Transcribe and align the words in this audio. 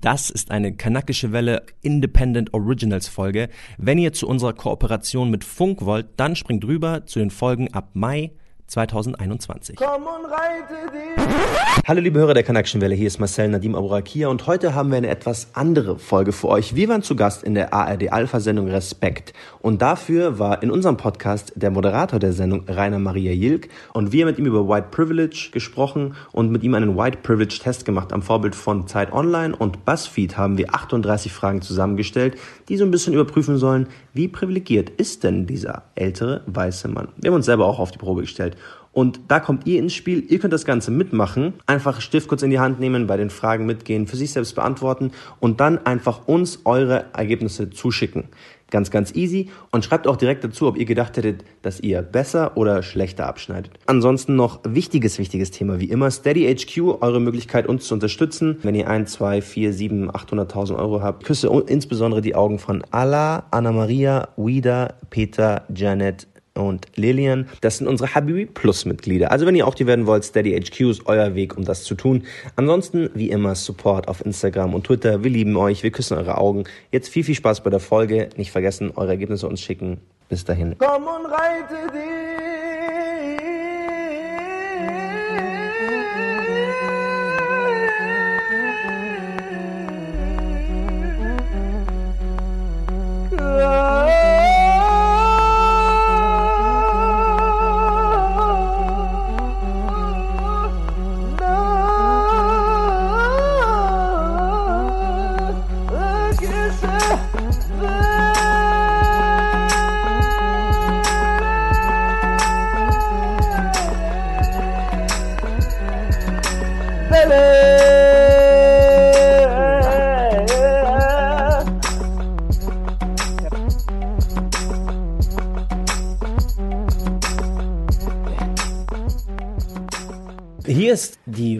Das 0.00 0.30
ist 0.30 0.52
eine 0.52 0.76
kanakische 0.76 1.32
Welle 1.32 1.66
Independent 1.82 2.54
Originals 2.54 3.08
Folge. 3.08 3.48
Wenn 3.78 3.98
ihr 3.98 4.12
zu 4.12 4.28
unserer 4.28 4.52
Kooperation 4.52 5.28
mit 5.28 5.42
Funk 5.42 5.84
wollt, 5.84 6.06
dann 6.18 6.36
springt 6.36 6.64
rüber 6.64 7.04
zu 7.06 7.18
den 7.18 7.30
Folgen 7.30 7.74
ab 7.74 7.90
Mai 7.94 8.30
2021. 8.68 9.76
Komm 9.76 10.02
und 10.02 10.30
reite 10.30 10.92
dich. 10.92 11.26
Hallo 11.88 12.00
liebe 12.00 12.18
Hörer 12.18 12.34
der 12.34 12.42
Connection 12.42 12.82
Welle, 12.82 12.94
hier 12.94 13.06
ist 13.06 13.18
Marcel 13.18 13.48
Nadim 13.48 13.74
Aburakia 13.74 14.28
und 14.28 14.46
heute 14.46 14.74
haben 14.74 14.90
wir 14.90 14.98
eine 14.98 15.08
etwas 15.08 15.48
andere 15.54 15.98
Folge 15.98 16.32
für 16.32 16.48
euch. 16.48 16.74
Wir 16.74 16.86
waren 16.90 17.02
zu 17.02 17.16
Gast 17.16 17.42
in 17.42 17.54
der 17.54 17.72
ARD 17.72 18.12
Alpha 18.12 18.40
Sendung 18.40 18.68
Respekt 18.68 19.32
und 19.60 19.80
dafür 19.80 20.38
war 20.38 20.62
in 20.62 20.70
unserem 20.70 20.98
Podcast 20.98 21.54
der 21.56 21.70
Moderator 21.70 22.18
der 22.18 22.34
Sendung 22.34 22.64
Rainer 22.68 22.98
Maria 22.98 23.32
Jilk 23.32 23.70
und 23.94 24.12
wir 24.12 24.26
mit 24.26 24.38
ihm 24.38 24.44
über 24.44 24.68
White 24.68 24.88
Privilege 24.90 25.48
gesprochen 25.50 26.14
und 26.32 26.52
mit 26.52 26.62
ihm 26.62 26.74
einen 26.74 26.94
White 26.94 27.20
Privilege 27.22 27.58
Test 27.62 27.86
gemacht 27.86 28.12
am 28.12 28.20
Vorbild 28.20 28.54
von 28.54 28.86
Zeit 28.86 29.10
Online 29.10 29.56
und 29.56 29.86
BuzzFeed 29.86 30.36
haben 30.36 30.58
wir 30.58 30.74
38 30.74 31.32
Fragen 31.32 31.62
zusammengestellt, 31.62 32.36
die 32.68 32.76
so 32.76 32.84
ein 32.84 32.90
bisschen 32.90 33.14
überprüfen 33.14 33.56
sollen, 33.56 33.88
wie 34.12 34.28
privilegiert 34.28 34.90
ist 34.90 35.24
denn 35.24 35.46
dieser 35.46 35.84
ältere 35.94 36.42
weiße 36.46 36.88
Mann. 36.88 37.08
Wir 37.16 37.30
haben 37.30 37.36
uns 37.36 37.46
selber 37.46 37.64
auch 37.64 37.78
auf 37.78 37.92
die 37.92 37.98
Probe 37.98 38.20
gestellt. 38.22 38.57
Und 38.92 39.20
da 39.28 39.40
kommt 39.40 39.66
ihr 39.66 39.78
ins 39.78 39.94
Spiel. 39.94 40.24
Ihr 40.28 40.38
könnt 40.38 40.52
das 40.52 40.64
Ganze 40.64 40.90
mitmachen. 40.90 41.54
Einfach 41.66 42.00
Stift 42.00 42.28
kurz 42.28 42.42
in 42.42 42.50
die 42.50 42.58
Hand 42.58 42.80
nehmen, 42.80 43.06
bei 43.06 43.16
den 43.16 43.30
Fragen 43.30 43.66
mitgehen, 43.66 44.06
für 44.06 44.16
sich 44.16 44.32
selbst 44.32 44.54
beantworten 44.54 45.12
und 45.40 45.60
dann 45.60 45.78
einfach 45.86 46.26
uns 46.26 46.60
eure 46.64 47.06
Ergebnisse 47.12 47.70
zuschicken. 47.70 48.24
Ganz, 48.70 48.90
ganz 48.90 49.14
easy. 49.14 49.48
Und 49.70 49.84
schreibt 49.84 50.06
auch 50.06 50.16
direkt 50.16 50.44
dazu, 50.44 50.66
ob 50.66 50.76
ihr 50.76 50.84
gedacht 50.84 51.16
hättet, 51.16 51.42
dass 51.62 51.80
ihr 51.80 52.02
besser 52.02 52.56
oder 52.56 52.82
schlechter 52.82 53.26
abschneidet. 53.26 53.72
Ansonsten 53.86 54.36
noch 54.36 54.60
wichtiges, 54.64 55.18
wichtiges 55.18 55.50
Thema. 55.50 55.80
Wie 55.80 55.88
immer, 55.88 56.10
Steady 56.10 56.54
HQ, 56.54 57.00
eure 57.00 57.20
Möglichkeit, 57.20 57.66
uns 57.66 57.86
zu 57.86 57.94
unterstützen. 57.94 58.58
Wenn 58.62 58.74
ihr 58.74 58.88
1, 58.88 59.10
2, 59.12 59.40
4, 59.40 59.72
7, 59.72 60.10
800.000 60.10 60.76
Euro 60.76 61.02
habt, 61.02 61.24
küsse 61.24 61.48
insbesondere 61.66 62.20
die 62.20 62.34
Augen 62.34 62.58
von 62.58 62.84
Alla, 62.90 63.44
Anna 63.50 63.72
Maria, 63.72 64.28
Wida, 64.36 64.94
Peter, 65.08 65.64
Janet, 65.74 66.26
und 66.58 66.86
Lilian. 66.96 67.48
Das 67.60 67.78
sind 67.78 67.86
unsere 67.86 68.14
Habibi 68.14 68.46
Plus 68.46 68.84
Mitglieder. 68.84 69.30
Also 69.30 69.46
wenn 69.46 69.54
ihr 69.54 69.66
auch 69.66 69.74
die 69.74 69.86
werden 69.86 70.06
wollt, 70.06 70.24
Steady 70.24 70.58
HQ 70.60 70.80
ist 70.80 71.06
euer 71.06 71.34
Weg, 71.34 71.56
um 71.56 71.64
das 71.64 71.84
zu 71.84 71.94
tun. 71.94 72.24
Ansonsten, 72.56 73.10
wie 73.14 73.30
immer, 73.30 73.54
Support 73.54 74.08
auf 74.08 74.24
Instagram 74.24 74.74
und 74.74 74.84
Twitter. 74.84 75.22
Wir 75.24 75.30
lieben 75.30 75.56
euch, 75.56 75.82
wir 75.82 75.90
küssen 75.90 76.18
eure 76.18 76.38
Augen. 76.38 76.64
Jetzt 76.92 77.08
viel, 77.08 77.24
viel 77.24 77.34
Spaß 77.34 77.62
bei 77.62 77.70
der 77.70 77.80
Folge. 77.80 78.28
Nicht 78.36 78.50
vergessen, 78.50 78.92
eure 78.94 79.10
Ergebnisse 79.10 79.48
uns 79.48 79.60
schicken. 79.60 79.98
Bis 80.28 80.44
dahin. 80.44 80.76
Komm 80.78 81.04
und 81.04 81.26
reite 81.26 81.92
dich. 81.92 82.67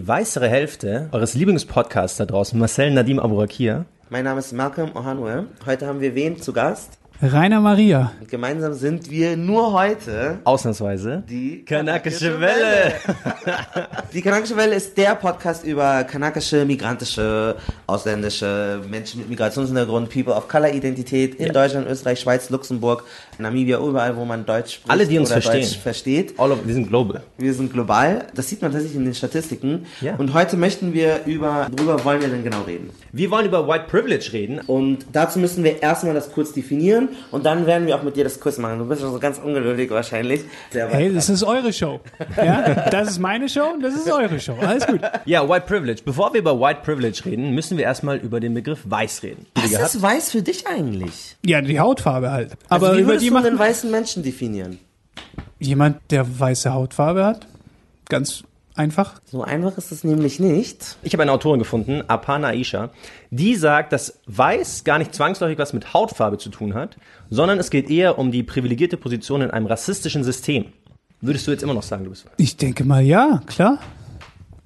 Weißere 0.09 0.49
Hälfte 0.49 1.11
eures 1.13 1.35
Lieblingspodcasts 1.35 2.17
da 2.17 2.25
draußen, 2.25 2.59
Marcel 2.59 2.91
Nadim 2.91 3.21
Abourakir. 3.21 3.85
Mein 4.09 4.25
Name 4.25 4.41
ist 4.41 4.55
Malcolm 4.55 4.93
Ohanwe. 4.97 5.45
Heute 5.67 5.87
haben 5.87 6.01
wir 6.01 6.15
wen 6.15 6.41
zu 6.41 6.55
Gast? 6.55 6.99
Rainer 7.21 7.61
Maria. 7.61 8.13
Und 8.21 8.29
gemeinsam 8.29 8.75
sind 8.75 9.11
wir 9.11 9.37
nur 9.37 9.73
heute 9.73 10.39
ausnahmsweise 10.45 11.25
die 11.29 11.65
Kanakische 11.65 12.41
Welle. 12.41 12.93
die 14.13 14.23
Kanakische 14.23 14.57
Welle 14.57 14.77
ist 14.77 14.97
der 14.97 15.17
Podcast 15.17 15.65
über 15.65 16.05
kanakische, 16.05 16.65
migrantische, 16.65 17.57
ausländische 17.89 18.81
Menschen 18.89 19.19
mit 19.19 19.31
Migrationshintergrund, 19.31 20.11
People 20.11 20.33
of 20.33 20.47
Color 20.47 20.73
Identität 20.73 21.35
in 21.35 21.47
ja. 21.47 21.53
Deutschland, 21.53 21.89
Österreich, 21.89 22.21
Schweiz, 22.21 22.51
Luxemburg, 22.51 23.03
Namibia, 23.39 23.81
überall, 23.81 24.17
wo 24.17 24.25
man 24.25 24.47
Deutsch 24.47 24.75
spricht. 24.75 24.91
Alle, 24.91 25.05
die 25.05 25.19
uns 25.19 25.33
verstehen. 25.33 25.63
Deutsch 25.63 25.77
versteht. 25.77 26.35
All 26.39 26.53
of, 26.53 26.65
wir 26.65 26.75
sind 26.75 26.87
global. 26.87 27.25
Wir 27.37 27.53
sind 27.53 27.73
global. 27.73 28.29
Das 28.37 28.49
sieht 28.49 28.63
man 28.63 28.71
tatsächlich 28.71 28.97
in 28.97 29.05
den 29.05 29.15
Statistiken. 29.15 29.87
Ja. 30.01 30.15
Und 30.15 30.35
heute 30.35 30.57
möchten 30.57 30.93
wir 30.93 31.23
über, 31.27 31.67
worüber 31.77 32.05
wollen 32.05 32.21
wir 32.21 32.29
denn 32.29 32.45
genau 32.45 32.63
reden? 32.63 32.91
Wir 33.11 33.29
wollen 33.33 33.47
über 33.47 33.67
White 33.67 33.87
Privilege 33.89 34.33
reden. 34.33 34.61
Und 34.61 35.07
dazu 35.13 35.41
müssen 35.41 35.65
wir 35.65 35.83
erstmal 35.83 36.15
das 36.15 36.31
kurz 36.31 36.53
definieren 36.53 37.08
und 37.31 37.45
dann 37.47 37.67
werden 37.67 37.87
wir 37.87 37.97
auch 37.97 38.03
mit 38.03 38.17
dir 38.17 38.25
das 38.25 38.41
Quiz 38.41 38.59
machen. 38.59 38.79
Du 38.79 38.85
bist 38.87 39.01
schon 39.01 39.13
so 39.13 39.19
ganz 39.19 39.39
ungeduldig 39.39 39.91
wahrscheinlich. 39.91 40.43
hey, 40.73 41.13
das 41.13 41.29
ist 41.29 41.43
eure 41.43 41.73
Show. 41.73 42.01
Ja? 42.37 42.89
Das 42.91 43.11
ist 43.11 43.19
meine 43.19 43.49
Show 43.49 43.65
und 43.75 43.83
das 43.83 43.95
ist 43.95 44.11
eure 44.11 44.39
Show. 44.41 44.57
Alles 44.61 44.87
gut. 44.87 45.01
Ja, 45.25 45.49
White 45.49 45.67
Privilege. 45.67 46.03
Bevor 46.05 46.33
wir 46.33 46.41
über 46.41 46.59
White 46.59 46.81
Privilege 46.85 47.23
reden, 47.25 47.55
müssen 47.55 47.77
wir 47.77 47.85
erstmal 47.85 48.17
über 48.19 48.41
den 48.41 48.55
Begriff 48.55 48.81
Weiß 48.85 49.23
reden. 49.23 49.47
Was 49.55 49.95
ist 49.95 50.03
Weiß 50.03 50.31
für 50.31 50.43
dich 50.43 50.67
eigentlich? 50.67 51.37
Ja, 51.45 51.61
die 51.61 51.79
Hautfarbe 51.79 52.31
halt. 52.31 52.53
Also 52.69 52.87
Aber 52.87 52.97
wie 52.97 53.03
über 53.03 53.17
die 53.17 53.31
du 53.31 53.41
den 53.41 53.59
weißen 53.59 53.91
Menschen 53.91 54.23
definieren? 54.23 54.79
Jemand, 55.59 55.99
der 56.11 56.39
weiße 56.39 56.73
Hautfarbe 56.73 57.25
hat. 57.25 57.47
Ganz 58.09 58.45
einfach? 58.79 59.21
So 59.25 59.43
einfach 59.43 59.77
ist 59.77 59.93
es 59.93 60.05
nämlich 60.05 60.41
nicht. 60.41 60.97
Ich 61.03 61.13
habe 61.13 61.23
eine 61.23 61.33
Autorin 61.33 61.59
gefunden, 61.59 62.03
Apana 62.07 62.49
Aisha, 62.49 62.91
die 63.31 63.57
sagt, 63.57 63.93
dass 63.93 64.21
Weiß 64.27 64.85
gar 64.85 64.99
nicht 64.99 65.15
zwangsläufig 65.15 65.59
was 65.59 65.73
mit 65.73 65.93
Hautfarbe 65.95 66.39
zu 66.39 66.51
tun 66.51 66.75
hat, 66.75 66.97
sondern 67.31 67.59
es 67.59 67.71
geht 67.71 67.91
eher 67.91 68.19
um 68.19 68.31
die 68.31 68.43
privilegierte 68.43 68.97
Position 68.97 69.43
in 69.43 69.51
einem 69.51 69.67
rassistischen 69.67 70.25
System. 70.25 70.67
Würdest 71.21 71.47
du 71.47 71.51
jetzt 71.51 71.63
immer 71.63 71.75
noch 71.75 71.83
sagen, 71.83 72.05
du 72.05 72.11
bist 72.11 72.27
weiß? 72.27 72.33
Ich 72.37 72.57
denke 72.57 72.85
mal 72.85 73.03
ja, 73.03 73.43
klar. 73.47 73.79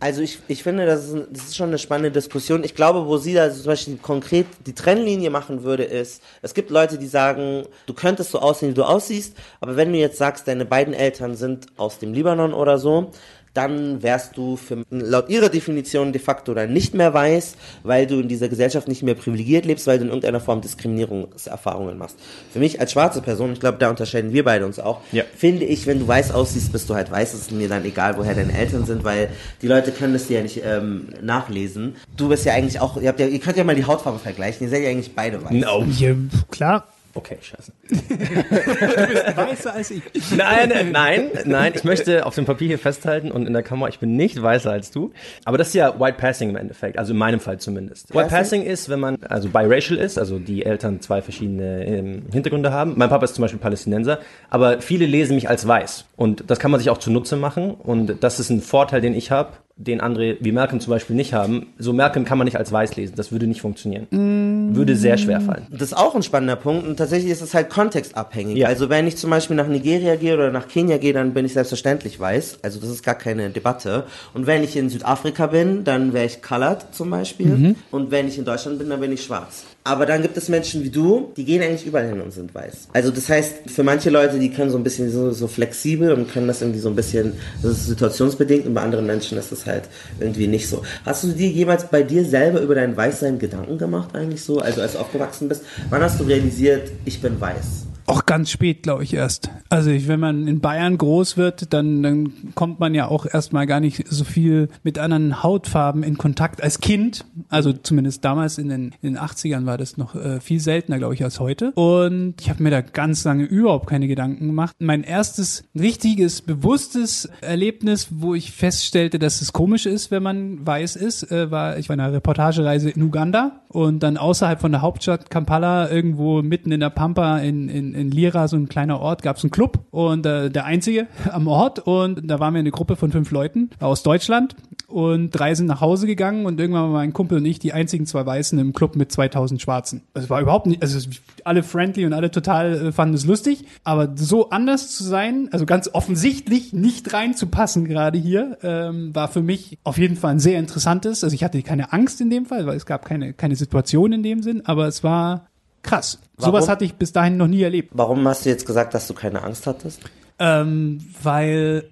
Also 0.03 0.21
ich, 0.21 0.41
ich 0.49 0.65
finde, 0.65 0.85
das 0.85 1.05
ist, 1.05 1.27
das 1.31 1.45
ist 1.45 1.57
schon 1.57 1.69
eine 1.69 1.79
spannende 1.79 2.11
Diskussion. 2.11 2.65
Ich 2.65 2.75
glaube, 2.75 3.07
wo 3.07 3.19
sie 3.19 3.35
da 3.35 3.53
zum 3.53 3.67
Beispiel 3.67 3.97
konkret 3.99 4.47
die 4.67 4.73
Trennlinie 4.73 5.31
machen 5.31 5.63
würde, 5.63 5.85
ist, 5.85 6.25
es 6.43 6.55
gibt 6.55 6.71
Leute, 6.71 6.99
die 6.99 7.07
sagen, 7.07 7.67
du 7.87 7.95
könntest 7.95 8.33
so 8.33 8.41
aussehen, 8.41 8.71
wie 8.71 8.75
du 8.75 8.83
aussiehst, 8.83 9.37
aber 9.61 9.77
wenn 9.77 9.93
du 9.93 9.99
jetzt 10.01 10.19
sagst, 10.19 10.49
deine 10.49 10.65
beiden 10.65 10.93
Eltern 10.93 11.37
sind 11.37 11.67
aus 11.77 12.01
dem 12.01 12.15
Libanon 12.15 12.53
oder 12.53 12.79
so, 12.79 13.13
dann 13.55 14.03
wärst 14.03 14.37
du 14.37 14.57
für, 14.57 14.85
laut 14.91 15.29
ihrer 15.29 15.49
Definition 15.49 16.13
de 16.13 16.21
facto 16.21 16.55
dann 16.55 16.73
nicht 16.73 16.95
mehr 16.95 17.13
weiß, 17.13 17.57
weil 17.83 18.07
du 18.07 18.21
in 18.21 18.29
dieser 18.29 18.49
Gesellschaft 18.49 18.89
nicht 18.89 19.03
mehr 19.03 19.15
privilegiert 19.15 19.65
lebst, 19.67 19.87
weil 19.87 19.99
du 19.99 20.05
in 20.05 20.11
irgendeiner 20.11 20.41
Form 20.41 20.61
Diskriminierungserfahrungen 20.61 21.99
machst. 21.99 22.17
Für 22.53 22.59
mich 22.59 22.81
als 22.81 22.93
schwarze 22.93 23.21
Person, 23.21 23.53
ich 23.53 23.61
glaube, 23.61 23.79
da 23.79 23.91
unterscheiden 23.91 24.33
wir 24.33 24.45
beide 24.45 24.65
uns 24.65 24.79
auch, 24.79 25.01
ja. 25.13 25.25
finde 25.37 25.65
ich, 25.65 25.87
wenn 25.87 25.99
du 25.99 26.09
weiß 26.09 26.33
aussiehst, 26.33 26.73
bist 26.73 26.89
du 26.89 26.95
halt 26.95 27.11
weiß, 27.11 27.35
es 27.35 27.41
ist 27.43 27.53
mir 27.53 27.69
dann 27.69 27.85
egal, 27.85 28.17
woher 28.17 28.35
deine 28.35 28.57
Eltern 28.57 28.87
sind, 28.87 29.05
weil 29.05 29.29
die 29.61 29.69
Leute 29.69 29.93
können 29.93 30.15
das 30.15 30.27
dir 30.27 30.39
ja 30.39 30.43
nicht 30.43 30.63
ähm, 30.65 31.09
nachlesen. 31.21 31.97
Du 32.17 32.29
bist 32.29 32.45
ja 32.45 32.55
eigentlich 32.55 32.81
auch, 32.81 33.01
ihr, 33.01 33.09
habt 33.09 33.21
ja, 33.21 33.27
ihr 33.27 33.41
könnt 33.41 33.57
ja 33.57 33.65
mal 33.65 33.75
die 33.75 33.85
Hautfarbe 33.85 34.19
vergleichen, 34.19 34.67
ihr 34.67 34.71
seid 34.71 34.83
ja 34.83 34.91
eigentlich 34.91 35.15
beide 35.15 35.45
weiß. 35.45 35.53
No. 35.53 35.85
Ja, 35.99 36.15
klar. 36.51 36.87
Okay, 37.15 37.37
scheiße. 37.41 37.73
du 37.89 39.07
bist 39.07 39.37
weißer 39.37 39.75
als 39.75 39.91
ich. 39.91 40.03
Nein, 40.35 40.93
nein, 40.93 41.31
nein. 41.45 41.73
Ich 41.75 41.85
möchte 41.85 42.25
auf 42.25 42.35
dem 42.35 42.47
Papier 42.47 42.69
hier 42.69 42.79
festhalten 42.79 43.31
und 43.31 43.47
in 43.47 43.53
der 43.53 43.63
Kamera, 43.63 43.89
ich 43.89 43.99
bin 43.99 44.17
nicht 44.17 44.41
weißer 44.41 44.71
als 44.71 44.91
du. 44.91 45.13
Aber 45.45 45.59
das 45.59 45.69
ist 45.69 45.75
ja 45.75 46.01
White 46.01 46.17
Passing 46.19 46.51
im 46.51 46.57
Endeffekt, 46.57 46.99
also 46.99 47.13
in 47.13 47.19
meinem 47.19 47.41
Fall 47.41 47.59
zumindest. 47.59 48.15
White 48.15 48.29
Passing 48.29 48.63
ist, 48.63 48.89
wenn 48.89 49.01
man 49.01 49.23
also 49.25 49.49
biracial 49.51 49.99
ist, 49.99 50.19
also 50.19 50.39
die 50.39 50.65
Eltern 50.65 51.01
zwei 51.01 51.21
verschiedene 51.21 51.85
ähm, 51.87 52.23
Hintergründe 52.33 52.73
haben. 52.73 52.95
Mein 52.97 53.11
Papa 53.11 53.25
ist 53.25 53.35
zum 53.35 53.43
Beispiel 53.43 53.61
Palästinenser, 53.61 54.19
aber 54.49 54.81
viele 54.81 55.05
lesen 55.05 55.35
mich 55.35 55.49
als 55.51 55.67
weiß. 55.67 56.07
Und 56.17 56.45
das 56.47 56.59
kann 56.59 56.71
man 56.71 56.81
sich 56.81 56.89
auch 56.89 56.99
zunutze 56.99 57.37
machen. 57.37 57.75
Und 57.75 58.23
das 58.23 58.41
ist 58.41 58.49
ein 58.49 58.63
Vorteil, 58.63 59.03
den 59.03 59.15
ich 59.15 59.31
habe 59.31 59.51
den 59.83 60.01
andere 60.01 60.37
wie 60.41 60.53
Malcolm 60.53 60.81
zum 60.81 60.91
Beispiel 60.91 61.17
nicht 61.17 61.33
haben. 61.33 61.67
So 61.79 61.93
Malcolm 61.93 62.25
kann 62.25 62.39
man 62.39 62.45
nicht 62.45 62.57
als 62.57 62.71
weiß 62.71 62.97
lesen. 62.97 63.15
Das 63.17 63.33
würde 63.33 63.47
nicht 63.47 63.61
funktionieren. 63.61 64.07
Mm. 64.11 64.77
Würde 64.77 64.97
sehr 64.97 65.19
schwer 65.19 65.41
fallen. 65.41 65.67
Das 65.71 65.83
ist 65.83 65.97
auch 65.97 66.15
ein 66.15 66.23
spannender 66.23 66.57
Punkt. 66.57 66.87
Und 66.87 66.97
tatsächlich 66.97 67.31
ist 67.31 67.43
es 67.43 67.55
halt 67.55 67.71
kontextabhängig. 67.71 68.57
Ja. 68.57 68.69
Also 68.69 68.89
wenn 68.89 69.07
ich 69.07 69.17
zum 69.17 69.31
Beispiel 69.31 69.57
nach 69.57 69.67
Nigeria 69.67 70.17
gehe 70.17 70.35
oder 70.35 70.51
nach 70.51 70.69
Kenia 70.69 70.99
gehe, 70.99 71.13
dann 71.13 71.35
bin 71.35 71.45
ich 71.45 71.53
selbstverständlich 71.53 72.19
weiß. 72.19 72.61
Also 72.63 72.81
das 72.81 72.91
ist 72.91 73.03
gar 73.03 73.15
keine 73.15 73.51
Debatte. 73.51 74.05
Und 74.35 74.47
wenn 74.47 74.63
ich 74.63 74.77
in 74.77 74.89
Südafrika 74.89 75.47
bin, 75.49 75.85
dann 75.85 76.13
wäre 76.13 76.27
ich 76.27 76.43
colored 76.43 76.87
zum 76.93 77.11
Beispiel. 77.11 77.47
Mhm. 77.47 77.77
Und 77.91 78.11
wenn 78.11 78.29
ich 78.29 78.39
in 78.39 78.45
Deutschland 78.45 78.79
bin, 78.79 78.89
dann 78.89 79.01
bin 79.01 79.13
ich 79.13 79.25
schwarz. 79.25 79.65
Aber 79.85 80.07
dann 80.07 80.23
gibt 80.23 80.37
es 80.37 80.49
Menschen 80.49 80.85
wie 80.85 80.91
du, 80.91 81.33
die 81.37 81.45
gehen 81.45 81.61
eigentlich 81.61 81.87
überall 81.87 82.07
hin 82.07 82.21
und 82.21 82.33
sind 82.33 82.55
weiß. 82.55 82.89
Also 82.93 83.11
das 83.11 83.29
heißt, 83.29 83.71
für 83.71 83.83
manche 83.83 84.11
Leute, 84.11 84.39
die 84.39 84.51
können 84.51 84.71
so 84.71 84.77
ein 84.77 84.85
bisschen 84.85 85.11
so, 85.11 85.33
so 85.33 85.49
flexibel 85.49 86.13
und 86.13 86.31
können 86.31 86.47
das 86.47 86.63
irgendwie 86.63 86.79
so 86.79 86.89
ein 86.89 86.95
bisschen, 86.95 87.33
das 87.63 87.73
ist 87.73 87.87
situationsbedingt 87.87 88.67
und 88.67 88.75
bei 88.75 88.81
anderen 88.81 89.07
Menschen 89.07 89.39
ist 89.39 89.51
das 89.51 89.67
halt 89.67 89.85
irgendwie 90.21 90.47
nicht 90.47 90.69
so. 90.69 90.83
Hast 91.05 91.25
du 91.25 91.29
dir 91.29 91.49
jemals 91.49 91.89
bei 91.89 92.05
dir 92.05 92.25
selber 92.25 92.61
über 92.61 92.77
dein 92.77 92.97
Weißsein 92.97 93.41
Gedanken 93.41 93.77
gemacht 93.77 94.15
eigentlich 94.15 94.45
so? 94.45 94.61
Also 94.61 94.83
als 94.83 94.93
du 94.93 94.99
aufgewachsen 94.99 95.49
bist, 95.49 95.63
wann 95.91 96.01
hast 96.01 96.21
du 96.21 96.25
realisiert, 96.25 96.93
ich 97.05 97.21
bin 97.21 97.41
weiß? 97.41 97.92
Auch 98.13 98.27
ganz 98.27 98.51
spät, 98.51 98.83
glaube 98.83 99.05
ich, 99.05 99.15
erst. 99.15 99.49
Also 99.71 99.89
ich, 99.89 100.07
wenn 100.07 100.21
man 100.21 100.47
in 100.47 100.61
Bayern 100.61 100.99
groß 100.99 101.39
wird, 101.39 101.73
dann, 101.73 102.03
dann 102.03 102.53
kommt 102.55 102.79
man 102.79 102.95
ja 102.95 103.09
auch 103.09 103.25
erstmal 103.25 103.67
gar 103.67 103.81
nicht 103.81 104.07
so 104.07 104.25
viel 104.25 104.69
mit 104.83 104.99
anderen 104.99 105.43
Hautfarben 105.43 106.03
in 106.03 106.19
Kontakt 106.19 106.63
als 106.63 106.81
Kind. 106.81 107.25
Also 107.49 107.73
zumindest 107.73 108.23
damals 108.23 108.59
in 108.59 108.69
den, 108.69 108.95
in 109.01 109.15
den 109.15 109.19
80ern 109.19 109.65
war 109.65 109.79
das 109.79 109.97
noch 109.97 110.15
äh, 110.15 110.41
viel 110.41 110.61
seltener, 110.61 110.99
glaube 110.99 111.15
ich, 111.15 111.25
als 111.25 111.41
heute. 111.41 111.73
Und 111.73 112.35
ich 112.39 112.51
habe 112.51 112.63
mir 112.63 112.69
da 112.69 112.83
ganz 112.83 113.25
lange 113.25 113.45
überhaupt 113.45 113.87
keine 113.87 114.07
Gedanken 114.09 114.49
gemacht. 114.49 114.77
Mein 114.79 115.05
erstes 115.05 115.65
richtiges, 115.75 116.43
bewusstes 116.43 117.31
Erlebnis, 117.41 118.09
wo 118.11 118.35
ich 118.35 118.53
feststellte, 118.53 119.19
dass 119.19 119.41
es 119.41 119.55
komisch 119.55 119.87
ist, 119.87 120.11
wenn 120.11 120.23
man 120.23 120.67
weiß 120.67 120.97
ist, 120.97 121.33
äh, 121.33 121.51
war, 121.51 121.79
ich 121.79 121.89
war 121.89 121.95
in 121.95 122.01
einer 122.01 122.13
Reportagereise 122.13 122.91
in 122.91 123.03
Uganda 123.03 123.63
und 123.69 124.03
dann 124.03 124.19
außerhalb 124.19 124.61
von 124.61 124.73
der 124.73 124.83
Hauptstadt 124.83 125.31
Kampala, 125.31 125.91
irgendwo 125.91 126.43
mitten 126.43 126.73
in 126.73 126.81
der 126.81 126.91
Pampa 126.91 127.39
in, 127.39 127.71
in, 127.71 127.95
in 127.95 128.02
Lira, 128.11 128.49
so 128.49 128.57
ein 128.57 128.69
kleiner 128.69 129.01
Ort, 129.01 129.23
gab 129.23 129.37
es 129.37 129.45
einen 129.45 129.51
Club 129.51 129.81
und 129.91 130.27
äh, 130.27 130.51
der 130.51 130.65
einzige 130.65 131.07
am 131.33 131.47
Ort 131.47 131.81
und 131.81 132.29
da 132.29 132.41
waren 132.41 132.55
wir 132.55 132.61
eine 132.61 132.71
Gruppe 132.71 132.97
von 132.97 133.13
fünf 133.13 133.31
Leuten 133.31 133.71
aus 133.81 134.03
Deutschland 134.03 134.57
und 134.93 135.31
drei 135.31 135.55
sind 135.55 135.67
nach 135.67 135.81
Hause 135.81 136.07
gegangen 136.07 136.47
und 136.47 136.61
irgendwann 136.61 136.85
waren 136.85 136.93
mein 136.93 137.13
Kumpel 137.13 137.39
und 137.39 137.47
ich 137.47 137.59
die 137.59 137.73
einzigen 137.73 138.07
zwei 138.07 138.25
Weißen 138.25 138.59
im 138.59 138.73
Club 138.73 138.95
mit 138.97 139.11
2000 139.11 139.61
Schwarzen. 139.61 140.03
Es 140.15 140.29
war 140.29 140.41
überhaupt 140.41 140.67
nicht, 140.67 140.83
also 140.83 141.09
alle 141.45 141.63
friendly 141.63 142.05
und 142.05 142.13
alle 142.13 142.31
total 142.31 142.89
äh, 142.89 142.93
fanden 142.93 143.15
es 143.15 143.25
lustig, 143.25 143.65
aber 143.85 144.13
so 144.17 144.51
anders 144.51 144.95
zu 144.95 145.05
sein, 145.05 145.49
also 145.53 145.67
ganz 145.67 145.89
offensichtlich 145.93 146.73
nicht 146.73 147.13
reinzupassen 147.13 147.87
gerade 147.87 148.19
hier, 148.19 148.59
ähm, 148.63 149.15
war 149.15 149.29
für 149.29 149.43
mich 149.43 149.79
auf 149.85 149.99
jeden 149.99 150.17
Fall 150.17 150.33
ein 150.33 150.41
sehr 150.41 150.59
interessantes. 150.59 151.25
Also 151.25 151.35
ich 151.35 151.43
hatte 151.43 151.63
keine 151.63 151.93
Angst 151.93 152.21
in 152.21 152.31
dem 152.31 152.47
Fall, 152.47 152.67
weil 152.67 152.77
es 152.77 152.87
gab 152.87 153.05
keine 153.05 153.33
keine 153.33 153.57
Situation 153.57 154.13
in 154.13 154.23
dem 154.23 154.43
Sinn, 154.43 154.63
aber 154.67 154.87
es 154.87 155.03
war 155.03 155.49
krass. 155.83 156.19
Warum? 156.37 156.55
Sowas 156.55 156.69
hatte 156.69 156.85
ich 156.85 156.95
bis 156.95 157.13
dahin 157.13 157.37
noch 157.37 157.49
nie 157.49 157.63
erlebt. 157.63 157.91
Warum 157.95 158.27
hast 158.27 158.45
du 158.45 158.51
jetzt 158.51 158.67
gesagt, 158.67 158.95
dass 158.95 159.07
du 159.07 159.15
keine 159.15 159.43
Angst 159.43 159.67
hattest? 159.67 160.01
Ähm, 160.39 161.05
weil 161.23 161.91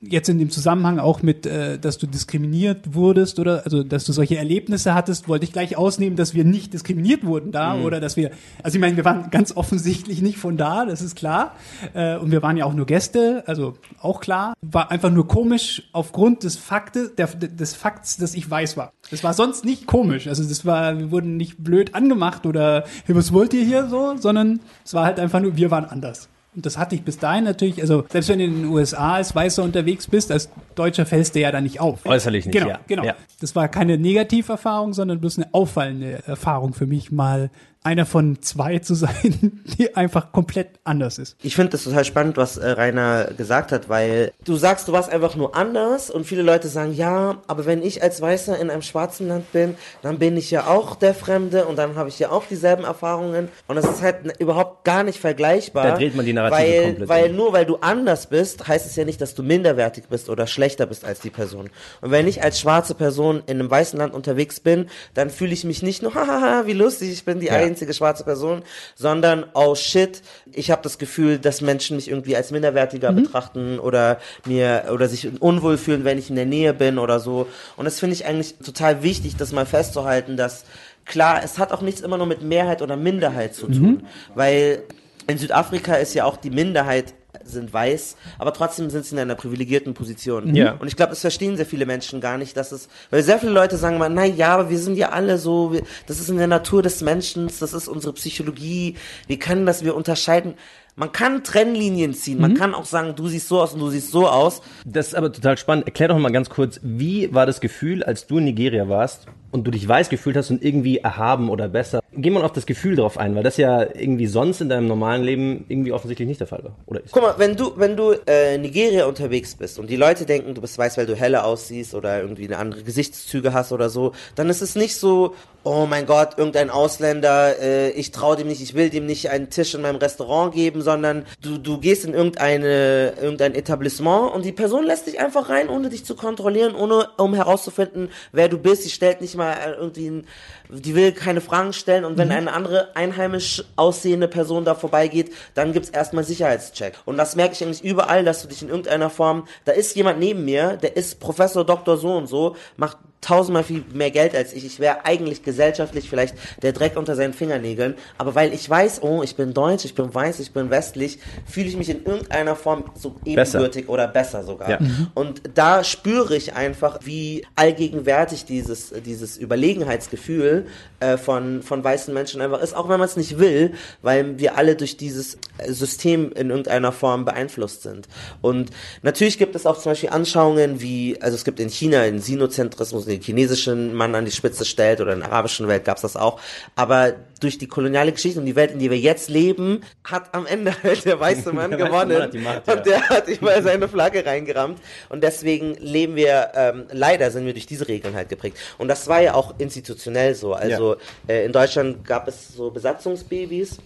jetzt 0.00 0.28
in 0.28 0.38
dem 0.38 0.50
Zusammenhang 0.50 0.98
auch 0.98 1.22
mit, 1.22 1.46
äh, 1.46 1.78
dass 1.78 1.98
du 1.98 2.06
diskriminiert 2.06 2.94
wurdest 2.94 3.38
oder 3.38 3.62
also 3.64 3.82
dass 3.82 4.04
du 4.04 4.12
solche 4.12 4.36
Erlebnisse 4.36 4.94
hattest, 4.94 5.28
wollte 5.28 5.44
ich 5.44 5.52
gleich 5.52 5.76
ausnehmen, 5.76 6.16
dass 6.16 6.34
wir 6.34 6.44
nicht 6.44 6.72
diskriminiert 6.72 7.24
wurden 7.24 7.52
da 7.52 7.74
mhm. 7.74 7.84
oder 7.84 8.00
dass 8.00 8.16
wir, 8.16 8.30
also 8.62 8.76
ich 8.76 8.80
meine, 8.80 8.96
wir 8.96 9.04
waren 9.04 9.30
ganz 9.30 9.56
offensichtlich 9.56 10.22
nicht 10.22 10.38
von 10.38 10.56
da, 10.56 10.84
das 10.84 11.02
ist 11.02 11.16
klar. 11.16 11.54
Äh, 11.94 12.16
und 12.16 12.30
wir 12.30 12.42
waren 12.42 12.56
ja 12.56 12.64
auch 12.64 12.74
nur 12.74 12.86
Gäste, 12.86 13.44
also 13.46 13.74
auch 14.00 14.20
klar. 14.20 14.54
War 14.60 14.90
einfach 14.90 15.10
nur 15.10 15.26
komisch 15.26 15.88
aufgrund 15.92 16.44
des 16.44 16.56
Faktes, 16.56 17.14
der, 17.14 17.26
des 17.26 17.74
Fakts, 17.74 18.16
dass 18.16 18.34
ich 18.34 18.48
weiß 18.50 18.76
war. 18.76 18.92
Das 19.10 19.24
war 19.24 19.34
sonst 19.34 19.64
nicht 19.64 19.86
komisch. 19.86 20.26
Also 20.26 20.44
das 20.44 20.64
war, 20.66 20.98
wir 20.98 21.10
wurden 21.10 21.36
nicht 21.36 21.62
blöd 21.62 21.94
angemacht 21.94 22.46
oder 22.46 22.84
hey, 23.04 23.14
was 23.14 23.32
wollt 23.32 23.54
ihr 23.54 23.64
hier 23.64 23.88
so, 23.88 24.16
sondern 24.16 24.60
es 24.84 24.94
war 24.94 25.04
halt 25.04 25.18
einfach 25.18 25.40
nur, 25.40 25.56
wir 25.56 25.70
waren 25.70 25.84
anders. 25.84 26.28
Und 26.58 26.66
das 26.66 26.76
hatte 26.76 26.96
ich 26.96 27.04
bis 27.04 27.18
dahin 27.18 27.44
natürlich, 27.44 27.80
also 27.80 28.04
selbst 28.08 28.28
wenn 28.30 28.40
du 28.40 28.44
in 28.46 28.62
den 28.62 28.64
USA 28.64 29.14
als 29.14 29.32
Weißer 29.32 29.62
unterwegs 29.62 30.08
bist, 30.08 30.32
als 30.32 30.50
Deutscher 30.74 31.06
fällst 31.06 31.36
du 31.36 31.38
ja 31.38 31.52
da 31.52 31.60
nicht 31.60 31.78
auf. 31.78 32.04
Äußerlich 32.04 32.46
nicht, 32.46 32.52
genau, 32.52 32.70
ja. 32.70 32.80
Genau, 32.88 33.04
ja. 33.04 33.14
Das 33.40 33.54
war 33.54 33.68
keine 33.68 33.96
Negativerfahrung, 33.96 34.92
sondern 34.92 35.20
bloß 35.20 35.38
eine 35.38 35.54
auffallende 35.54 36.24
Erfahrung 36.26 36.74
für 36.74 36.86
mich, 36.86 37.12
mal 37.12 37.50
einer 37.84 38.06
von 38.06 38.42
zwei 38.42 38.78
zu 38.78 38.94
sein, 38.94 39.62
die 39.78 39.96
einfach 39.96 40.32
komplett 40.32 40.80
anders 40.84 41.18
ist. 41.18 41.36
Ich 41.42 41.54
finde 41.54 41.70
das 41.70 41.84
total 41.84 42.04
spannend, 42.04 42.36
was 42.36 42.56
äh, 42.56 42.68
Rainer 42.70 43.30
gesagt 43.36 43.72
hat, 43.72 43.88
weil 43.88 44.32
du 44.44 44.56
sagst, 44.56 44.88
du 44.88 44.92
warst 44.92 45.10
einfach 45.10 45.36
nur 45.36 45.56
anders 45.56 46.10
und 46.10 46.24
viele 46.24 46.42
Leute 46.42 46.68
sagen, 46.68 46.92
ja, 46.92 47.42
aber 47.46 47.66
wenn 47.66 47.82
ich 47.82 48.02
als 48.02 48.20
Weißer 48.20 48.58
in 48.58 48.70
einem 48.70 48.82
schwarzen 48.82 49.28
Land 49.28 49.52
bin, 49.52 49.76
dann 50.02 50.18
bin 50.18 50.36
ich 50.36 50.50
ja 50.50 50.66
auch 50.66 50.96
der 50.96 51.14
Fremde 51.14 51.66
und 51.66 51.76
dann 51.76 51.96
habe 51.96 52.08
ich 52.08 52.18
ja 52.18 52.30
auch 52.30 52.44
dieselben 52.46 52.84
Erfahrungen 52.84 53.48
und 53.68 53.76
das 53.76 53.84
ist 53.86 54.02
halt 54.02 54.38
überhaupt 54.38 54.84
gar 54.84 55.02
nicht 55.02 55.20
vergleichbar. 55.20 55.84
Da 55.84 55.96
dreht 55.96 56.14
man 56.16 56.26
die 56.26 56.32
Narrative 56.32 56.60
weil, 56.60 56.84
komplett. 56.84 57.08
Weil 57.08 57.30
um. 57.30 57.36
nur 57.36 57.52
weil 57.52 57.66
du 57.66 57.76
anders 57.76 58.26
bist, 58.26 58.66
heißt 58.66 58.86
es 58.86 58.96
ja 58.96 59.04
nicht, 59.04 59.20
dass 59.20 59.34
du 59.34 59.42
minderwertig 59.42 60.04
bist 60.08 60.28
oder 60.28 60.46
schlechter 60.46 60.86
bist 60.86 61.04
als 61.04 61.20
die 61.20 61.30
Person. 61.30 61.70
Und 62.00 62.10
wenn 62.10 62.26
ich 62.26 62.42
als 62.42 62.60
schwarze 62.60 62.94
Person 62.94 63.42
in 63.46 63.60
einem 63.60 63.70
weißen 63.70 63.98
Land 63.98 64.14
unterwegs 64.14 64.60
bin, 64.60 64.88
dann 65.14 65.30
fühle 65.30 65.52
ich 65.52 65.64
mich 65.64 65.82
nicht 65.82 66.02
nur, 66.02 66.14
hahaha, 66.18 66.66
wie 66.66 66.72
lustig, 66.72 67.12
ich 67.12 67.24
bin 67.24 67.40
die 67.40 67.46
ja 67.46 67.67
einzige 67.68 67.94
schwarze 67.94 68.24
Person, 68.24 68.62
sondern 68.94 69.46
oh 69.54 69.74
shit, 69.74 70.22
ich 70.52 70.70
habe 70.70 70.82
das 70.82 70.98
Gefühl, 70.98 71.38
dass 71.38 71.60
Menschen 71.60 71.96
mich 71.96 72.08
irgendwie 72.08 72.36
als 72.36 72.50
minderwertiger 72.50 73.12
mhm. 73.12 73.22
betrachten 73.22 73.78
oder 73.78 74.18
mir 74.44 74.86
oder 74.92 75.08
sich 75.08 75.40
unwohl 75.40 75.78
fühlen, 75.78 76.04
wenn 76.04 76.18
ich 76.18 76.30
in 76.30 76.36
der 76.36 76.46
Nähe 76.46 76.74
bin 76.74 76.98
oder 76.98 77.20
so. 77.20 77.46
Und 77.76 77.84
das 77.84 78.00
finde 78.00 78.14
ich 78.14 78.26
eigentlich 78.26 78.56
total 78.56 79.02
wichtig, 79.02 79.36
das 79.36 79.52
mal 79.52 79.66
festzuhalten, 79.66 80.36
dass 80.36 80.64
klar, 81.04 81.40
es 81.42 81.58
hat 81.58 81.72
auch 81.72 81.82
nichts 81.82 82.00
immer 82.00 82.18
nur 82.18 82.26
mit 82.26 82.42
Mehrheit 82.42 82.82
oder 82.82 82.96
Minderheit 82.96 83.54
zu 83.54 83.66
tun, 83.66 83.90
mhm. 83.90 84.00
weil 84.34 84.82
in 85.26 85.38
Südafrika 85.38 85.94
ist 85.94 86.14
ja 86.14 86.24
auch 86.24 86.36
die 86.36 86.50
Minderheit 86.50 87.14
sind 87.48 87.72
weiß, 87.72 88.16
aber 88.38 88.52
trotzdem 88.52 88.90
sind 88.90 89.04
sie 89.04 89.14
in 89.14 89.20
einer 89.20 89.34
privilegierten 89.34 89.94
Position. 89.94 90.54
Ja. 90.54 90.72
Und 90.72 90.88
ich 90.88 90.96
glaube, 90.96 91.10
das 91.10 91.20
verstehen 91.20 91.56
sehr 91.56 91.66
viele 91.66 91.86
Menschen 91.86 92.20
gar 92.20 92.38
nicht, 92.38 92.56
dass 92.56 92.72
es, 92.72 92.88
weil 93.10 93.22
sehr 93.22 93.38
viele 93.38 93.52
Leute 93.52 93.76
sagen 93.76 93.98
mal, 93.98 94.10
na 94.10 94.24
ja, 94.24 94.54
aber 94.54 94.70
wir 94.70 94.78
sind 94.78 94.96
ja 94.96 95.10
alle 95.10 95.38
so, 95.38 95.72
wir, 95.72 95.82
das 96.06 96.20
ist 96.20 96.28
in 96.28 96.38
der 96.38 96.46
Natur 96.46 96.82
des 96.82 97.00
Menschen, 97.00 97.48
das 97.60 97.72
ist 97.72 97.88
unsere 97.88 98.12
Psychologie, 98.14 98.96
wir 99.26 99.38
können 99.38 99.66
das, 99.66 99.84
wir 99.84 99.94
unterscheiden. 99.94 100.54
Man 100.98 101.12
kann 101.12 101.44
Trennlinien 101.44 102.12
ziehen. 102.12 102.40
Man 102.40 102.52
mhm. 102.52 102.56
kann 102.56 102.74
auch 102.74 102.84
sagen, 102.84 103.14
du 103.14 103.28
siehst 103.28 103.46
so 103.46 103.60
aus 103.60 103.72
und 103.72 103.78
du 103.78 103.88
siehst 103.88 104.10
so 104.10 104.26
aus. 104.28 104.62
Das 104.84 105.08
ist 105.08 105.14
aber 105.14 105.32
total 105.32 105.56
spannend. 105.56 105.86
Erklär 105.86 106.08
doch 106.08 106.18
mal 106.18 106.32
ganz 106.32 106.50
kurz, 106.50 106.80
wie 106.82 107.32
war 107.32 107.46
das 107.46 107.60
Gefühl, 107.60 108.02
als 108.02 108.26
du 108.26 108.38
in 108.38 108.46
Nigeria 108.46 108.88
warst 108.88 109.28
und 109.50 109.64
du 109.64 109.70
dich 109.70 109.86
weiß 109.86 110.08
gefühlt 110.08 110.36
hast 110.36 110.50
und 110.50 110.62
irgendwie 110.62 110.98
erhaben 110.98 111.50
oder 111.50 111.68
besser? 111.68 112.00
Geh 112.12 112.30
mal 112.30 112.44
auf 112.44 112.52
das 112.52 112.66
Gefühl 112.66 112.96
drauf 112.96 113.18
ein, 113.18 113.34
weil 113.34 113.42
das 113.42 113.56
ja 113.56 113.82
irgendwie 113.82 114.26
sonst 114.26 114.60
in 114.60 114.68
deinem 114.68 114.86
normalen 114.86 115.22
Leben 115.22 115.64
irgendwie 115.68 115.92
offensichtlich 115.92 116.28
nicht 116.28 116.40
der 116.40 116.46
Fall 116.46 116.64
war. 116.64 116.76
Oder 116.86 117.04
ist 117.04 117.12
Guck 117.12 117.22
mal, 117.22 117.34
wenn 117.38 117.56
du, 117.56 117.72
wenn 117.76 117.96
du 117.96 118.12
äh, 118.26 118.56
in 118.56 118.62
Nigeria 118.62 119.06
unterwegs 119.06 119.54
bist 119.54 119.78
und 119.78 119.88
die 119.88 119.96
Leute 119.96 120.24
denken, 120.24 120.54
du 120.54 120.60
bist 120.60 120.78
weiß, 120.78 120.98
weil 120.98 121.06
du 121.06 121.14
heller 121.14 121.44
aussiehst 121.44 121.94
oder 121.94 122.20
irgendwie 122.20 122.46
eine 122.46 122.58
andere 122.58 122.82
Gesichtszüge 122.82 123.52
hast 123.52 123.72
oder 123.72 123.88
so, 123.88 124.12
dann 124.34 124.50
ist 124.50 124.62
es 124.62 124.74
nicht 124.74 124.96
so, 124.96 125.34
oh 125.64 125.86
mein 125.86 126.06
Gott, 126.06 126.38
irgendein 126.38 126.70
Ausländer, 126.70 127.58
äh, 127.60 127.90
ich 127.90 128.10
traue 128.10 128.36
dem 128.36 128.48
nicht, 128.48 128.62
ich 128.62 128.74
will 128.74 128.90
dem 128.90 129.06
nicht 129.06 129.30
einen 129.30 129.50
Tisch 129.50 129.74
in 129.74 129.82
meinem 129.82 129.96
Restaurant 129.96 130.54
geben, 130.54 130.82
sondern 130.82 131.26
du, 131.42 131.58
du 131.58 131.78
gehst 131.78 132.04
in 132.04 132.14
irgendeine, 132.14 133.14
irgendein 133.20 133.54
Etablissement 133.54 134.32
und 134.32 134.44
die 134.44 134.52
Person 134.52 134.84
lässt 134.84 135.06
dich 135.06 135.20
einfach 135.20 135.50
rein, 135.50 135.68
ohne 135.68 135.90
dich 135.90 136.04
zu 136.04 136.14
kontrollieren, 136.14 136.74
ohne 136.74 137.08
um 137.18 137.34
herauszufinden, 137.34 138.08
wer 138.32 138.48
du 138.48 138.58
bist. 138.58 138.82
Sie 138.82 138.90
stellt 138.90 139.20
nicht 139.20 139.36
mal 139.38 139.76
irgendwie 139.78 140.10
ein, 140.10 140.26
die 140.68 140.94
will 140.94 141.12
keine 141.12 141.40
Fragen 141.40 141.72
stellen 141.72 142.04
und 142.04 142.18
wenn 142.18 142.28
mhm. 142.28 142.34
eine 142.34 142.52
andere 142.52 142.94
einheimisch 142.94 143.64
aussehende 143.76 144.28
Person 144.28 144.64
da 144.64 144.74
vorbeigeht, 144.74 145.32
dann 145.54 145.72
gibt's 145.72 145.88
erstmal 145.88 146.24
Sicherheitscheck. 146.24 146.94
Und 147.06 147.16
das 147.16 147.36
merke 147.36 147.54
ich 147.54 147.62
eigentlich 147.62 147.84
überall, 147.84 148.24
dass 148.24 148.42
du 148.42 148.48
dich 148.48 148.62
in 148.62 148.68
irgendeiner 148.68 149.10
Form, 149.10 149.46
da 149.64 149.72
ist 149.72 149.96
jemand 149.96 150.18
neben 150.18 150.44
mir, 150.44 150.76
der 150.76 150.96
ist 150.96 151.20
Professor 151.20 151.64
Doktor 151.64 151.96
so 151.96 152.16
und 152.16 152.26
so, 152.26 152.56
macht 152.76 152.98
tausendmal 153.20 153.64
viel 153.64 153.84
mehr 153.92 154.10
Geld 154.10 154.34
als 154.34 154.52
ich. 154.52 154.64
Ich 154.64 154.80
wäre 154.80 155.04
eigentlich 155.04 155.42
gesellschaftlich 155.42 156.08
vielleicht 156.08 156.34
der 156.62 156.72
Dreck 156.72 156.96
unter 156.96 157.16
seinen 157.16 157.32
Fingernägeln. 157.32 157.94
Aber 158.16 158.34
weil 158.34 158.52
ich 158.54 158.68
weiß, 158.68 159.02
oh, 159.02 159.22
ich 159.22 159.34
bin 159.34 159.54
deutsch, 159.54 159.84
ich 159.84 159.94
bin 159.94 160.14
weiß, 160.14 160.38
ich 160.40 160.52
bin 160.52 160.70
westlich, 160.70 161.18
fühle 161.46 161.66
ich 161.66 161.76
mich 161.76 161.90
in 161.90 162.04
irgendeiner 162.04 162.54
Form 162.54 162.84
so 162.94 163.16
ebenbürtig 163.24 163.82
besser. 163.82 163.92
oder 163.92 164.08
besser 164.08 164.44
sogar. 164.44 164.70
Ja. 164.70 164.80
Mhm. 164.80 165.08
Und 165.14 165.42
da 165.54 165.82
spüre 165.82 166.36
ich 166.36 166.54
einfach, 166.54 167.00
wie 167.04 167.44
allgegenwärtig 167.56 168.44
dieses, 168.44 168.92
dieses 169.04 169.36
Überlegenheitsgefühl 169.36 170.66
äh, 171.00 171.16
von, 171.16 171.62
von 171.62 171.82
weißen 171.82 172.14
Menschen 172.14 172.40
einfach 172.40 172.60
ist, 172.60 172.74
auch 172.74 172.88
wenn 172.88 172.98
man 172.98 173.08
es 173.08 173.16
nicht 173.16 173.38
will, 173.38 173.72
weil 174.02 174.38
wir 174.38 174.56
alle 174.56 174.76
durch 174.76 174.96
dieses 174.96 175.38
System 175.66 176.32
in 176.32 176.50
irgendeiner 176.50 176.92
Form 176.92 177.24
beeinflusst 177.24 177.82
sind. 177.82 178.06
Und 178.40 178.70
natürlich 179.02 179.38
gibt 179.38 179.56
es 179.56 179.66
auch 179.66 179.78
zum 179.78 179.92
Beispiel 179.92 180.10
Anschauungen 180.10 180.80
wie, 180.80 181.20
also 181.20 181.34
es 181.34 181.44
gibt 181.44 181.58
in 181.58 181.68
China 181.68 182.02
den 182.02 182.20
Sinozentrismus, 182.20 183.07
den 183.08 183.20
chinesischen 183.20 183.94
Mann 183.94 184.14
an 184.14 184.24
die 184.24 184.30
Spitze 184.30 184.64
stellt 184.64 185.00
oder 185.00 185.12
in 185.12 185.20
der 185.20 185.32
arabischen 185.32 185.68
Welt 185.68 185.84
gab 185.84 185.96
es 185.96 186.02
das 186.02 186.16
auch. 186.16 186.40
Aber 186.76 187.14
durch 187.40 187.58
die 187.58 187.66
koloniale 187.66 188.12
Geschichte 188.12 188.40
und 188.40 188.46
die 188.46 188.56
Welt, 188.56 188.72
in 188.72 188.78
der 188.78 188.90
wir 188.90 188.98
jetzt 188.98 189.28
leben, 189.28 189.82
hat 190.04 190.34
am 190.34 190.46
Ende 190.46 190.74
halt 190.82 191.04
der 191.04 191.18
weiße 191.18 191.52
Mann 191.52 191.70
der 191.76 191.86
gewonnen. 191.86 192.18
Weiße 192.18 192.38
Mann 192.38 192.54
Macht. 192.66 192.68
Und 192.68 192.86
der 192.86 193.08
hat 193.08 193.28
überall 193.28 193.62
seine 193.62 193.88
Flagge 193.88 194.24
reingerammt. 194.24 194.80
Und 195.08 195.22
deswegen 195.22 195.74
leben 195.74 196.16
wir, 196.16 196.52
ähm, 196.54 196.84
leider 196.92 197.30
sind 197.30 197.46
wir 197.46 197.52
durch 197.52 197.66
diese 197.66 197.88
Regeln 197.88 198.14
halt 198.14 198.28
geprägt. 198.28 198.58
Und 198.78 198.88
das 198.88 199.08
war 199.08 199.20
ja 199.20 199.34
auch 199.34 199.54
institutionell 199.58 200.34
so. 200.34 200.54
Also 200.54 200.96
ja. 201.26 201.34
äh, 201.34 201.44
in 201.44 201.52
Deutschland 201.52 202.04
gab 202.04 202.28
es 202.28 202.48
so 202.48 202.70
Besatzungsbabys 202.70 203.78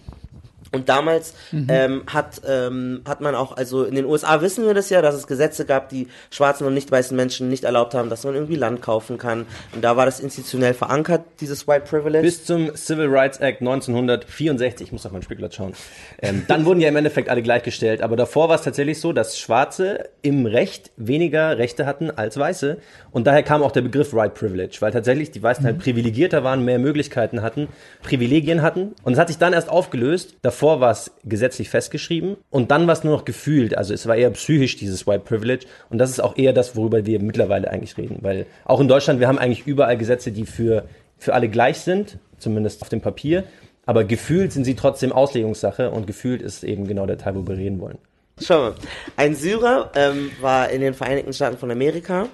Und 0.73 0.89
damals 0.89 1.35
mhm. 1.51 1.67
ähm, 1.69 2.03
hat, 2.07 2.41
ähm, 2.47 3.01
hat 3.07 3.21
man 3.21 3.35
auch, 3.35 3.55
also 3.55 3.83
in 3.83 3.93
den 3.93 4.05
USA 4.05 4.41
wissen 4.41 4.65
wir 4.65 4.73
das 4.73 4.89
ja, 4.89 5.03
dass 5.03 5.13
es 5.13 5.27
Gesetze 5.27 5.65
gab, 5.65 5.89
die 5.89 6.07
schwarzen 6.31 6.65
und 6.65 6.73
nicht 6.73 6.91
weißen 6.91 7.15
Menschen 7.15 7.47
nicht 7.47 7.63
erlaubt 7.63 7.93
haben, 7.93 8.09
dass 8.09 8.23
man 8.23 8.33
irgendwie 8.33 8.55
Land 8.55 8.81
kaufen 8.81 9.19
kann. 9.19 9.45
Und 9.73 9.83
da 9.83 9.95
war 9.97 10.05
das 10.05 10.19
institutionell 10.19 10.73
verankert, 10.73 11.21
dieses 11.41 11.67
White 11.67 11.85
Privilege. 11.87 12.23
Bis 12.23 12.43
zum 12.43 12.75
Civil 12.75 13.05
Rights 13.07 13.37
Act 13.37 13.61
1964, 13.61 14.87
ich 14.87 14.91
muss 14.91 15.05
auf 15.05 15.11
meinen 15.11 15.21
Spielblatt 15.21 15.53
schauen. 15.53 15.73
Ähm, 16.21 16.45
dann 16.47 16.65
wurden 16.65 16.81
ja 16.81 16.89
im 16.89 16.95
Endeffekt 16.95 17.29
alle 17.29 17.43
gleichgestellt. 17.43 18.01
Aber 18.01 18.15
davor 18.15 18.49
war 18.49 18.55
es 18.55 18.63
tatsächlich 18.63 18.99
so, 18.99 19.13
dass 19.13 19.37
Schwarze 19.37 20.09
im 20.23 20.47
Recht 20.47 20.91
weniger 20.97 21.59
Rechte 21.59 21.85
hatten 21.85 22.09
als 22.09 22.37
Weiße. 22.37 22.77
Und 23.11 23.27
daher 23.27 23.43
kam 23.43 23.61
auch 23.61 23.71
der 23.71 23.81
Begriff 23.81 24.11
White 24.11 24.33
Privilege, 24.33 24.77
weil 24.79 24.91
tatsächlich 24.91 25.29
die 25.29 25.43
Weißen 25.43 25.63
halt 25.63 25.75
mhm. 25.75 25.79
halt 25.79 25.83
privilegierter 25.83 26.43
waren, 26.43 26.65
mehr 26.65 26.79
Möglichkeiten 26.79 27.43
hatten, 27.43 27.67
Privilegien 28.01 28.63
hatten. 28.63 28.93
Und 29.03 29.13
es 29.13 29.19
hat 29.19 29.27
sich 29.27 29.37
dann 29.37 29.53
erst 29.53 29.69
aufgelöst. 29.69 30.35
Davor 30.41 30.62
Davor 30.63 30.79
war 30.79 30.91
es 30.91 31.11
gesetzlich 31.25 31.67
festgeschrieben 31.67 32.37
und 32.49 32.71
dann 32.71 32.87
war 32.87 32.93
es 32.93 33.03
nur 33.03 33.13
noch 33.13 33.25
gefühlt. 33.25 33.77
Also 33.77 33.93
es 33.93 34.07
war 34.07 34.15
eher 34.15 34.29
psychisch, 34.29 34.77
dieses 34.77 35.05
White 35.05 35.25
Privilege. 35.25 35.65
Und 35.89 35.97
das 35.97 36.09
ist 36.09 36.21
auch 36.21 36.37
eher 36.37 36.53
das, 36.53 36.77
worüber 36.77 37.05
wir 37.05 37.21
mittlerweile 37.21 37.69
eigentlich 37.69 37.97
reden. 37.97 38.19
Weil 38.21 38.45
auch 38.63 38.79
in 38.79 38.87
Deutschland, 38.87 39.19
wir 39.19 39.27
haben 39.27 39.39
eigentlich 39.39 39.67
überall 39.67 39.97
Gesetze, 39.97 40.31
die 40.31 40.45
für, 40.45 40.85
für 41.17 41.33
alle 41.33 41.49
gleich 41.49 41.79
sind, 41.79 42.17
zumindest 42.37 42.81
auf 42.81 42.87
dem 42.87 43.01
Papier. 43.01 43.43
Aber 43.85 44.05
gefühlt 44.05 44.53
sind 44.53 44.63
sie 44.63 44.75
trotzdem 44.75 45.11
Auslegungssache 45.11 45.91
und 45.91 46.07
gefühlt 46.07 46.41
ist 46.41 46.63
eben 46.63 46.87
genau 46.87 47.07
der 47.07 47.17
Teil, 47.17 47.35
wo 47.35 47.45
wir 47.45 47.57
reden 47.57 47.81
wollen. 47.81 47.97
Schau 48.41 48.69
mal, 48.69 48.75
ein 49.17 49.35
Syrer 49.35 49.91
ähm, 49.95 50.31
war 50.39 50.69
in 50.69 50.79
den 50.79 50.93
Vereinigten 50.93 51.33
Staaten 51.33 51.57
von 51.57 51.71
Amerika 51.71 52.29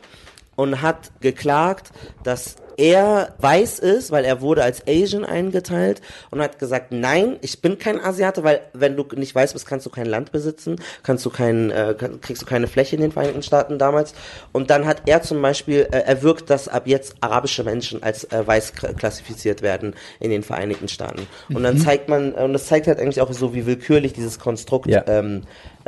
und 0.55 0.83
hat 0.83 1.19
geklagt, 1.19 1.89
dass 2.23 2.57
er 2.79 3.35
weiß 3.39 3.79
ist, 3.79 4.09
weil 4.09 4.23
er 4.23 4.39
wurde 4.39 4.63
als 4.63 4.87
Asian 4.87 5.25
eingeteilt 5.25 6.01
und 6.31 6.41
hat 6.41 6.59
gesagt, 6.59 6.93
nein, 6.93 7.35
ich 7.41 7.61
bin 7.61 7.77
kein 7.77 7.99
Asiate, 7.99 8.43
weil 8.45 8.61
wenn 8.73 8.95
du 8.95 9.05
nicht 9.15 9.35
weiß 9.35 9.51
bist, 9.51 9.65
kannst 9.65 9.85
du 9.85 9.89
kein 9.89 10.05
Land 10.05 10.31
besitzen, 10.31 10.77
kannst 11.03 11.25
du 11.25 11.29
kein, 11.29 11.71
äh, 11.71 11.93
kriegst 12.21 12.41
du 12.41 12.45
keine 12.45 12.67
Fläche 12.67 12.95
in 12.95 13.01
den 13.01 13.11
Vereinigten 13.11 13.43
Staaten 13.43 13.77
damals. 13.77 14.13
Und 14.53 14.69
dann 14.69 14.85
hat 14.85 15.03
er 15.07 15.21
zum 15.21 15.41
Beispiel 15.41 15.89
äh, 15.91 15.97
erwirkt, 15.97 16.49
dass 16.49 16.69
ab 16.69 16.83
jetzt 16.85 17.17
arabische 17.19 17.65
Menschen 17.65 18.01
als 18.01 18.23
äh, 18.25 18.47
weiß 18.47 18.71
klassifiziert 18.73 19.61
werden 19.61 19.93
in 20.21 20.29
den 20.29 20.43
Vereinigten 20.43 20.87
Staaten. 20.87 21.27
Und 21.49 21.63
dann 21.63 21.75
mhm. 21.75 21.81
zeigt 21.81 22.07
man, 22.07 22.31
und 22.33 22.53
das 22.53 22.67
zeigt 22.67 22.87
halt 22.87 22.99
eigentlich 22.99 23.19
auch 23.19 23.33
so, 23.33 23.53
wie 23.53 23.65
willkürlich 23.65 24.13
dieses 24.13 24.39
Konstrukt 24.39 24.87
ja. 24.87 25.03
ähm, 25.05 25.43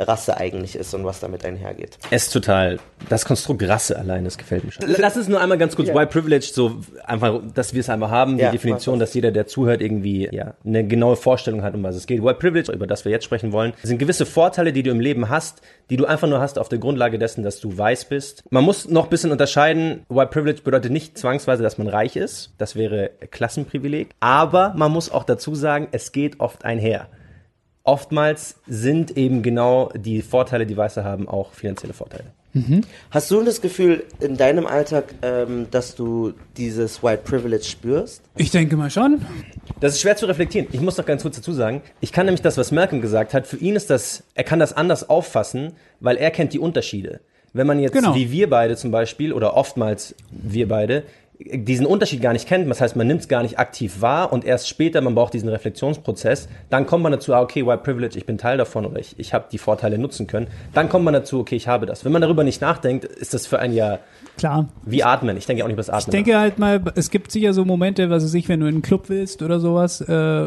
Rasse 0.08 0.36
eigentlich 0.36 0.76
ist 0.76 0.94
und 0.94 1.04
was 1.04 1.20
damit 1.20 1.44
einhergeht. 1.44 1.98
Es 2.10 2.24
ist 2.24 2.32
total, 2.32 2.78
das 3.08 3.24
Konstrukt 3.24 3.62
Rasse 3.66 3.98
allein, 3.98 4.24
das 4.24 4.38
gefällt 4.38 4.64
mir 4.64 4.72
schon. 4.72 4.84
Lass 4.98 5.16
uns 5.16 5.28
nur 5.28 5.40
einmal 5.40 5.58
ganz 5.58 5.76
kurz, 5.76 5.88
ja. 5.88 5.94
White 5.94 6.12
Privilege, 6.12 6.50
so 6.52 6.80
einfach, 7.04 7.40
dass 7.54 7.74
wir 7.74 7.80
es 7.80 7.88
einmal 7.88 8.10
haben, 8.10 8.36
die 8.36 8.42
ja, 8.42 8.50
Definition, 8.50 8.98
dass 8.98 9.14
jeder, 9.14 9.30
der 9.30 9.46
zuhört, 9.46 9.80
irgendwie 9.80 10.28
ja, 10.30 10.54
eine 10.64 10.86
genaue 10.86 11.16
Vorstellung 11.16 11.62
hat, 11.62 11.74
um 11.74 11.82
was 11.82 11.96
es 11.96 12.06
geht. 12.06 12.22
White 12.22 12.38
Privilege, 12.38 12.72
über 12.72 12.86
das 12.86 13.04
wir 13.04 13.12
jetzt 13.12 13.24
sprechen 13.24 13.52
wollen, 13.52 13.72
sind 13.82 13.98
gewisse 13.98 14.26
Vorteile, 14.26 14.72
die 14.72 14.82
du 14.82 14.90
im 14.90 15.00
Leben 15.00 15.28
hast, 15.28 15.62
die 15.90 15.96
du 15.96 16.06
einfach 16.06 16.28
nur 16.28 16.40
hast 16.40 16.58
auf 16.58 16.68
der 16.68 16.78
Grundlage 16.78 17.18
dessen, 17.18 17.42
dass 17.42 17.60
du 17.60 17.76
weiß 17.76 18.06
bist. 18.06 18.44
Man 18.50 18.64
muss 18.64 18.88
noch 18.88 19.04
ein 19.04 19.10
bisschen 19.10 19.30
unterscheiden, 19.30 20.04
White 20.08 20.30
Privilege 20.30 20.62
bedeutet 20.62 20.92
nicht 20.92 21.18
zwangsweise, 21.18 21.62
dass 21.62 21.78
man 21.78 21.88
reich 21.88 22.16
ist, 22.16 22.52
das 22.58 22.76
wäre 22.76 23.10
Klassenprivileg, 23.30 24.10
aber 24.20 24.74
man 24.76 24.92
muss 24.92 25.10
auch 25.10 25.24
dazu 25.24 25.54
sagen, 25.54 25.88
es 25.92 26.12
geht 26.12 26.40
oft 26.40 26.64
einher 26.64 27.08
oftmals 27.84 28.56
sind 28.66 29.16
eben 29.16 29.42
genau 29.42 29.90
die 29.94 30.22
Vorteile, 30.22 30.66
die 30.66 30.76
Weiße 30.76 31.04
haben, 31.04 31.28
auch 31.28 31.52
finanzielle 31.52 31.94
Vorteile. 31.94 32.24
Mhm. 32.54 32.82
Hast 33.10 33.30
du 33.30 33.42
das 33.42 33.62
Gefühl 33.62 34.04
in 34.20 34.36
deinem 34.36 34.66
Alltag, 34.66 35.14
ähm, 35.22 35.68
dass 35.70 35.94
du 35.94 36.34
dieses 36.56 37.02
White 37.02 37.22
Privilege 37.24 37.64
spürst? 37.64 38.22
Ich 38.36 38.50
denke 38.50 38.76
mal 38.76 38.90
schon. 38.90 39.22
Das 39.80 39.94
ist 39.94 40.02
schwer 40.02 40.16
zu 40.16 40.26
reflektieren. 40.26 40.68
Ich 40.72 40.80
muss 40.80 40.98
noch 40.98 41.06
ganz 41.06 41.22
kurz 41.22 41.36
dazu 41.36 41.52
sagen, 41.52 41.80
ich 42.00 42.12
kann 42.12 42.26
nämlich 42.26 42.42
das, 42.42 42.58
was 42.58 42.70
Malcolm 42.70 43.00
gesagt 43.00 43.32
hat, 43.32 43.46
für 43.46 43.56
ihn 43.56 43.74
ist 43.74 43.88
das, 43.88 44.22
er 44.34 44.44
kann 44.44 44.58
das 44.58 44.74
anders 44.74 45.08
auffassen, 45.08 45.72
weil 46.00 46.16
er 46.16 46.30
kennt 46.30 46.52
die 46.52 46.58
Unterschiede. 46.58 47.20
Wenn 47.54 47.66
man 47.66 47.78
jetzt, 47.78 47.92
genau. 47.92 48.14
wie 48.14 48.30
wir 48.30 48.48
beide 48.48 48.76
zum 48.76 48.90
Beispiel, 48.90 49.32
oder 49.32 49.56
oftmals 49.56 50.14
wir 50.30 50.68
beide, 50.68 51.04
diesen 51.44 51.86
Unterschied 51.86 52.22
gar 52.22 52.32
nicht 52.32 52.46
kennt, 52.46 52.68
das 52.68 52.80
heißt, 52.80 52.96
man 52.96 53.06
nimmt 53.06 53.22
es 53.22 53.28
gar 53.28 53.42
nicht 53.42 53.58
aktiv 53.58 54.00
wahr 54.00 54.32
und 54.32 54.44
erst 54.44 54.68
später, 54.68 55.00
man 55.00 55.14
braucht 55.14 55.34
diesen 55.34 55.48
Reflexionsprozess, 55.48 56.48
dann 56.70 56.86
kommt 56.86 57.02
man 57.02 57.12
dazu, 57.12 57.34
ah, 57.34 57.40
okay, 57.40 57.66
White 57.66 57.82
Privilege, 57.82 58.18
ich 58.18 58.26
bin 58.26 58.38
Teil 58.38 58.58
davon 58.58 58.86
oder 58.86 58.98
ich, 58.98 59.18
ich 59.18 59.34
habe 59.34 59.46
die 59.50 59.58
Vorteile 59.58 59.98
nutzen 59.98 60.26
können, 60.26 60.48
dann 60.74 60.88
kommt 60.88 61.04
man 61.04 61.14
dazu, 61.14 61.40
okay, 61.40 61.56
ich 61.56 61.68
habe 61.68 61.86
das. 61.86 62.04
Wenn 62.04 62.12
man 62.12 62.22
darüber 62.22 62.44
nicht 62.44 62.60
nachdenkt, 62.60 63.04
ist 63.04 63.34
das 63.34 63.46
für 63.46 63.58
ein 63.58 63.72
Jahr 63.72 64.00
Klar. 64.36 64.68
wie 64.84 65.02
Atmen. 65.02 65.36
Ich 65.36 65.46
denke 65.46 65.62
auch 65.62 65.68
nicht 65.68 65.74
über 65.74 65.80
das 65.80 65.90
Atmen. 65.90 66.14
Ich 66.14 66.24
denke 66.24 66.38
halt 66.38 66.58
mal, 66.58 66.82
es 66.94 67.10
gibt 67.10 67.30
sicher 67.30 67.52
so 67.52 67.64
Momente, 67.64 68.10
was 68.10 68.24
weiß 68.24 68.34
ich, 68.34 68.48
wenn 68.48 68.60
du 68.60 68.66
in 68.66 68.74
einen 68.74 68.82
Club 68.82 69.08
willst 69.08 69.42
oder 69.42 69.60
sowas, 69.60 70.00
äh, 70.00 70.46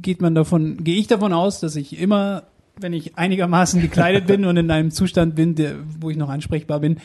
geht 0.00 0.20
man 0.20 0.34
davon, 0.34 0.82
gehe 0.84 0.96
ich 0.96 1.06
davon 1.06 1.32
aus, 1.32 1.60
dass 1.60 1.76
ich 1.76 2.00
immer 2.00 2.44
wenn 2.80 2.92
ich 2.92 3.16
einigermaßen 3.16 3.80
gekleidet 3.80 4.26
bin 4.26 4.44
und 4.44 4.56
in 4.56 4.70
einem 4.70 4.90
Zustand 4.90 5.34
bin, 5.34 5.54
der, 5.54 5.76
wo 6.00 6.10
ich 6.10 6.16
noch 6.16 6.28
ansprechbar 6.28 6.80
bin, 6.80 6.98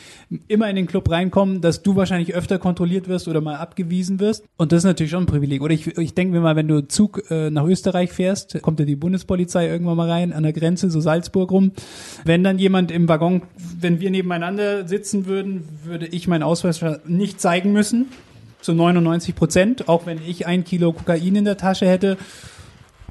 immer 0.48 0.70
in 0.70 0.76
den 0.76 0.88
Club 0.88 1.10
reinkommen, 1.10 1.62
dass 1.62 1.82
du 1.82 1.96
wahrscheinlich 1.96 2.34
öfter 2.34 2.60
kontrolliert 2.60 3.08
wirst 3.08 3.28
oder 3.28 3.42
mal 3.42 3.56
abgewiesen 3.56 4.20
wirst. 4.20 4.44
Und 4.58 4.72
das 4.72 4.80
ist 4.80 4.84
natürlich 4.86 5.12
schon 5.12 5.24
ein 5.24 5.28
Privileg. 5.28 5.62
Oder 5.62 5.74
ich, 5.74 5.98
ich 5.98 6.14
denke 6.14 6.34
mir 6.34 6.42
mal, 6.42 6.56
wenn 6.56 6.68
du 6.68 6.88
Zug 6.88 7.30
äh, 7.30 7.50
nach 7.50 7.66
Österreich 7.66 8.12
fährst, 8.12 8.62
kommt 8.62 8.80
ja 8.80 8.86
die 8.86 8.96
Bundespolizei 8.96 9.68
irgendwann 9.68 9.98
mal 9.98 10.10
rein, 10.10 10.34
an 10.34 10.44
der 10.44 10.54
Grenze, 10.54 10.90
so 10.90 11.00
Salzburg 11.00 11.52
rum. 11.52 11.72
Wenn 12.24 12.44
dann 12.44 12.60
jemand 12.60 12.92
im 12.92 13.08
Waggon, 13.08 13.44
wenn 13.80 14.00
wir 14.00 14.12
nebeneinander 14.12 14.88
sitzen 14.88 15.26
würden, 15.26 15.68
würde 15.84 16.08
ich 16.08 16.28
meinen 16.28 16.44
Ausweis 16.44 16.84
nicht 17.06 17.42
zeigen 17.42 17.72
müssen. 17.72 18.08
Zu 18.62 18.74
99 18.74 19.36
Prozent, 19.36 19.90
auch 19.90 20.08
wenn 20.08 20.20
ich 20.26 20.48
ein 20.48 20.64
Kilo 20.64 20.92
Kokain 20.92 21.36
in 21.36 21.46
der 21.46 21.58
Tasche 21.58 21.88
hätte. 21.88 22.18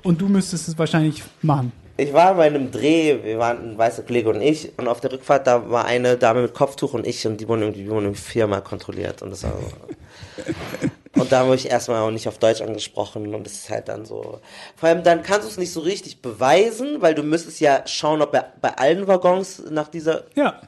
Und 0.02 0.20
du 0.20 0.28
müsstest 0.28 0.68
es 0.68 0.78
wahrscheinlich 0.78 1.22
machen 1.42 1.72
ich 1.96 2.12
war 2.12 2.34
bei 2.34 2.46
einem 2.46 2.70
Dreh, 2.70 3.22
wir 3.22 3.38
waren 3.38 3.70
ein 3.70 3.78
weißer 3.78 4.02
Kollege 4.02 4.30
und 4.30 4.40
ich, 4.40 4.72
und 4.78 4.88
auf 4.88 5.00
der 5.00 5.12
Rückfahrt, 5.12 5.46
da 5.46 5.70
war 5.70 5.84
eine 5.84 6.16
Dame 6.16 6.42
mit 6.42 6.54
Kopftuch 6.54 6.92
und 6.92 7.06
ich, 7.06 7.24
und 7.26 7.40
die 7.40 7.48
wurden 7.48 7.62
irgendwie, 7.62 7.88
wurden 7.88 8.14
viermal 8.14 8.62
kontrolliert. 8.62 9.22
Und 9.22 9.30
das 9.30 9.44
war 9.44 9.52
so. 9.52 10.44
Und 11.16 11.30
da 11.30 11.46
wurde 11.46 11.56
ich 11.56 11.70
erstmal 11.70 12.02
auch 12.02 12.10
nicht 12.10 12.26
auf 12.26 12.38
Deutsch 12.38 12.60
angesprochen 12.60 13.36
und 13.36 13.46
das 13.46 13.52
ist 13.52 13.70
halt 13.70 13.88
dann 13.88 14.04
so. 14.04 14.40
Vor 14.74 14.88
allem 14.88 15.04
dann 15.04 15.22
kannst 15.22 15.46
du 15.46 15.48
es 15.48 15.58
nicht 15.58 15.72
so 15.72 15.78
richtig 15.78 16.20
beweisen, 16.20 17.02
weil 17.02 17.14
du 17.14 17.22
müsstest 17.22 17.60
ja 17.60 17.86
schauen, 17.86 18.20
ob 18.20 18.34
er 18.34 18.52
bei 18.60 18.76
allen 18.76 19.06
Waggons 19.06 19.62
nach 19.70 19.86
dieser 19.86 20.24
ja. 20.34 20.60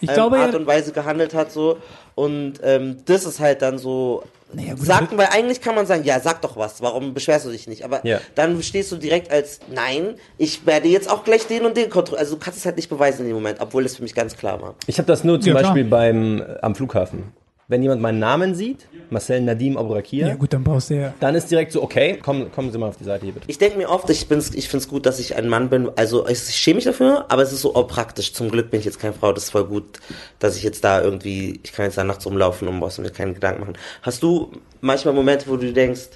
ich 0.00 0.08
ähm, 0.08 0.14
glaube, 0.14 0.38
Art 0.38 0.54
und 0.54 0.66
Weise 0.66 0.92
gehandelt 0.92 1.34
hat 1.34 1.52
so. 1.52 1.76
Und 2.14 2.54
ähm, 2.62 3.02
das 3.04 3.26
ist 3.26 3.40
halt 3.40 3.60
dann 3.60 3.76
so 3.76 4.24
naja, 4.52 4.74
gut, 4.74 4.86
sagen, 4.86 5.18
weil 5.18 5.28
eigentlich 5.30 5.60
kann 5.60 5.74
man 5.74 5.86
sagen, 5.86 6.04
ja, 6.04 6.20
sag 6.20 6.40
doch 6.42 6.56
was, 6.56 6.80
warum 6.80 7.12
beschwerst 7.12 7.44
du 7.46 7.50
dich 7.50 7.66
nicht? 7.66 7.84
Aber 7.84 8.04
ja. 8.06 8.20
dann 8.34 8.62
stehst 8.62 8.90
du 8.90 8.96
direkt 8.96 9.30
als, 9.30 9.60
nein, 9.72 10.14
ich 10.38 10.64
werde 10.66 10.88
jetzt 10.88 11.10
auch 11.10 11.24
gleich 11.24 11.46
den 11.46 11.66
und 11.66 11.76
den 11.76 11.90
kontrollieren. 11.90 12.24
Also 12.24 12.36
du 12.36 12.40
kannst 12.40 12.58
es 12.58 12.64
halt 12.64 12.76
nicht 12.76 12.88
beweisen 12.88 13.22
in 13.22 13.28
dem 13.28 13.34
Moment, 13.34 13.60
obwohl 13.60 13.84
es 13.84 13.96
für 13.96 14.02
mich 14.02 14.14
ganz 14.14 14.36
klar 14.36 14.60
war. 14.62 14.74
Ich 14.86 14.98
habe 14.98 15.06
das 15.06 15.24
nur 15.24 15.40
zum 15.40 15.54
ja, 15.54 15.60
Beispiel 15.60 15.84
beim, 15.84 16.42
am 16.62 16.74
Flughafen 16.74 17.32
wenn 17.68 17.82
jemand 17.82 18.00
meinen 18.00 18.18
Namen 18.18 18.54
sieht, 18.54 18.88
Marcel 19.10 19.42
Nadim 19.42 19.76
Abourakir, 19.76 20.26
ja 20.26 20.34
gut, 20.36 20.54
dann 20.54 20.64
brauchst 20.64 20.88
du 20.88 20.94
ja. 20.94 21.14
Dann 21.20 21.34
ist 21.34 21.50
direkt 21.50 21.72
so, 21.72 21.82
okay, 21.82 22.18
komm, 22.20 22.50
kommen 22.50 22.72
Sie 22.72 22.78
mal 22.78 22.88
auf 22.88 22.96
die 22.96 23.04
Seite 23.04 23.26
hier 23.26 23.34
bitte. 23.34 23.44
Ich 23.48 23.58
denke 23.58 23.76
mir 23.76 23.90
oft, 23.90 24.08
ich, 24.08 24.26
bin's, 24.26 24.54
ich 24.54 24.68
finde 24.68 24.84
es 24.84 24.88
gut, 24.88 25.04
dass 25.04 25.18
ich 25.18 25.36
ein 25.36 25.48
Mann 25.48 25.68
bin. 25.68 25.90
Also 25.94 26.26
ich 26.26 26.38
schäme 26.38 26.76
mich 26.76 26.84
dafür, 26.84 27.26
aber 27.28 27.42
es 27.42 27.52
ist 27.52 27.60
so 27.60 27.74
oh, 27.74 27.84
praktisch. 27.84 28.32
Zum 28.32 28.50
Glück 28.50 28.70
bin 28.70 28.80
ich 28.80 28.86
jetzt 28.86 28.98
keine 28.98 29.12
Frau. 29.12 29.32
Das 29.32 29.44
ist 29.44 29.50
voll 29.50 29.66
gut, 29.66 30.00
dass 30.38 30.56
ich 30.56 30.62
jetzt 30.62 30.82
da 30.82 31.02
irgendwie, 31.02 31.60
ich 31.62 31.72
kann 31.72 31.84
jetzt 31.84 31.98
da 31.98 32.04
nachts 32.04 32.24
rumlaufen 32.24 32.66
und 32.68 32.76
muss 32.76 32.98
mir 32.98 33.10
keine 33.10 33.34
Gedanken 33.34 33.60
machen. 33.60 33.74
Hast 34.00 34.22
du 34.22 34.50
manchmal 34.80 35.12
Momente, 35.12 35.46
wo 35.48 35.56
du 35.56 35.70
denkst, 35.70 36.08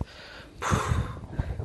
puh, 0.59 0.77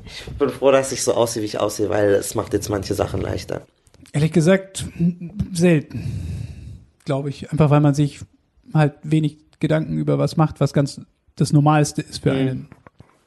ich 0.06 0.26
bin 0.38 0.50
froh, 0.50 0.72
dass 0.72 0.92
ich 0.92 1.02
so 1.02 1.14
aussehe, 1.14 1.42
wie 1.44 1.48
ich 1.48 1.60
aussehe, 1.60 1.90
weil 1.90 2.10
es 2.10 2.36
macht 2.36 2.52
jetzt 2.52 2.70
manche 2.70 2.94
Sachen 2.94 3.22
leichter. 3.22 3.62
Ehrlich 4.12 4.34
gesagt, 4.34 4.86
selten. 5.54 6.84
Glaube 7.06 7.30
ich. 7.30 7.50
Einfach 7.52 7.70
weil 7.70 7.80
man 7.80 7.94
sich 7.94 8.20
halt 8.74 8.96
wenig 9.04 9.47
Gedanken 9.60 9.98
über 9.98 10.18
was 10.18 10.38
macht, 10.38 10.60
was 10.60 10.74
ganz 10.74 11.02
das 11.36 11.54
Normalste 11.54 12.02
ist 12.02 12.24
für 12.24 12.34
mhm. 12.34 12.40
einen. 12.40 12.70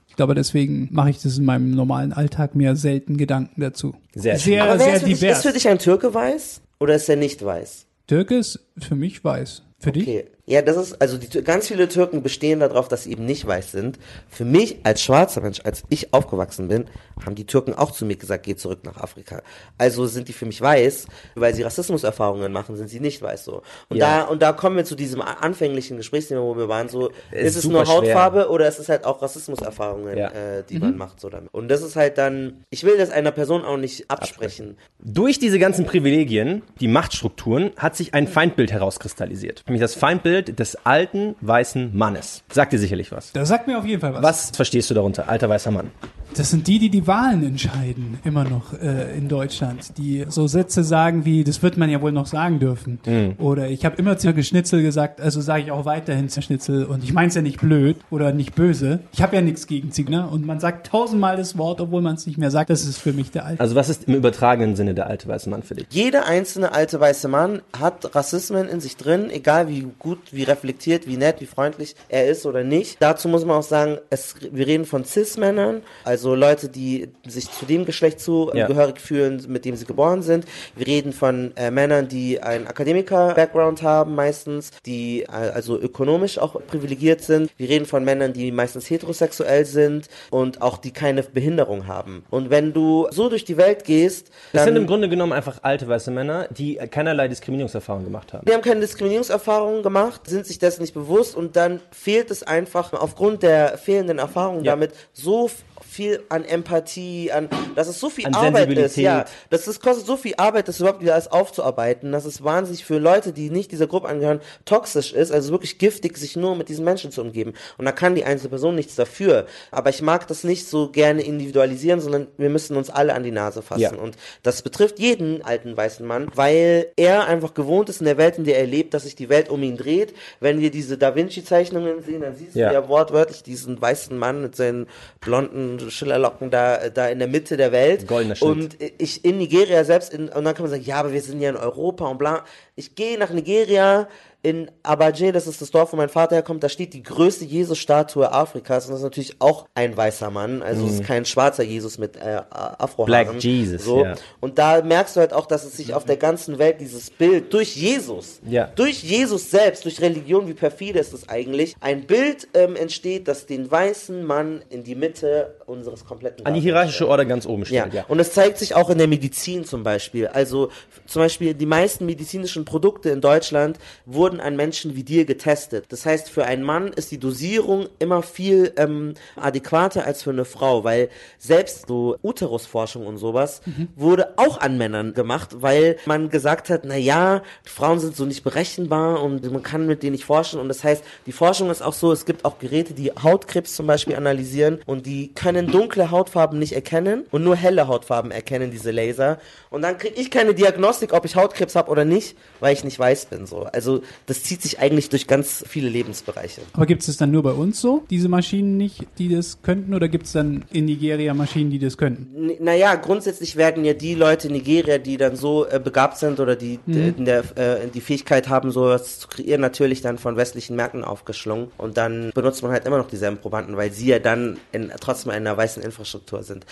Ich 0.09 0.17
glaube, 0.17 0.35
deswegen 0.35 0.89
mache 0.91 1.11
ich 1.11 1.23
das 1.23 1.39
in 1.39 1.45
meinem 1.45 1.71
normalen 1.71 2.13
Alltag 2.13 2.55
mir 2.55 2.77
selten 2.77 3.17
Gedanken 3.17 3.61
dazu. 3.61 3.95
Sehr, 4.15 4.39
sehr, 4.39 4.65
Aber 4.65 4.79
sehr 4.79 4.99
divers. 4.99 5.21
Dich, 5.21 5.31
ist 5.31 5.43
für 5.43 5.53
dich 5.53 5.69
ein 5.69 5.79
Türke 5.79 6.13
weiß 6.13 6.61
oder 6.81 6.95
ist 6.97 7.09
er 7.09 7.17
nicht 7.17 7.45
weiß? 7.45 7.87
Türke 8.07 8.37
ist 8.37 8.59
für 8.77 8.97
mich 8.97 9.23
weiß. 9.23 9.63
Für 9.79 9.91
okay. 9.91 10.03
dich? 10.03 10.25
Ja, 10.51 10.63
das 10.63 10.77
ist, 10.77 11.01
also 11.01 11.17
die, 11.17 11.45
ganz 11.45 11.69
viele 11.69 11.87
Türken 11.87 12.25
bestehen 12.25 12.59
darauf, 12.59 12.89
dass 12.89 13.05
sie 13.05 13.13
eben 13.13 13.25
nicht 13.25 13.47
weiß 13.47 13.71
sind. 13.71 14.01
Für 14.29 14.45
mich 14.45 14.79
als 14.83 15.01
schwarzer 15.01 15.43
Mensch, 15.43 15.61
als 15.63 15.85
ich 15.91 16.13
aufgewachsen 16.13 16.67
bin, 16.67 16.87
haben 17.25 17.37
die 17.37 17.47
Türken 17.47 17.73
auch 17.73 17.93
zu 17.93 18.05
mir 18.05 18.17
gesagt, 18.17 18.47
geh 18.47 18.57
zurück 18.57 18.81
nach 18.83 18.97
Afrika. 18.97 19.43
Also 19.79 20.07
sind 20.07 20.27
die 20.27 20.33
für 20.33 20.47
mich 20.47 20.61
weiß, 20.61 21.07
weil 21.37 21.55
sie 21.55 21.63
Rassismuserfahrungen 21.63 22.51
machen, 22.51 22.75
sind 22.75 22.89
sie 22.89 22.99
nicht 22.99 23.23
weiß 23.23 23.45
so. 23.45 23.63
Und 23.91 23.99
ja. 23.99 24.23
da, 24.23 24.25
und 24.25 24.43
da 24.43 24.53
kommen 24.53 24.77
wir 24.77 24.85
zu 24.85 24.97
diesem 24.97 25.21
anfänglichen 25.21 25.99
Gesprächsthema, 25.99 26.41
wo 26.41 26.57
wir 26.57 26.69
waren, 26.69 26.89
so, 26.89 27.11
ist, 27.31 27.57
ist 27.57 27.57
es 27.57 27.65
nur 27.67 27.87
Hautfarbe 27.87 28.41
schwer. 28.41 28.51
oder 28.51 28.67
ist 28.67 28.81
es 28.81 28.89
halt 28.89 29.05
auch 29.05 29.23
Rassismuserfahrungen, 29.23 30.19
ja. 30.19 30.31
äh, 30.31 30.65
die 30.69 30.77
mhm. 30.77 30.81
man 30.81 30.97
macht 30.97 31.21
so 31.21 31.29
damit. 31.29 31.55
Und 31.55 31.69
das 31.69 31.83
ist 31.83 31.95
halt 31.95 32.19
dann, 32.19 32.65
ich 32.71 32.83
will 32.83 32.99
das 32.99 33.11
einer 33.11 33.31
Person 33.31 33.65
auch 33.65 33.77
nicht 33.77 34.11
absprechen. 34.11 34.77
Durch 34.99 35.39
diese 35.39 35.61
ganzen 35.61 35.85
Privilegien, 35.85 36.63
die 36.81 36.89
Machtstrukturen, 36.89 37.71
hat 37.77 37.95
sich 37.95 38.15
ein 38.15 38.27
Feindbild 38.27 38.73
herauskristallisiert. 38.73 39.63
Nämlich 39.69 39.81
das 39.81 39.95
Feindbild 39.95 40.40
Bild 40.43 40.59
des 40.59 40.77
alten 40.85 41.35
weißen 41.41 41.97
Mannes. 41.97 42.43
Sagt 42.51 42.73
dir 42.73 42.79
sicherlich 42.79 43.13
was. 43.13 43.33
Das 43.33 43.49
sagt 43.49 43.67
mir 43.67 43.79
auf 43.79 43.87
jeden 43.87 44.01
Fall 44.01 44.15
was. 44.15 44.23
Was 44.23 44.51
verstehst 44.51 44.91
du 44.91 44.95
darunter, 44.95 45.29
alter 45.29 45.49
weißer 45.49 45.71
Mann? 45.71 45.91
Das 46.35 46.51
sind 46.51 46.69
die, 46.69 46.79
die 46.79 46.91
die 46.91 47.07
Wahlen 47.09 47.45
entscheiden, 47.45 48.19
immer 48.23 48.45
noch 48.45 48.73
äh, 48.81 49.17
in 49.17 49.29
Deutschland. 49.29 49.99
Die 49.99 50.25
so 50.29 50.47
Sätze 50.47 50.85
sagen 50.85 51.25
wie, 51.25 51.43
das 51.43 51.63
wird 51.63 51.77
man 51.77 51.91
ja 51.91 52.01
wohl 52.01 52.13
noch 52.13 52.27
sagen 52.27 52.61
dürfen. 52.61 53.01
Mhm. 53.05 53.35
Oder 53.39 53.69
ich 53.69 53.85
habe 53.85 53.97
immer 53.97 54.17
zu 54.17 54.31
Schnitzel 54.43 54.83
gesagt, 54.83 55.21
also 55.21 55.41
sage 55.41 55.65
ich 55.65 55.73
auch 55.73 55.87
weiterhin 55.87 56.29
zu 56.29 56.41
Schnitzel. 56.41 56.85
Und 56.85 57.03
ich 57.03 57.13
meine 57.13 57.29
es 57.29 57.35
ja 57.35 57.43
nicht 57.43 57.61
blöd 57.61 57.97
oder 58.11 58.33
nicht 58.33 58.55
böse. 58.55 59.01
Ich 59.13 59.23
habe 59.23 59.35
ja 59.35 59.43
nichts 59.43 59.67
gegen 59.67 59.91
Ziegner. 59.91 60.31
Und 60.31 60.47
man 60.47 60.61
sagt 60.61 60.87
tausendmal 60.87 61.37
das 61.37 61.59
Wort, 61.59 61.81
obwohl 61.81 62.01
man 62.01 62.15
es 62.15 62.27
nicht 62.27 62.39
mehr 62.39 62.53
sagt. 62.53 62.71
Das 62.71 62.85
ist 62.85 62.99
für 62.99 63.13
mich 63.13 63.33
der 63.33 63.45
Alte. 63.45 63.61
Also 63.61 63.75
was 63.75 63.89
ist 63.89 64.05
im 64.05 64.15
übertragenen 64.15 64.77
Sinne 64.77 64.95
der 64.95 65.09
alte 65.09 65.27
weiße 65.27 65.51
Mann 65.51 65.65
für 65.65 65.75
dich? 65.75 65.87
Jeder 65.91 66.27
einzelne 66.27 66.73
alte 66.73 67.01
weiße 67.01 67.27
Mann 67.27 67.61
hat 67.77 68.15
Rassismen 68.15 68.69
in 68.69 68.81
sich 68.81 68.97
drin, 68.97 69.31
egal 69.31 69.69
wie 69.69 69.89
gut, 69.99 70.30
wie 70.33 70.43
reflektiert, 70.45 71.07
wie 71.07 71.17
nett, 71.17 71.41
wie 71.41 71.47
freundlich 71.47 71.95
er 72.09 72.29
ist 72.29 72.47
oder 72.47 72.63
nicht. 72.65 72.97
Dazu 73.01 73.29
muss 73.29 73.45
man 73.45 73.57
auch 73.59 73.63
sagen, 73.63 73.99
es, 74.11 74.35
wir 74.51 74.67
reden 74.67 74.85
von 74.85 75.05
Cis-Männern, 75.05 75.83
also 76.05 76.35
Leute, 76.35 76.69
die 76.69 77.09
sich 77.27 77.51
zu 77.51 77.65
dem 77.67 77.85
Geschlecht 77.85 78.21
zugehörig 78.21 78.97
Ja. 78.97 79.01
fühlen, 79.01 79.45
mit 79.49 79.65
dem 79.65 79.77
sie 79.77 79.85
geboren 79.85 80.23
sind. 80.23 80.45
Wir 80.77 80.87
reden 80.87 81.13
von 81.13 81.53
äh, 81.57 81.71
Männern, 81.71 82.09
die 82.09 82.43
einen 82.43 82.67
Akademiker-Background 82.67 83.83
haben 83.83 84.15
meistens, 84.15 84.71
die 84.87 85.23
äh, 85.23 85.27
also 85.29 85.79
ökonomisch 85.79 86.39
auch 86.39 86.57
privilegiert 86.67 87.23
sind. 87.23 87.51
Wir 87.57 87.69
reden 87.69 87.87
von 87.87 88.05
Männern, 88.05 88.33
die 88.33 88.53
meistens 88.53 88.89
heterosexuell 88.91 89.65
sind 89.65 90.09
und 90.31 90.63
auch 90.63 90.79
die 90.79 90.91
keine 90.93 91.23
Behinderung 91.23 91.87
haben. 91.87 92.25
Und 92.31 92.51
wenn 92.51 92.73
du 92.73 93.07
so 93.11 93.29
durch 93.29 93.45
die 93.45 93.57
Welt 93.57 93.85
gehst, 93.85 94.31
Das 94.53 94.65
sind 94.65 94.77
im 94.77 94.87
Grunde 94.87 95.09
genommen 95.09 95.33
einfach 95.33 95.59
alte 95.63 95.87
weiße 95.89 96.11
Männer, 96.11 96.49
die 96.51 96.77
keinerlei 96.91 97.29
Diskriminierungserfahrung 97.29 98.05
gemacht 98.05 98.33
haben. 98.33 98.45
Die 98.47 98.53
haben 98.53 98.63
keine 98.63 98.81
Diskriminierungserfahrungen 98.81 99.83
gemacht, 99.83 100.10
sind 100.25 100.47
sich 100.47 100.59
dessen 100.59 100.83
nicht 100.83 100.95
bewusst 100.95 101.35
und 101.37 101.57
dann 101.57 101.81
fehlt 101.91 102.31
es 102.31 102.43
einfach 102.43 102.93
aufgrund 102.93 103.43
der 103.43 103.79
fehlenden 103.79 104.19
Erfahrungen 104.19 104.65
Ja. 104.65 104.73
damit 104.73 104.93
so 105.13 105.51
viel 105.89 106.23
an 106.29 106.45
Empathie, 106.45 107.33
an, 107.33 107.49
dass 107.75 107.89
es 107.89 107.99
so 108.01 108.11
viel 108.11 108.27
An 108.27 108.35
Arbeit 108.35 108.71
ist, 108.71 108.97
ja, 108.97 109.25
das, 109.51 109.65
das 109.65 109.81
kostet 109.81 110.07
so 110.07 110.17
viel 110.17 110.35
Arbeit, 110.37 110.69
das 110.69 110.81
überhaupt 110.81 111.01
wieder 111.01 111.15
alles 111.15 111.31
aufzuarbeiten, 111.31 112.13
dass 112.13 112.25
es 112.25 112.43
wahnsinnig 112.45 112.85
für 112.85 112.99
Leute, 112.99 113.33
die 113.33 113.51
nicht 113.51 113.73
dieser 113.73 113.87
Gruppe 113.87 114.09
angehören, 114.09 114.41
toxisch 114.65 115.13
ist, 115.13 115.33
also 115.33 115.51
wirklich 115.53 115.79
giftig, 115.79 116.17
sich 116.19 116.37
nur 116.37 116.55
mit 116.57 116.69
diesen 116.69 116.85
Menschen 116.85 117.11
zu 117.11 117.21
umgeben. 117.23 117.55
Und 117.79 117.85
da 117.85 117.93
kann 117.93 118.15
die 118.15 118.25
einzelne 118.25 118.51
Person 118.51 118.75
nichts 118.75 118.95
dafür. 118.97 119.47
Aber 119.71 119.91
ich 119.91 120.03
mag 120.03 120.27
das 120.29 120.45
nicht 120.45 120.67
so 120.67 120.91
gerne 120.91 121.23
individualisieren, 121.23 122.01
sondern 122.01 122.27
wir 122.37 122.51
müssen 122.51 122.77
uns 122.77 122.91
alle 122.91 123.15
an 123.15 123.23
die 123.23 123.31
Nase 123.31 123.63
fassen. 123.63 123.81
Ja. 123.81 123.93
Und 123.95 124.17
das 124.43 124.63
betrifft 124.63 124.99
jeden 124.99 125.43
alten 125.43 125.77
weißen 125.77 126.07
Mann, 126.07 126.29
weil 126.35 126.89
er 126.97 127.27
einfach 127.27 127.55
gewohnt 127.55 127.89
ist 127.89 128.01
in 128.01 128.07
der 128.07 128.17
Welt, 128.19 128.39
in 128.39 128.45
der 128.45 128.59
er 128.59 128.67
lebt, 128.67 128.95
dass 128.95 129.05
sich 129.05 129.17
die 129.17 129.29
Welt 129.29 129.49
um 129.49 129.63
ihn 129.63 129.77
dreht. 129.77 130.15
Wenn 130.41 130.61
wir 130.61 130.71
diese 130.71 130.99
Da 130.99 131.15
Vinci-Zeichnungen 131.15 132.03
sehen, 132.03 132.21
dann 132.23 132.35
siehst 132.37 132.55
Ja. 132.55 132.69
du 132.69 132.75
ja 132.75 132.89
wortwörtlich 132.89 133.43
diesen 133.43 133.81
weißen 133.81 134.17
Mann 134.19 134.43
mit 134.43 134.57
seinen 134.57 134.87
blonden 135.21 135.70
Schillerlocken 135.79 136.51
da, 136.51 136.89
da 136.89 137.09
in 137.09 137.19
der 137.19 137.29
Mitte 137.29 137.57
der 137.57 137.71
Welt. 137.71 138.07
Goldener 138.07 138.35
Schnitt. 138.35 138.49
Und 138.49 138.77
ich 138.99 139.25
in 139.25 139.39
Nigeria 139.39 139.85
selbst, 139.85 140.13
in, 140.13 140.29
und 140.29 140.45
dann 140.45 140.55
kann 140.55 140.63
man 140.63 140.71
sagen, 140.71 140.85
ja, 140.85 140.97
aber 140.97 141.13
wir 141.13 141.23
sind 141.23 141.41
ja 141.41 141.51
in 141.51 141.57
Europa 141.57 142.07
und 142.07 142.19
bla. 142.19 142.45
Ich 142.77 142.95
gehe 142.95 143.19
nach 143.19 143.31
Nigeria, 143.31 144.09
in 144.43 144.71
Abaje, 144.83 145.33
das 145.33 145.47
ist 145.47 145.61
das 145.61 145.71
Dorf, 145.71 145.93
wo 145.93 145.97
mein 145.97 146.09
Vater 146.09 146.37
herkommt, 146.37 146.63
da 146.63 146.69
steht 146.71 146.95
die 146.95 147.03
größte 147.03 147.45
Jesus-Statue 147.45 148.33
Afrikas 148.33 148.87
und 148.87 148.93
das 148.93 149.01
ist 149.01 149.05
natürlich 149.05 149.37
auch 149.39 149.67
ein 149.75 149.95
weißer 149.97 150.31
Mann, 150.31 150.63
also 150.63 150.87
es 150.87 150.95
ist 150.95 151.05
kein 151.05 151.27
schwarzer 151.27 151.63
Jesus 151.63 151.99
mit 151.99 152.17
äh, 152.17 152.41
Afrohaaren. 152.51 153.27
Mhm. 153.27 153.31
Black 153.33 153.43
Jesus, 153.45 153.85
so. 153.85 154.05
ja. 154.05 154.15
Und 154.41 154.59
da 154.59 154.81
merkst 154.83 155.17
du 155.17 155.21
halt 155.21 155.33
auch, 155.35 155.45
dass 155.47 155.65
es 155.65 155.77
sich 155.77 155.93
auf 155.93 156.05
der 156.07 156.17
ganzen 156.17 156.59
Welt 156.59 156.81
dieses 156.81 157.11
Bild 157.11 157.53
durch 157.53 157.77
Jesus, 157.77 158.41
Ja. 158.49 158.71
durch 158.77 159.03
Jesus 159.03 159.51
selbst, 159.51 159.85
durch 159.85 160.01
Religion, 160.01 160.49
wie 160.49 160.55
perfide 160.55 160.99
ist 161.01 161.13
es 161.13 161.29
eigentlich, 161.29 161.75
ein 161.81 162.07
Bild 162.07 162.49
ähm, 162.55 162.77
entsteht, 162.77 163.29
das 163.29 163.45
den 163.47 163.71
weißen 163.71 164.25
Mann 164.25 164.63
in 164.71 164.85
die 164.85 164.95
Mitte 164.95 165.57
unseres 165.67 166.05
kompletten 166.07 166.47
An 166.47 166.55
die 166.55 166.61
hierarchische. 166.61 167.07
Order 167.09 167.25
ganz 167.27 167.45
oben 167.47 167.63
Ja. 167.65 167.67
stellt, 167.83 167.95
ja. 167.95 168.05
und 168.09 168.19
es 168.21 168.33
zeigt 168.33 168.57
sich 168.59 168.75
auch 168.75 168.89
in 168.89 168.97
der 168.99 169.07
Medizin 169.09 169.65
zum 169.65 169.83
Beispiel. 169.83 170.29
Also 170.29 170.71
zum 171.07 171.21
Beispiel 171.23 171.53
die 171.55 171.67
meisten 171.67 172.07
medizinischen 172.07 172.65
Produkte 172.65 173.11
in 173.11 173.21
Deutschland 173.21 173.79
wurden 174.07 174.30
an 174.39 174.55
Menschen 174.55 174.95
wie 174.95 175.03
dir 175.03 175.25
getestet. 175.25 175.87
Das 175.89 176.07
heißt, 176.07 176.31
für 176.31 176.45
einen 176.45 176.63
Mann 176.63 176.89
ist 176.89 177.11
die 177.11 177.19
Dosierung 177.19 177.89
immer 177.99 178.23
viel 178.23 178.73
ähm, 178.77 179.15
adäquater 179.35 180.05
als 180.05 180.23
für 180.23 180.31
eine 180.31 180.45
Frau, 180.45 180.85
weil 180.85 181.09
selbst 181.39 181.89
so 181.89 182.17
Uterusforschung 182.23 183.07
und 183.07 183.19
sowas 183.19 183.63
wurde 183.97 184.35
auch 184.37 184.61
an 184.61 184.79
Männern 184.79 185.15
gemacht, 185.15 185.63
weil 185.63 185.97
man 186.07 186.29
gesagt 186.29 186.71
hat, 186.71 186.83
na 186.85 186.97
ja, 186.97 187.43
Frauen 187.65 187.99
sind 187.99 188.17
so 188.17 188.25
nicht 188.25 188.45
berechenbar 188.45 189.23
und 189.23 189.51
man 189.51 189.63
kann 189.63 189.87
mit 189.87 190.03
denen 190.03 190.13
nicht 190.13 190.25
forschen. 190.25 190.61
Und 190.61 190.69
das 190.69 190.85
heißt, 190.85 191.03
die 191.27 191.33
Forschung 191.33 191.71
ist 191.71 191.83
auch 191.83 191.95
so, 191.95 192.13
es 192.13 192.27
gibt 192.27 192.45
auch 192.45 192.59
Geräte, 192.59 192.95
die 192.95 193.11
Hautkrebs 193.11 193.75
zum 193.75 193.87
Beispiel 193.87 194.17
analysieren 194.17 194.81
und 194.87 195.07
die 195.07 195.33
können 195.35 195.71
dunkle 195.71 196.11
Hautfarben 196.11 196.59
nicht 196.59 196.73
erkennen 196.73 197.25
und 197.31 197.45
nur 197.45 197.57
helle 197.57 197.89
Hautfarben 197.89 198.31
erkennen 198.31 198.71
diese 198.71 198.91
Laser. 198.91 199.39
Und 199.71 199.83
dann 199.83 199.99
kriege 199.99 200.21
ich 200.21 200.31
keine 200.31 200.55
Diagnostik, 200.55 201.13
ob 201.13 201.25
ich 201.25 201.37
Hautkrebs 201.37 201.77
habe 201.77 201.91
oder 201.91 202.05
nicht, 202.05 202.37
weil 202.61 202.75
ich 202.75 202.85
nicht 202.85 202.99
weiß 202.99 203.27
bin. 203.27 203.47
So. 203.47 203.65
Also 203.73 204.03
das 204.27 204.43
zieht 204.43 204.63
sich 204.63 204.79
eigentlich 204.79 205.09
durch 205.09 205.27
ganz 205.27 205.65
viele 205.69 205.89
Lebensbereiche. 205.89 206.61
Aber 206.73 206.87
gibt 206.87 207.01
es 207.03 207.07
das 207.07 207.17
dann 207.17 207.31
nur 207.31 207.43
bei 207.43 207.53
uns 207.53 207.81
so, 207.81 208.05
diese 208.11 208.29
Maschinen 208.29 208.77
nicht, 208.77 209.07
die 209.19 209.29
das 209.29 209.63
könnten? 209.63 209.95
Oder 209.95 210.09
gibt 210.09 210.27
es 210.27 210.33
dann 210.33 210.65
in 210.73 210.85
Nigeria 210.85 211.35
Maschinen, 211.35 211.71
die 211.71 211.79
das 211.79 211.97
könnten? 211.99 212.51
N- 212.51 212.57
Naja, 212.65 212.95
grundsätzlich 212.95 213.57
werden 213.57 213.85
ja 213.85 213.95
die 213.95 214.15
Leute 214.15 214.49
in 214.49 214.55
Nigeria, 214.55 214.99
die 214.99 215.17
dann 215.17 215.37
so 215.37 215.67
äh, 215.67 215.81
begabt 215.83 216.19
sind 216.19 216.39
oder 216.41 216.57
die 216.57 216.79
d- 216.87 217.13
in 217.17 217.25
der, 217.25 217.41
äh, 217.57 217.89
die 217.93 218.01
Fähigkeit 218.01 218.49
haben, 218.49 218.71
sowas 218.71 219.19
zu 219.19 219.29
kreieren, 219.29 219.61
natürlich 219.61 220.01
dann 220.03 220.19
von 220.19 220.37
westlichen 220.37 220.77
Märkten 220.77 221.03
aufgeschlungen. 221.05 221.69
Und 221.79 221.97
dann 221.97 222.31
benutzt 222.35 222.63
man 222.63 222.71
halt 222.73 222.85
immer 222.87 222.99
noch 222.99 223.09
dieselben 223.09 223.39
Probanden, 223.39 223.77
weil 223.77 223.91
sie 223.93 224.07
ja 224.09 224.19
dann 224.19 224.59
in, 224.73 224.91
trotzdem 225.01 225.31
in 225.33 225.37
einer 225.39 225.57
weißen 225.57 225.83
Infrastruktur 225.83 226.43
sind. 226.43 226.65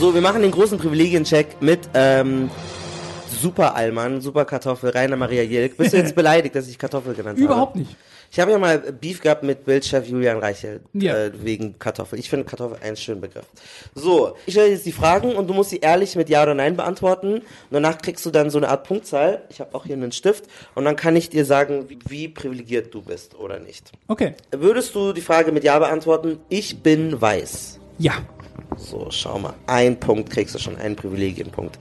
So, 0.00 0.14
wir 0.14 0.22
machen 0.22 0.40
den 0.40 0.50
großen 0.50 0.78
Privilegiencheck 0.78 1.60
mit 1.60 1.80
ähm, 1.92 2.50
Super 3.42 3.74
Allmann, 3.76 4.20
Super 4.22 4.46
Kartoffel, 4.46 4.90
Rainer 4.90 5.16
Maria 5.16 5.42
Jilk. 5.42 5.76
Bist 5.76 5.92
du 5.92 5.98
jetzt 5.98 6.14
beleidigt, 6.14 6.54
dass 6.54 6.68
ich 6.68 6.78
Kartoffel 6.78 7.12
genannt 7.14 7.36
habe? 7.38 7.44
Überhaupt 7.44 7.76
nicht. 7.76 7.94
Ich 8.32 8.38
habe 8.40 8.52
ja 8.52 8.58
mal 8.58 8.78
Beef 8.78 9.20
gehabt 9.20 9.42
mit 9.42 9.64
Bildchef 9.66 10.06
Julian 10.06 10.38
Reichel 10.38 10.80
Ja. 10.94 11.16
äh, 11.26 11.32
wegen 11.44 11.78
Kartoffel. 11.78 12.18
Ich 12.18 12.30
finde 12.30 12.46
Kartoffel 12.46 12.78
einen 12.82 12.96
schönen 12.96 13.20
Begriff. 13.20 13.44
So, 13.94 14.36
ich 14.46 14.54
stelle 14.54 14.68
jetzt 14.70 14.86
die 14.86 14.92
Fragen 14.92 15.34
und 15.34 15.48
du 15.48 15.52
musst 15.54 15.70
sie 15.70 15.78
ehrlich 15.80 16.16
mit 16.16 16.28
Ja 16.30 16.44
oder 16.44 16.54
Nein 16.54 16.76
beantworten. 16.76 17.34
Und 17.34 17.42
danach 17.70 17.98
kriegst 17.98 18.24
du 18.24 18.30
dann 18.30 18.48
so 18.48 18.56
eine 18.58 18.68
Art 18.68 18.86
Punktzahl. 18.86 19.42
Ich 19.50 19.60
habe 19.60 19.74
auch 19.74 19.84
hier 19.84 19.96
einen 19.96 20.12
Stift 20.12 20.44
und 20.74 20.84
dann 20.86 20.96
kann 20.96 21.14
ich 21.16 21.28
dir 21.28 21.44
sagen, 21.44 21.86
wie, 21.90 21.98
wie 22.08 22.28
privilegiert 22.28 22.94
du 22.94 23.02
bist 23.02 23.34
oder 23.38 23.58
nicht. 23.58 23.90
Okay. 24.08 24.34
Würdest 24.52 24.94
du 24.94 25.12
die 25.12 25.20
Frage 25.22 25.50
mit 25.52 25.64
Ja 25.64 25.78
beantworten? 25.78 26.38
Ich 26.48 26.82
bin 26.82 27.20
weiß. 27.20 27.80
Ja. 27.98 28.12
So, 28.76 29.08
schau 29.10 29.38
mal. 29.38 29.54
Ein 29.66 30.00
Punkt 30.00 30.30
kriegst 30.30 30.54
du 30.54 30.58
schon, 30.58 30.76
einen 30.76 30.96
Privilegienpunkt. 30.96 31.78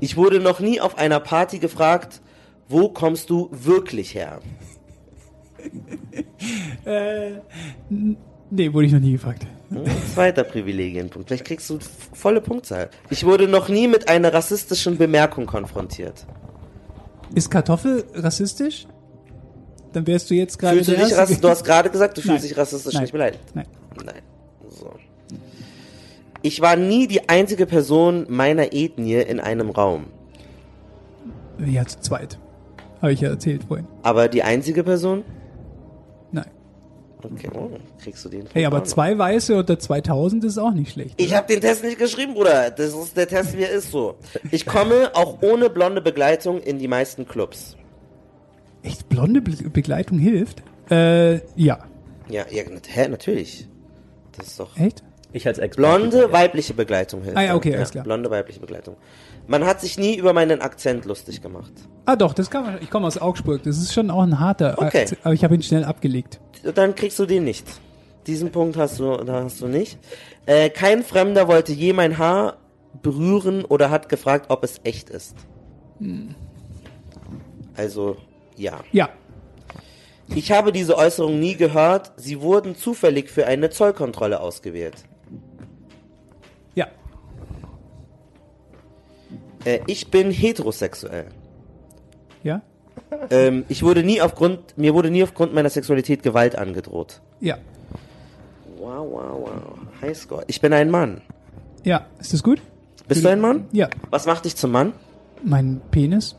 Ich 0.00 0.16
wurde 0.16 0.40
noch 0.40 0.60
nie 0.60 0.80
auf 0.80 0.98
einer 0.98 1.20
Party 1.20 1.58
gefragt, 1.58 2.20
wo 2.68 2.88
kommst 2.88 3.30
du 3.30 3.48
wirklich 3.52 4.14
her? 4.14 4.40
Nee, 8.52 8.72
wurde 8.72 8.86
ich 8.86 8.92
noch 8.92 9.00
nie 9.00 9.12
gefragt. 9.12 9.46
Hm, 9.68 9.84
Zweiter 10.12 10.42
Privilegienpunkt. 10.42 11.28
Vielleicht 11.28 11.44
kriegst 11.44 11.70
du 11.70 11.78
volle 12.12 12.40
Punktzahl. 12.40 12.90
Ich 13.08 13.24
wurde 13.24 13.46
noch 13.46 13.68
nie 13.68 13.86
mit 13.86 14.08
einer 14.08 14.34
rassistischen 14.34 14.98
Bemerkung 14.98 15.46
konfrontiert. 15.46 16.26
Ist 17.34 17.48
Kartoffel 17.48 18.04
rassistisch? 18.14 18.88
Dann 19.92 20.06
wärst 20.06 20.30
du 20.30 20.34
jetzt 20.34 20.58
gerade 20.58 20.76
Fühlst 20.76 20.90
du 20.90 20.96
dich 20.96 21.16
rassistisch? 21.16 21.40
Du 21.42 21.48
hast 21.48 21.64
gerade 21.64 21.90
gesagt, 21.90 22.16
du 22.16 22.22
Nein. 22.22 22.30
fühlst 22.30 22.50
dich 22.50 22.56
rassistisch 22.56 22.94
Nein. 22.94 23.02
nicht 23.04 23.12
beleidigt. 23.12 23.44
Nein. 23.54 23.66
Nein. 24.04 24.22
Ich 26.42 26.60
war 26.60 26.76
nie 26.76 27.06
die 27.06 27.28
einzige 27.28 27.66
Person 27.66 28.26
meiner 28.28 28.72
Ethnie 28.72 29.16
in 29.20 29.40
einem 29.40 29.70
Raum. 29.70 30.06
Ja, 31.64 31.84
zu 31.84 32.00
zweit. 32.00 32.38
Habe 33.02 33.12
ich 33.12 33.20
ja 33.20 33.28
erzählt 33.30 33.64
vorhin. 33.64 33.86
Aber 34.02 34.28
die 34.28 34.42
einzige 34.42 34.82
Person? 34.82 35.24
Nein. 36.32 36.46
Okay, 37.22 37.50
oh, 37.54 37.70
kriegst 38.02 38.24
du 38.24 38.30
den. 38.30 38.44
Hey, 38.52 38.64
aber 38.64 38.84
zwei 38.84 39.16
Weiße 39.16 39.56
unter 39.58 39.78
2000 39.78 40.44
ist 40.44 40.56
auch 40.56 40.72
nicht 40.72 40.92
schlecht. 40.92 41.20
Ich 41.20 41.34
habe 41.34 41.46
den 41.46 41.60
Test 41.60 41.84
nicht 41.84 41.98
geschrieben, 41.98 42.34
Bruder. 42.34 42.70
Das 42.70 42.94
ist 42.94 43.16
der 43.16 43.28
Test, 43.28 43.56
wie 43.56 43.62
er 43.62 43.70
ist 43.70 43.90
so. 43.90 44.16
Ich 44.50 44.64
komme 44.64 45.10
auch 45.14 45.42
ohne 45.42 45.68
blonde 45.68 46.00
Begleitung 46.00 46.60
in 46.60 46.78
die 46.78 46.88
meisten 46.88 47.26
Clubs. 47.26 47.76
Echt, 48.82 49.08
blonde 49.10 49.42
Be 49.42 49.68
Begleitung 49.68 50.18
hilft? 50.18 50.62
Äh, 50.90 51.36
ja. 51.56 51.78
Ja, 52.28 52.44
ja, 52.50 52.62
hä, 52.88 53.08
natürlich. 53.08 53.68
Das 54.36 54.46
ist 54.46 54.60
doch. 54.60 54.76
Echt? 54.78 55.02
Ich 55.32 55.46
als 55.46 55.58
Experte. 55.58 55.98
Blonde 55.98 56.32
weibliche 56.32 56.74
Begleitung 56.74 57.22
hilft. 57.22 57.36
Ah 57.36 57.42
ja, 57.42 57.54
okay, 57.54 57.76
alles 57.76 57.92
klar. 57.92 58.04
Blonde 58.04 58.30
weibliche 58.30 58.60
Begleitung. 58.60 58.96
Man 59.46 59.64
hat 59.64 59.80
sich 59.80 59.98
nie 59.98 60.16
über 60.16 60.32
meinen 60.32 60.60
Akzent 60.60 61.04
lustig 61.04 61.40
gemacht. 61.40 61.72
Ah 62.04 62.16
doch, 62.16 62.34
das 62.34 62.50
kann 62.50 62.64
man. 62.64 62.78
Ich 62.82 62.90
komme 62.90 63.06
aus 63.06 63.18
Augsburg. 63.18 63.62
Das 63.62 63.78
ist 63.78 63.92
schon 63.92 64.10
auch 64.10 64.22
ein 64.22 64.40
harter. 64.40 64.74
Okay. 64.76 65.02
Akzent, 65.02 65.20
Aber 65.22 65.34
ich 65.34 65.44
habe 65.44 65.54
ihn 65.54 65.62
schnell 65.62 65.84
abgelegt. 65.84 66.40
Dann 66.74 66.94
kriegst 66.94 67.18
du 67.18 67.26
den 67.26 67.44
nicht. 67.44 67.66
Diesen 68.26 68.50
Punkt 68.50 68.76
hast 68.76 68.98
du, 68.98 69.16
da 69.18 69.44
hast 69.44 69.60
du 69.60 69.66
nicht. 69.66 69.98
Äh, 70.46 70.68
kein 70.70 71.02
Fremder 71.02 71.48
wollte 71.48 71.72
je 71.72 71.92
mein 71.92 72.18
Haar 72.18 72.58
berühren 73.02 73.64
oder 73.64 73.90
hat 73.90 74.08
gefragt, 74.08 74.46
ob 74.48 74.64
es 74.64 74.80
echt 74.84 75.10
ist. 75.10 75.36
Hm. 75.98 76.34
Also, 77.76 78.16
ja. 78.56 78.80
Ja. 78.92 79.08
Ich 80.34 80.52
habe 80.52 80.70
diese 80.70 80.96
Äußerung 80.96 81.40
nie 81.40 81.56
gehört. 81.56 82.12
Sie 82.16 82.40
wurden 82.40 82.76
zufällig 82.76 83.30
für 83.30 83.46
eine 83.46 83.70
Zollkontrolle 83.70 84.40
ausgewählt. 84.40 85.04
Äh, 89.64 89.80
ich 89.86 90.10
bin 90.10 90.30
heterosexuell. 90.30 91.26
Ja? 92.42 92.62
Ähm, 93.30 93.64
ich 93.68 93.82
wurde 93.82 94.02
nie 94.02 94.20
aufgrund, 94.20 94.76
mir 94.76 94.94
wurde 94.94 95.10
nie 95.10 95.22
aufgrund 95.22 95.54
meiner 95.54 95.70
Sexualität 95.70 96.22
Gewalt 96.22 96.56
angedroht. 96.56 97.20
Ja. 97.40 97.58
Wow, 98.78 99.06
wow, 99.10 99.40
wow. 99.40 99.78
Highscore. 100.00 100.44
Ich 100.46 100.60
bin 100.60 100.72
ein 100.72 100.90
Mann. 100.90 101.20
Ja. 101.84 102.06
Ist 102.18 102.32
das 102.32 102.42
gut? 102.42 102.62
Bist 103.08 103.24
du 103.24 103.28
ein 103.28 103.40
Mann? 103.40 103.66
Ja. 103.72 103.88
Was 104.10 104.26
macht 104.26 104.44
dich 104.44 104.56
zum 104.56 104.70
Mann? 104.70 104.92
Mein 105.42 105.80
Penis? 105.90 106.36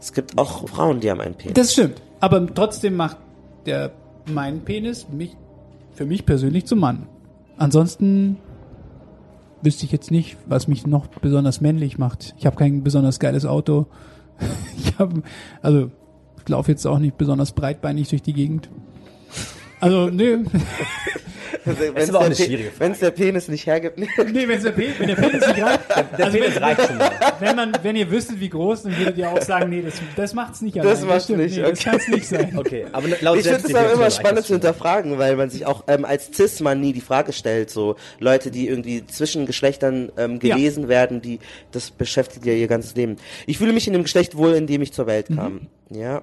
Es 0.00 0.12
gibt 0.12 0.38
auch 0.38 0.68
Frauen, 0.68 1.00
die 1.00 1.10
haben 1.10 1.20
einen 1.20 1.34
Penis. 1.34 1.54
Das 1.54 1.72
stimmt. 1.72 2.00
Aber 2.20 2.46
trotzdem 2.54 2.96
macht 2.96 3.16
der 3.66 3.92
mein 4.26 4.60
Penis 4.60 5.08
mich 5.10 5.36
für 5.94 6.06
mich 6.06 6.24
persönlich 6.24 6.66
zum 6.66 6.78
Mann. 6.80 7.06
Ansonsten 7.56 8.38
wüsste 9.62 9.84
ich 9.84 9.92
jetzt 9.92 10.10
nicht, 10.10 10.36
was 10.46 10.68
mich 10.68 10.86
noch 10.86 11.08
besonders 11.08 11.60
männlich 11.60 11.98
macht. 11.98 12.34
Ich 12.38 12.46
habe 12.46 12.56
kein 12.56 12.82
besonders 12.82 13.18
geiles 13.20 13.44
Auto. 13.44 13.86
Ich 14.78 14.98
habe 14.98 15.22
also 15.60 15.90
ich 16.38 16.48
laufe 16.48 16.70
jetzt 16.70 16.86
auch 16.86 16.98
nicht 16.98 17.18
besonders 17.18 17.52
breitbeinig 17.52 18.08
durch 18.08 18.22
die 18.22 18.32
Gegend. 18.32 18.70
Also, 19.80 20.08
nee, 20.08 20.36
Wenn 21.64 22.08
aber 22.08 22.18
auch 22.20 22.24
eine 22.24 22.34
schwierige 22.34 22.70
Frage. 22.70 22.80
Wenn 22.80 22.92
es 22.92 22.98
der 23.00 23.10
Penis 23.10 23.48
nicht 23.48 23.66
hergibt. 23.66 23.98
Nee. 23.98 24.08
nee 24.32 24.48
wenn, 24.48 24.62
der, 24.62 24.72
Pe- 24.72 24.92
wenn 24.98 25.08
der 25.08 25.14
Penis 25.16 25.46
nicht 25.46 25.62
reicht. 25.62 25.80
Der 26.18 26.24
Also 26.26 26.38
Penis 26.38 26.54
wenn- 26.56 26.62
reicht 26.64 26.86
schon 26.86 26.98
mal. 26.98 27.10
Wenn 27.38 27.56
man, 27.56 27.72
wenn 27.82 27.96
ihr 27.96 28.10
wüsstet, 28.10 28.40
wie 28.40 28.48
groß, 28.48 28.84
dann 28.84 28.96
würdet 28.98 29.18
ihr 29.18 29.30
auch 29.30 29.40
sagen, 29.42 29.70
nee, 29.70 29.82
das, 29.82 29.94
das 30.16 30.34
macht's 30.34 30.60
nicht 30.62 30.78
allein. 30.78 31.06
macht's 31.06 31.24
stimmt, 31.24 31.38
nicht, 31.40 31.56
nee, 31.56 31.62
Das 31.62 31.72
okay. 31.80 31.90
kann's 31.90 32.08
nicht 32.08 32.26
sein. 32.26 32.52
Okay, 32.58 32.86
aber 32.92 33.08
laut 33.20 33.38
Ich 33.38 33.46
finde 33.46 33.66
es 33.68 33.74
aber 33.74 33.92
immer 33.92 34.10
spannend 34.10 34.38
das 34.38 34.46
zu 34.46 34.54
hinterfragen, 34.54 35.18
weil 35.18 35.36
man 35.36 35.50
sich 35.50 35.66
auch 35.66 35.84
ähm, 35.88 36.04
als 36.04 36.30
Cis-Mann 36.34 36.80
nie 36.80 36.92
die 36.92 37.00
Frage 37.00 37.32
stellt, 37.32 37.70
so 37.70 37.96
Leute, 38.18 38.50
die 38.50 38.66
irgendwie 38.68 39.06
zwischen 39.06 39.46
Geschlechtern 39.46 40.10
ähm, 40.16 40.38
gelesen 40.38 40.88
werden, 40.88 41.20
die 41.22 41.38
das 41.72 41.90
beschäftigt 41.90 42.44
ja 42.46 42.52
ihr 42.52 42.68
ganzes 42.68 42.94
Leben. 42.96 43.16
Ich 43.46 43.58
fühle 43.58 43.72
mich 43.72 43.86
in 43.86 43.92
dem 43.92 44.02
Geschlecht 44.02 44.36
wohl, 44.36 44.52
in 44.54 44.66
dem 44.66 44.82
ich 44.82 44.92
zur 44.92 45.06
Welt 45.06 45.28
kam. 45.34 45.68
Ja. 45.90 46.22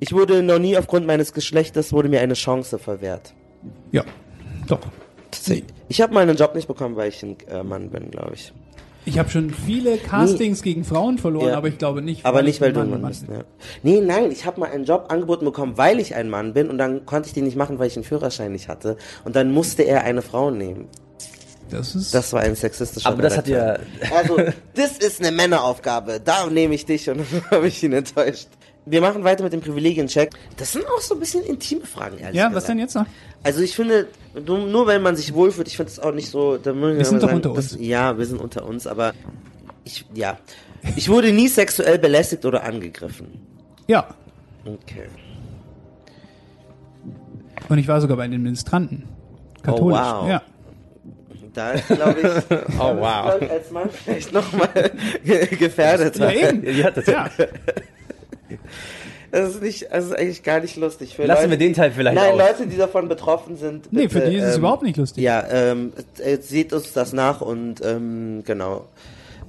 Ich 0.00 0.12
wurde 0.12 0.42
noch 0.42 0.58
nie 0.58 0.76
aufgrund 0.76 1.06
meines 1.06 1.32
Geschlechtes 1.32 1.92
wurde 1.92 2.08
mir 2.08 2.20
eine 2.20 2.34
Chance 2.34 2.78
verwehrt. 2.78 3.32
Ja, 3.92 4.04
doch. 4.66 4.80
Ich 5.88 6.00
habe 6.00 6.14
mal 6.14 6.20
einen 6.20 6.36
Job 6.36 6.54
nicht 6.54 6.68
bekommen, 6.68 6.96
weil 6.96 7.08
ich 7.08 7.22
ein 7.22 7.36
äh, 7.48 7.62
Mann 7.62 7.90
bin, 7.90 8.10
glaube 8.10 8.34
ich. 8.34 8.52
Ich 9.04 9.20
habe 9.20 9.30
schon 9.30 9.50
viele 9.50 9.98
Castings 9.98 10.62
gegen 10.62 10.84
Frauen 10.84 11.18
verloren, 11.18 11.50
Ja. 11.50 11.56
aber 11.56 11.68
ich 11.68 11.78
glaube 11.78 12.02
nicht. 12.02 12.26
Aber 12.26 12.42
nicht, 12.42 12.60
weil 12.60 12.72
du 12.72 12.80
ein 12.80 12.90
Mann 12.90 13.02
bist. 13.02 13.26
Ja. 13.28 13.44
Nee, 13.84 14.00
nein, 14.00 14.32
ich 14.32 14.44
habe 14.44 14.58
mal 14.58 14.70
einen 14.70 14.84
Job 14.84 15.06
angeboten 15.10 15.44
bekommen, 15.44 15.78
weil 15.78 16.00
ich 16.00 16.16
ein 16.16 16.28
Mann 16.28 16.54
bin 16.54 16.68
und 16.68 16.78
dann 16.78 17.06
konnte 17.06 17.28
ich 17.28 17.32
den 17.32 17.44
nicht 17.44 17.56
machen, 17.56 17.78
weil 17.78 17.86
ich 17.86 17.94
einen 17.96 18.04
Führerschein 18.04 18.50
nicht 18.50 18.66
hatte. 18.68 18.96
Und 19.24 19.36
dann 19.36 19.52
musste 19.52 19.84
er 19.84 20.02
eine 20.02 20.22
Frau 20.22 20.50
nehmen. 20.50 20.88
Das 21.70 21.94
ist. 21.94 22.14
Das 22.14 22.32
war 22.32 22.40
ein 22.42 22.56
sexistischer 22.56 23.08
Aber 23.08 23.22
das 23.22 23.36
hat 23.36 23.46
ja. 23.46 23.76
Also, 24.14 24.38
das 24.74 24.98
ist 24.98 25.20
eine 25.20 25.30
Männeraufgabe. 25.30 26.20
Da 26.24 26.46
nehme 26.46 26.74
ich 26.74 26.84
dich 26.84 27.08
und 27.08 27.18
dann 27.32 27.50
habe 27.50 27.68
ich 27.68 27.80
ihn 27.84 27.92
enttäuscht. 27.92 28.48
Wir 28.88 29.00
machen 29.00 29.24
weiter 29.24 29.42
mit 29.42 29.52
dem 29.52 29.60
Privilegiencheck. 29.60 30.30
Das 30.56 30.72
sind 30.72 30.86
auch 30.86 31.00
so 31.00 31.14
ein 31.14 31.20
bisschen 31.20 31.42
intime 31.42 31.84
Fragen, 31.84 32.18
ehrlich 32.18 32.36
ja, 32.36 32.44
gesagt. 32.44 32.54
was 32.54 32.64
denn 32.66 32.78
jetzt 32.78 32.94
noch? 32.94 33.06
Also 33.42 33.60
ich 33.60 33.74
finde, 33.74 34.06
nur, 34.46 34.58
nur 34.58 34.86
wenn 34.86 35.02
man 35.02 35.16
sich 35.16 35.34
wohlfühlt, 35.34 35.66
ich 35.66 35.76
finde 35.76 35.90
es 35.90 35.98
auch 35.98 36.12
nicht 36.12 36.30
so. 36.30 36.56
Da 36.56 36.72
Wir 36.74 37.04
sind 37.04 37.20
doch 37.22 37.32
unter 37.32 37.52
das, 37.52 37.72
uns. 37.72 37.82
Ja, 37.84 38.16
wir 38.16 38.24
sind 38.26 38.40
unter 38.40 38.64
uns, 38.64 38.86
aber 38.86 39.12
ich, 39.84 40.06
ja. 40.14 40.38
Ich 40.94 41.08
wurde 41.08 41.32
nie 41.32 41.48
sexuell 41.48 41.98
belästigt 41.98 42.44
oder 42.44 42.62
angegriffen. 42.62 43.40
Ja. 43.88 44.06
Okay. 44.64 45.06
Und 47.68 47.78
ich 47.78 47.88
war 47.88 48.00
sogar 48.00 48.16
bei 48.16 48.28
den 48.28 48.42
Ministranten. 48.42 49.08
Katholisch. 49.64 49.98
Oh, 49.98 50.22
wow. 50.22 50.28
Ja. 50.28 50.42
Da 51.54 51.70
ist, 51.72 51.88
glaube 51.88 52.20
ich, 52.20 52.56
Oh, 52.78 52.96
wow. 52.98 53.40
als 53.50 53.70
Mann 53.72 53.90
vielleicht 53.90 54.32
nochmal 54.32 54.92
gefährdet. 55.58 56.18
Ja, 56.18 56.30
eben. 56.30 56.76
ja, 56.76 56.90
das, 56.92 57.06
Ja. 57.06 57.28
Das 59.36 59.50
ist 59.50 59.62
nicht, 59.62 59.88
das 59.92 60.06
ist 60.06 60.12
eigentlich 60.18 60.42
gar 60.42 60.60
nicht 60.60 60.76
lustig. 60.76 61.14
Für 61.14 61.26
lassen 61.26 61.40
Leute, 61.42 61.50
wir 61.50 61.58
den 61.58 61.74
Teil 61.74 61.90
vielleicht 61.90 62.16
Nein, 62.16 62.32
aus. 62.32 62.38
Leute, 62.38 62.66
die 62.68 62.76
davon 62.78 63.06
betroffen 63.06 63.56
sind. 63.56 63.92
Nee, 63.92 64.06
bitte, 64.06 64.20
für 64.22 64.30
die 64.30 64.36
ist 64.36 64.44
es 64.44 64.54
ähm, 64.54 64.60
überhaupt 64.60 64.82
nicht 64.82 64.96
lustig. 64.96 65.22
Ja, 65.22 65.44
ähm, 65.50 65.92
äh, 66.18 66.38
seht 66.38 66.72
uns 66.72 66.94
das 66.94 67.12
nach 67.12 67.42
und 67.42 67.82
ähm, 67.84 68.44
genau. 68.46 68.86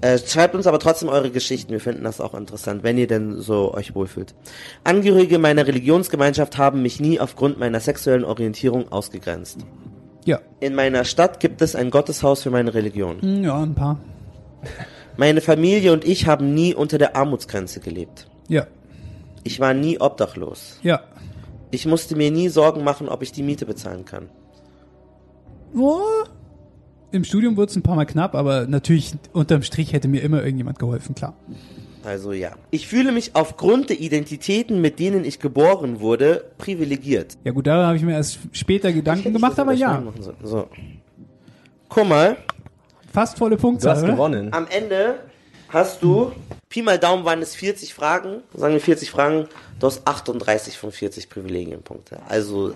Äh, 0.02 0.19
schreibt 0.19 0.56
uns 0.56 0.67
aber 0.67 0.80
trotzdem 0.80 1.08
eure 1.08 1.32
Geschichten. 1.32 1.71
Wir 1.71 1.80
finden 1.80 2.04
das 2.04 2.19
auch 2.19 2.34
interessant, 2.34 2.84
wenn 2.84 2.97
ihr 2.97 3.08
denn 3.08 3.39
so 3.39 3.73
euch 3.73 3.95
wohlfühlt. 3.95 4.36
Angehörige 4.84 5.39
meiner 5.39 5.65
Religionsgemeinschaft 5.65 6.58
haben 6.58 6.82
mich 6.82 7.00
nie 7.00 7.21
aufgrund 7.21 7.58
meiner 7.58 7.80
sexuellen 7.80 8.26
Orientierung 8.26 8.91
ausgegrenzt. 8.91 9.60
Ja. 10.26 10.41
In 10.60 10.76
meiner 10.76 11.06
Stadt 11.06 11.39
gibt 11.39 11.62
es 11.62 11.76
ein 11.76 11.91
Gotteshaus 11.91 12.43
für 12.43 12.50
meine 12.52 12.73
Religion. 12.73 13.21
Hm, 13.21 13.43
Ja, 13.45 13.63
ein 13.63 13.73
paar. 13.73 14.02
Meine 15.15 15.39
Familie 15.39 15.93
und 15.93 16.04
ich 16.04 16.28
haben 16.28 16.54
nie 16.54 16.76
unter 16.76 16.97
der 16.97 17.15
Armutsgrenze 17.15 17.80
gelebt. 17.80 18.28
Ja. 18.50 18.67
Ich 19.48 19.62
war 19.62 19.74
nie 19.74 19.98
obdachlos. 19.98 20.78
Ja. 20.84 21.00
Ich 21.72 21.86
musste 21.86 22.18
mir 22.18 22.32
nie 22.32 22.50
Sorgen 22.50 22.84
machen, 22.84 23.08
ob 23.08 23.22
ich 23.24 23.32
die 23.32 23.44
Miete 23.44 23.66
bezahlen 23.66 24.04
kann. 24.04 24.28
Oh. 25.74 26.02
Im 27.12 27.24
Studium 27.24 27.56
wurde 27.56 27.70
es 27.70 27.78
ein 27.78 27.82
paar 27.82 27.96
Mal 27.96 28.04
knapp, 28.04 28.36
aber 28.36 28.68
natürlich 28.68 29.14
unterm 29.32 29.62
Strich 29.62 29.94
hätte 29.94 30.10
mir 30.10 30.22
immer 30.22 30.44
irgendjemand 30.44 30.80
geholfen, 30.80 31.16
klar. 31.16 31.34
Also 32.04 32.34
ja. 32.34 32.52
Ich 32.72 32.88
fühle 32.90 33.14
mich 33.14 33.36
aufgrund 33.36 33.90
der 33.90 34.02
Identitäten, 34.02 34.82
mit 34.82 35.00
denen 35.00 35.24
ich 35.24 35.40
geboren 35.40 36.02
wurde, 36.02 36.44
privilegiert. 36.58 37.38
Ja 37.46 37.54
gut, 37.54 37.68
da 37.68 37.86
habe 37.88 37.96
ich 37.96 38.04
mir 38.04 38.16
erst 38.16 38.40
später 38.52 38.92
Gedanken 38.92 39.32
gemacht, 39.32 39.58
aber 39.58 39.72
ja. 39.72 40.04
So. 40.44 40.68
Guck 41.88 42.10
mal, 42.10 42.36
Fast 43.14 43.38
volle 43.38 43.56
Du 43.56 43.62
Punktzahl, 43.62 43.96
hast 43.96 44.04
oder? 44.04 44.12
gewonnen. 44.12 44.52
am 44.52 44.68
Ende 44.70 45.16
hast 45.70 46.02
du, 46.04 46.32
Pi 46.70 46.82
mal 46.82 46.98
Daumen 47.00 47.26
waren 47.26 47.42
es 47.42 47.56
40 47.56 47.94
Fragen, 47.94 48.42
sagen 48.54 48.74
wir 48.74 48.82
40 48.82 49.12
Fragen, 49.12 49.48
du 49.80 49.88
hast 49.88 50.06
38 50.08 50.78
von 50.78 50.92
40 50.92 51.30
Privilegienpunkte. 51.30 52.20
Also 52.28 52.74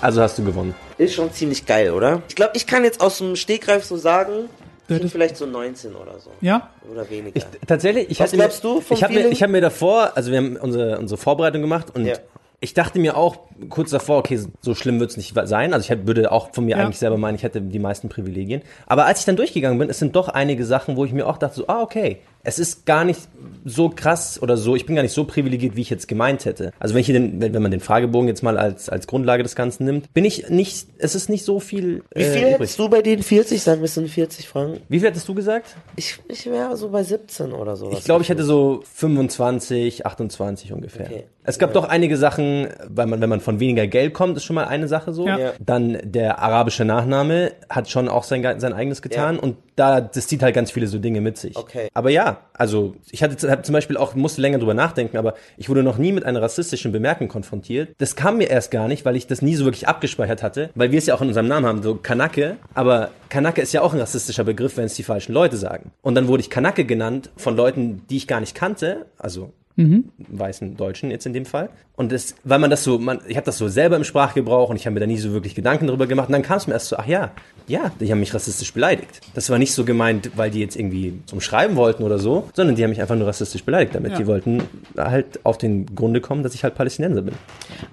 Also 0.00 0.20
hast 0.22 0.38
du 0.38 0.44
gewonnen. 0.44 0.74
ist 0.98 1.14
schon 1.14 1.32
ziemlich 1.32 1.66
geil, 1.66 1.90
oder? 1.90 2.22
Ich 2.28 2.34
glaube, 2.36 2.52
ich 2.54 2.66
kann 2.66 2.84
jetzt 2.84 3.00
aus 3.00 3.18
dem 3.18 3.36
Stegreif 3.36 3.84
so 3.84 3.96
sagen, 3.96 4.48
sind 4.88 5.10
vielleicht 5.10 5.36
so 5.36 5.46
19 5.46 5.94
oder 5.96 6.18
so. 6.20 6.30
Ja? 6.40 6.70
Oder 6.92 7.08
weniger. 7.10 7.36
Ich, 7.36 7.44
tatsächlich, 7.66 8.08
ich 8.10 8.20
Was 8.20 8.28
hatte 8.28 8.36
glaubst 8.36 8.62
mir, 8.62 8.70
du 8.74 8.80
vom 8.80 8.96
ich 8.96 9.02
habe 9.02 9.14
mir, 9.14 9.28
ich 9.28 9.42
hab 9.42 9.50
mir 9.50 9.60
davor, 9.60 10.12
also 10.14 10.30
wir 10.30 10.38
haben 10.38 10.56
unsere, 10.56 10.98
unsere 10.98 11.18
Vorbereitung 11.18 11.60
gemacht 11.60 11.86
und 11.94 12.06
Ja. 12.06 12.14
Ich 12.60 12.74
dachte 12.74 12.98
mir 12.98 13.16
auch 13.16 13.36
kurz 13.68 13.90
davor, 13.90 14.18
okay, 14.18 14.40
so 14.60 14.74
schlimm 14.74 14.98
wird's 14.98 15.16
nicht 15.16 15.34
sein. 15.44 15.72
Also 15.74 15.84
ich 15.84 15.90
hätte- 15.90 16.06
würde 16.06 16.32
auch 16.32 16.52
von 16.52 16.64
mir 16.64 16.76
Ja. 16.76 16.84
eigentlich 16.84 16.98
selber 16.98 17.16
meinen, 17.18 17.34
ich 17.34 17.42
hätte 17.42 17.60
die 17.60 17.78
meisten 17.78 18.08
Privilegien. 18.08 18.62
Aber 18.86 19.06
als 19.06 19.20
ich 19.20 19.24
dann 19.26 19.36
durchgegangen 19.36 19.78
bin, 19.78 19.90
es 19.90 19.98
sind 19.98 20.16
doch 20.16 20.28
einige 20.28 20.64
Sachen, 20.64 20.96
wo 20.96 21.04
ich 21.04 21.12
mir 21.12 21.26
auch 21.26 21.38
dachte, 21.38 21.56
so, 21.56 21.66
ah, 21.68 21.82
okay, 21.82 22.18
es 22.46 22.60
ist 22.60 22.86
gar 22.86 23.04
nicht 23.04 23.20
so 23.64 23.88
krass 23.88 24.40
oder 24.40 24.56
so, 24.56 24.76
ich 24.76 24.86
bin 24.86 24.94
gar 24.94 25.02
nicht 25.02 25.12
so 25.12 25.24
privilegiert, 25.24 25.74
wie 25.74 25.80
ich 25.80 25.90
jetzt 25.90 26.06
gemeint 26.06 26.44
hätte. 26.44 26.70
Also 26.78 26.94
wenn 26.94 27.00
ich 27.00 27.06
hier 27.06 27.18
den, 27.18 27.40
wenn, 27.40 27.52
wenn 27.52 27.62
man 27.62 27.72
den 27.72 27.80
Fragebogen 27.80 28.28
jetzt 28.28 28.44
mal 28.44 28.56
als, 28.56 28.88
als 28.88 29.08
Grundlage 29.08 29.42
des 29.42 29.56
Ganzen 29.56 29.84
nimmt, 29.84 30.14
bin 30.14 30.24
ich 30.24 30.48
nicht, 30.48 30.86
es 30.98 31.16
ist 31.16 31.28
nicht 31.28 31.44
so 31.44 31.58
viel, 31.58 32.04
Wie 32.14 32.22
viel 32.22 32.32
äh, 32.34 32.38
übrig. 32.40 32.52
hättest 32.52 32.78
du 32.78 32.88
bei 32.88 33.02
den 33.02 33.24
40? 33.24 33.60
Sagen 33.60 33.80
wir, 33.80 33.86
es 33.86 33.94
sind 33.94 34.08
40 34.08 34.48
Fragen. 34.48 34.78
Wie 34.88 35.00
viel 35.00 35.08
hättest 35.08 35.26
du 35.28 35.34
gesagt? 35.34 35.74
Ich, 35.96 36.20
ich 36.28 36.46
wäre 36.46 36.76
so 36.76 36.88
bei 36.90 37.02
17 37.02 37.52
oder 37.52 37.74
sowas. 37.74 37.98
Ich 37.98 38.04
glaube, 38.04 38.22
ich 38.22 38.28
hätte 38.28 38.44
so 38.44 38.82
25, 38.94 40.06
28 40.06 40.72
ungefähr. 40.72 41.06
Okay. 41.06 41.24
Es 41.42 41.58
gab 41.58 41.72
doch 41.72 41.84
einige 41.88 42.16
Sachen, 42.16 42.68
weil 42.88 43.06
man, 43.06 43.20
wenn 43.20 43.28
man 43.30 43.40
von 43.40 43.60
weniger 43.60 43.86
Geld 43.86 44.14
kommt, 44.14 44.36
ist 44.36 44.44
schon 44.44 44.54
mal 44.56 44.64
eine 44.66 44.88
Sache 44.88 45.12
so. 45.12 45.26
Ja. 45.26 45.38
Ja. 45.38 45.52
Dann 45.58 45.98
der 46.02 46.40
arabische 46.40 46.84
Nachname 46.84 47.52
hat 47.70 47.88
schon 47.90 48.08
auch 48.08 48.24
sein, 48.24 48.60
sein 48.60 48.72
eigenes 48.72 49.02
getan 49.02 49.36
Ja. 49.36 49.42
und 49.42 49.56
da, 49.76 50.00
das 50.00 50.26
zieht 50.26 50.42
halt 50.42 50.54
ganz 50.54 50.70
viele 50.70 50.86
so 50.86 50.98
Dinge 50.98 51.20
mit 51.20 51.38
sich. 51.38 51.56
Okay. 51.56 51.88
Aber 51.94 52.10
ja, 52.10 52.35
also 52.52 52.94
ich 53.10 53.22
hatte 53.22 53.36
zum 53.36 53.72
Beispiel 53.72 53.96
auch, 53.96 54.14
musste 54.14 54.40
länger 54.40 54.58
drüber 54.58 54.74
nachdenken, 54.74 55.16
aber 55.16 55.34
ich 55.56 55.68
wurde 55.68 55.82
noch 55.82 55.98
nie 55.98 56.12
mit 56.12 56.24
einer 56.24 56.40
rassistischen 56.40 56.92
Bemerkung 56.92 57.28
konfrontiert. 57.28 57.94
Das 57.98 58.16
kam 58.16 58.38
mir 58.38 58.48
erst 58.48 58.70
gar 58.70 58.88
nicht, 58.88 59.04
weil 59.04 59.16
ich 59.16 59.26
das 59.26 59.42
nie 59.42 59.54
so 59.54 59.64
wirklich 59.64 59.88
abgespeichert 59.88 60.42
hatte, 60.42 60.70
weil 60.74 60.90
wir 60.90 60.98
es 60.98 61.06
ja 61.06 61.14
auch 61.14 61.22
in 61.22 61.28
unserem 61.28 61.48
Namen 61.48 61.66
haben, 61.66 61.82
so 61.82 61.96
Kanake, 61.96 62.56
aber 62.74 63.10
Kanake 63.28 63.60
ist 63.60 63.72
ja 63.72 63.82
auch 63.82 63.92
ein 63.92 64.00
rassistischer 64.00 64.44
Begriff, 64.44 64.76
wenn 64.76 64.84
es 64.84 64.94
die 64.94 65.02
falschen 65.02 65.32
Leute 65.32 65.56
sagen. 65.56 65.92
Und 66.02 66.14
dann 66.14 66.28
wurde 66.28 66.40
ich 66.40 66.50
Kanake 66.50 66.84
genannt 66.84 67.30
von 67.36 67.56
Leuten, 67.56 68.02
die 68.08 68.16
ich 68.16 68.26
gar 68.26 68.40
nicht 68.40 68.54
kannte, 68.54 69.06
also 69.18 69.52
weißen 69.76 70.76
Deutschen 70.76 71.10
jetzt 71.10 71.26
in 71.26 71.34
dem 71.34 71.44
Fall. 71.44 71.68
Und 71.96 72.12
das, 72.12 72.34
weil 72.44 72.58
man 72.58 72.70
das 72.70 72.82
so, 72.84 72.98
man, 72.98 73.20
ich 73.26 73.36
habe 73.36 73.44
das 73.44 73.58
so 73.58 73.68
selber 73.68 73.96
im 73.96 74.04
Sprachgebrauch 74.04 74.70
und 74.70 74.76
ich 74.76 74.86
habe 74.86 74.94
mir 74.94 75.00
da 75.00 75.06
nie 75.06 75.18
so 75.18 75.32
wirklich 75.32 75.54
Gedanken 75.54 75.86
darüber 75.86 76.06
gemacht. 76.06 76.28
Und 76.28 76.32
dann 76.32 76.42
kam 76.42 76.58
es 76.58 76.66
mir 76.66 76.74
erst 76.74 76.88
so, 76.88 76.96
ach 76.96 77.06
ja, 77.06 77.32
ja, 77.68 77.90
die 78.00 78.10
haben 78.10 78.20
mich 78.20 78.32
rassistisch 78.32 78.72
beleidigt. 78.72 79.20
Das 79.34 79.50
war 79.50 79.58
nicht 79.58 79.72
so 79.72 79.84
gemeint, 79.84 80.30
weil 80.36 80.50
die 80.50 80.60
jetzt 80.60 80.76
irgendwie 80.76 81.20
zum 81.26 81.40
Schreiben 81.40 81.76
wollten 81.76 82.04
oder 82.04 82.18
so, 82.18 82.48
sondern 82.54 82.76
die 82.76 82.82
haben 82.82 82.90
mich 82.90 83.00
einfach 83.00 83.16
nur 83.16 83.26
rassistisch 83.26 83.64
beleidigt 83.64 83.94
damit. 83.94 84.12
Ja. 84.12 84.18
Die 84.18 84.26
wollten 84.26 84.62
halt 84.96 85.40
auf 85.44 85.58
den 85.58 85.94
Grunde 85.94 86.20
kommen, 86.20 86.42
dass 86.42 86.54
ich 86.54 86.64
halt 86.64 86.74
Palästinenser 86.74 87.22
bin. 87.22 87.34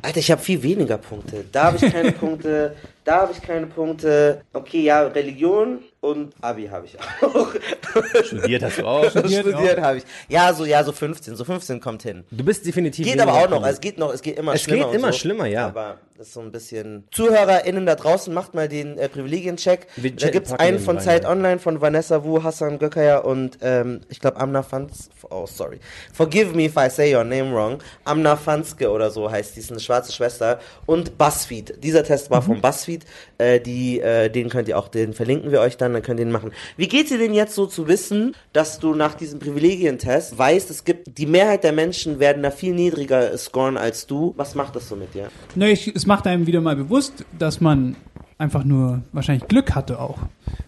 Alter, 0.01 0.19
ich 0.19 0.31
habe 0.31 0.41
viel 0.41 0.63
weniger 0.63 0.97
Punkte. 0.97 1.43
Da 1.51 1.65
habe 1.65 1.77
ich 1.77 1.91
keine 1.91 2.11
Punkte. 2.13 2.75
Da 3.03 3.21
habe 3.21 3.33
ich 3.33 3.41
keine 3.41 3.67
Punkte. 3.67 4.41
Okay, 4.53 4.81
ja, 4.81 5.01
Religion 5.01 5.79
und 5.99 6.33
Abi 6.41 6.67
habe 6.67 6.85
ich 6.85 6.97
auch. 6.99 7.47
Studiert 8.23 8.63
hast 8.63 8.79
du 8.79 8.85
auch. 8.85 9.09
Studiert, 9.09 9.47
Studiert 9.47 9.81
habe 9.81 9.97
ich. 9.97 10.03
Ja, 10.29 10.53
so 10.53 10.65
ja, 10.65 10.83
so 10.83 10.91
15, 10.91 11.35
so 11.35 11.43
15 11.43 11.79
kommt 11.79 12.03
hin. 12.03 12.23
Du 12.31 12.43
bist 12.43 12.65
definitiv 12.65 13.05
Geht 13.05 13.19
aber 13.19 13.33
auch 13.33 13.49
noch, 13.49 13.65
es 13.65 13.79
geht 13.79 13.97
noch, 13.97 14.13
es 14.13 14.21
geht 14.21 14.37
immer 14.37 14.53
es 14.53 14.61
schlimmer. 14.61 14.85
Es 14.85 14.91
geht 14.91 14.99
immer 14.99 15.11
so. 15.11 15.17
schlimmer, 15.17 15.45
ja. 15.47 15.67
Aber 15.67 15.97
das 16.17 16.27
ist 16.27 16.33
so 16.33 16.41
ein 16.41 16.51
bisschen 16.51 17.07
ZuhörerInnen 17.11 17.85
da 17.85 17.95
draußen, 17.95 18.33
macht 18.33 18.53
mal 18.53 18.67
den 18.69 18.97
äh, 18.97 19.09
Privilegien-Check. 19.09 19.87
Da 20.17 20.29
gibt's 20.29 20.53
einen 20.53 20.79
von 20.79 20.99
Zeit 20.99 21.25
Online 21.25 21.59
von 21.59 21.81
Vanessa 21.81 22.23
Wu, 22.23 22.43
Hassan 22.43 22.79
Gökaya 22.79 23.19
und 23.19 23.57
ähm, 23.61 24.01
ich 24.09 24.19
glaube 24.19 24.39
Amna 24.39 24.63
Fans 24.63 25.09
oh 25.29 25.45
sorry. 25.45 25.79
Forgive 26.13 26.55
me 26.55 26.65
if 26.65 26.77
I 26.77 26.89
say 26.89 27.13
your 27.13 27.23
name 27.23 27.53
wrong. 27.53 27.79
Amna 28.05 28.35
Fanske 28.35 28.89
oder 28.89 29.09
so 29.09 29.29
heißt 29.29 29.55
die, 29.55 29.61
ist 29.61 29.71
eine 29.71 29.79
schwarze 29.79 30.11
Schwester 30.11 30.59
und 30.85 31.17
BuzzFeed. 31.17 31.83
Dieser 31.83 32.03
Test 32.03 32.29
war 32.29 32.41
mhm. 32.41 32.45
von 32.45 32.61
BuzzFeed. 32.61 32.92
Äh, 33.38 33.60
die, 33.60 33.99
äh, 33.99 34.29
den 34.29 34.49
könnt 34.49 34.67
ihr 34.67 34.77
auch, 34.77 34.88
den 34.88 35.13
verlinken 35.13 35.51
wir 35.51 35.62
euch 35.62 35.77
dann, 35.77 35.93
dann 35.93 36.01
könnt 36.01 36.19
ihr 36.19 36.25
den 36.25 36.32
machen. 36.32 36.51
Wie 36.77 36.88
geht's 36.88 37.10
dir 37.10 37.17
denn 37.17 37.34
jetzt 37.34 37.56
so 37.56 37.65
zu 37.65 37.88
wissen, 37.88 38.36
dass 38.53 38.79
du 38.79 38.93
nach 38.93 39.15
diesem 39.15 39.39
Privilegientest 39.39 40.38
weißt, 40.38 40.69
es 40.69 40.84
gibt, 40.84 41.17
die 41.17 41.25
Mehrheit 41.25 41.63
der 41.63 41.73
Menschen 41.73 42.19
werden 42.19 42.43
da 42.43 42.51
viel 42.51 42.73
niedriger 42.73 43.38
scoren 43.38 43.77
als 43.77 44.08
du. 44.08 44.34
Was 44.38 44.56
macht 44.56 44.75
das 44.75 44.89
so 44.89 44.95
mit 44.95 45.13
dir? 45.13 45.29
Ne, 45.56 45.71
es 45.71 46.06
macht 46.06 46.27
einem 46.27 46.47
wieder 46.47 46.62
mal 46.62 46.75
bewusst, 46.75 47.25
dass 47.38 47.62
man 47.62 47.95
einfach 48.38 48.63
nur 48.63 49.03
wahrscheinlich 49.12 49.47
Glück 49.47 49.75
hatte 49.75 49.99
auch. 49.99 50.19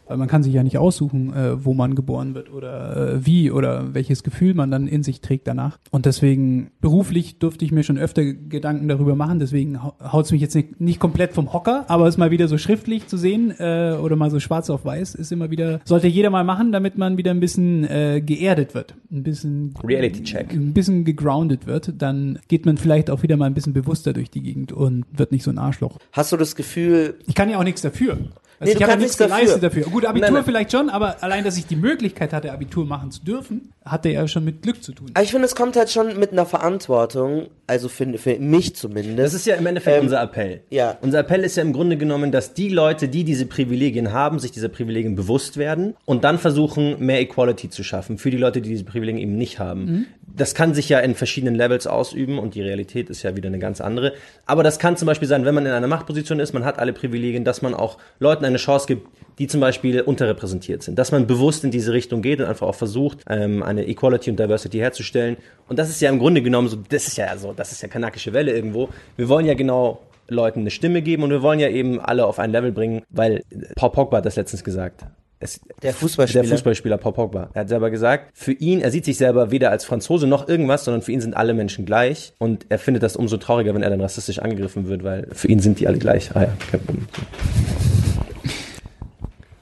Weil 0.07 0.17
man 0.17 0.27
kann 0.27 0.43
sich 0.43 0.53
ja 0.53 0.63
nicht 0.63 0.77
aussuchen, 0.77 1.33
äh, 1.33 1.63
wo 1.63 1.73
man 1.73 1.95
geboren 1.95 2.35
wird 2.35 2.51
oder 2.51 3.15
äh, 3.15 3.25
wie 3.25 3.51
oder 3.51 3.93
welches 3.93 4.23
Gefühl 4.23 4.53
man 4.53 4.71
dann 4.71 4.87
in 4.87 5.03
sich 5.03 5.21
trägt 5.21 5.47
danach. 5.47 5.79
Und 5.91 6.05
deswegen 6.05 6.71
beruflich 6.79 7.39
durfte 7.39 7.65
ich 7.65 7.71
mir 7.71 7.83
schon 7.83 7.97
öfter 7.97 8.23
Gedanken 8.23 8.87
darüber 8.87 9.15
machen. 9.15 9.39
Deswegen 9.39 9.81
haut 9.81 10.25
es 10.25 10.31
mich 10.31 10.41
jetzt 10.41 10.55
nicht, 10.55 10.79
nicht 10.79 10.99
komplett 10.99 11.33
vom 11.33 11.53
Hocker, 11.53 11.85
aber 11.87 12.07
es 12.07 12.17
mal 12.17 12.31
wieder 12.31 12.47
so 12.47 12.57
schriftlich 12.57 13.07
zu 13.07 13.17
sehen 13.17 13.51
äh, 13.57 13.97
oder 14.01 14.15
mal 14.15 14.29
so 14.29 14.39
schwarz 14.39 14.69
auf 14.69 14.85
weiß 14.85 15.15
ist 15.15 15.31
immer 15.31 15.51
wieder, 15.51 15.81
sollte 15.83 16.07
jeder 16.07 16.29
mal 16.29 16.43
machen, 16.43 16.71
damit 16.71 16.97
man 16.97 17.17
wieder 17.17 17.31
ein 17.31 17.39
bisschen 17.39 17.83
äh, 17.85 18.21
geerdet 18.21 18.73
wird. 18.73 18.95
Ein 19.11 19.23
bisschen 19.23 19.73
Reality 19.83 20.23
Check. 20.23 20.53
Ein 20.53 20.73
bisschen 20.73 21.03
gegroundet 21.03 21.67
wird. 21.67 21.93
Dann 21.97 22.39
geht 22.47 22.65
man 22.65 22.77
vielleicht 22.77 23.09
auch 23.09 23.23
wieder 23.23 23.37
mal 23.37 23.45
ein 23.45 23.53
bisschen 23.53 23.73
bewusster 23.73 24.13
durch 24.13 24.29
die 24.29 24.41
Gegend 24.41 24.71
und 24.71 25.05
wird 25.11 25.31
nicht 25.31 25.43
so 25.43 25.51
ein 25.51 25.57
Arschloch. 25.57 25.97
Hast 26.11 26.31
du 26.31 26.37
das 26.37 26.55
Gefühl. 26.55 27.15
Ich 27.27 27.35
kann 27.35 27.49
ja 27.49 27.57
auch 27.57 27.63
nichts 27.63 27.81
dafür. 27.81 28.17
Also 28.59 28.73
nee, 28.73 28.79
ich 28.79 28.89
habe 28.89 29.01
nichts 29.01 29.17
geleistet 29.17 29.63
dafür. 29.63 29.83
Gut, 29.83 30.05
Abitur 30.05 30.27
nein, 30.27 30.33
nein. 30.33 30.45
vielleicht 30.45 30.71
schon, 30.71 30.89
aber 30.89 31.21
allein, 31.21 31.43
dass 31.43 31.57
ich 31.57 31.67
die 31.67 31.75
Möglichkeit 31.75 32.31
hatte, 32.31 32.51
Abitur 32.53 32.85
machen 32.85 33.11
zu 33.11 33.23
dürfen, 33.23 33.73
hatte 33.83 34.09
ja 34.09 34.27
schon 34.27 34.45
mit 34.45 34.61
Glück 34.61 34.81
zu 34.81 34.93
tun. 34.93 35.11
Aber 35.13 35.23
ich 35.23 35.31
finde, 35.31 35.45
es 35.45 35.55
kommt 35.55 35.75
halt 35.75 35.91
schon 35.91 36.17
mit 36.17 36.31
einer 36.31 36.45
Verantwortung, 36.45 37.47
also 37.67 37.89
für, 37.89 38.17
für 38.17 38.39
mich 38.39 38.75
zumindest. 38.75 39.19
Das 39.19 39.33
ist 39.33 39.45
ja 39.45 39.55
im 39.55 39.65
Endeffekt 39.65 39.97
ähm, 39.97 40.03
unser 40.03 40.21
Appell. 40.21 40.61
Ja. 40.69 40.97
Unser 41.01 41.19
Appell 41.19 41.43
ist 41.43 41.57
ja 41.57 41.63
im 41.63 41.73
Grunde 41.73 41.97
genommen, 41.97 42.31
dass 42.31 42.53
die 42.53 42.69
Leute, 42.69 43.09
die 43.09 43.25
diese 43.25 43.45
Privilegien 43.45 44.13
haben, 44.13 44.39
sich 44.39 44.51
dieser 44.51 44.69
Privilegien 44.69 45.15
bewusst 45.15 45.57
werden 45.57 45.95
und 46.05 46.23
dann 46.23 46.39
versuchen, 46.39 47.05
mehr 47.05 47.19
Equality 47.21 47.69
zu 47.69 47.83
schaffen 47.83 48.17
für 48.17 48.31
die 48.31 48.37
Leute, 48.37 48.61
die 48.61 48.69
diese 48.69 48.85
Privilegien 48.85 49.21
eben 49.21 49.37
nicht 49.37 49.59
haben. 49.59 49.85
Mhm. 49.85 50.05
Das 50.27 50.53
kann 50.53 50.73
sich 50.73 50.89
ja 50.89 50.99
in 50.99 51.15
verschiedenen 51.15 51.55
Levels 51.55 51.87
ausüben 51.87 52.39
und 52.39 52.55
die 52.55 52.61
Realität 52.61 53.09
ist 53.09 53.23
ja 53.23 53.35
wieder 53.35 53.47
eine 53.47 53.59
ganz 53.59 53.79
andere. 53.79 54.13
Aber 54.45 54.63
das 54.63 54.79
kann 54.79 54.97
zum 54.97 55.05
Beispiel 55.05 55.27
sein, 55.27 55.45
wenn 55.45 55.55
man 55.55 55.65
in 55.65 55.71
einer 55.71 55.87
Machtposition 55.87 56.39
ist, 56.39 56.53
man 56.53 56.65
hat 56.65 56.79
alle 56.79 56.93
Privilegien, 56.93 57.43
dass 57.43 57.61
man 57.61 57.73
auch 57.73 57.97
Leuten 58.19 58.43
eine 58.43 58.57
Chance 58.57 58.87
gibt, 58.87 59.07
die 59.39 59.47
zum 59.47 59.61
Beispiel 59.61 60.01
unterrepräsentiert 60.01 60.83
sind. 60.83 60.97
Dass 60.97 61.11
man 61.11 61.27
bewusst 61.27 61.63
in 61.63 61.71
diese 61.71 61.93
Richtung 61.93 62.21
geht 62.21 62.39
und 62.39 62.47
einfach 62.47 62.67
auch 62.67 62.75
versucht, 62.75 63.19
ähm, 63.29 63.63
eine 63.63 63.87
Equality 63.87 64.29
und 64.31 64.39
Diversity 64.39 64.77
herzustellen. 64.77 65.37
Und 65.67 65.79
das 65.79 65.89
ist 65.89 66.01
ja 66.01 66.09
im 66.09 66.19
Grunde 66.19 66.41
genommen 66.41 66.67
so, 66.67 66.77
das 66.89 67.07
ist 67.07 67.17
ja 67.17 67.37
so, 67.37 67.53
das 67.53 67.71
ist 67.71 67.81
ja 67.81 67.87
kanakische 67.87 68.33
Welle 68.33 68.51
irgendwo. 68.51 68.89
Wir 69.15 69.29
wollen 69.29 69.45
ja 69.45 69.53
genau 69.53 70.01
Leuten 70.27 70.61
eine 70.61 70.71
Stimme 70.71 71.01
geben 71.01 71.23
und 71.23 71.29
wir 71.29 71.41
wollen 71.41 71.59
ja 71.59 71.69
eben 71.69 71.99
alle 71.99 72.25
auf 72.25 72.39
ein 72.39 72.51
Level 72.51 72.71
bringen, 72.71 73.03
weil 73.09 73.43
Paul 73.75 73.91
Pogba 73.91 74.17
hat 74.17 74.25
das 74.25 74.35
letztens 74.35 74.63
gesagt. 74.63 75.05
Es, 75.39 75.59
der 75.83 75.93
Fußballspieler. 75.93 76.43
Der 76.43 76.51
Fußballspieler 76.51 76.97
Paul 76.97 77.13
Pogba. 77.13 77.49
Er 77.53 77.61
hat 77.61 77.69
selber 77.69 77.89
gesagt, 77.91 78.31
für 78.33 78.53
ihn, 78.53 78.81
er 78.81 78.91
sieht 78.91 79.05
sich 79.05 79.17
selber 79.17 79.51
weder 79.51 79.69
als 79.69 79.83
Franzose 79.83 80.27
noch 80.27 80.47
irgendwas, 80.47 80.85
sondern 80.85 81.01
für 81.01 81.11
ihn 81.11 81.21
sind 81.21 81.35
alle 81.35 81.53
Menschen 81.53 81.85
gleich. 81.85 82.33
Und 82.39 82.65
er 82.69 82.79
findet 82.79 83.03
das 83.03 83.15
umso 83.15 83.37
trauriger, 83.37 83.75
wenn 83.75 83.83
er 83.83 83.89
dann 83.89 84.01
rassistisch 84.01 84.39
angegriffen 84.39 84.87
wird, 84.87 85.03
weil 85.03 85.27
für 85.31 85.47
ihn 85.47 85.59
sind 85.59 85.79
die 85.79 85.87
alle 85.87 85.97
gleich. 85.97 86.35
Ah 86.35 86.43
ja, 86.43 86.53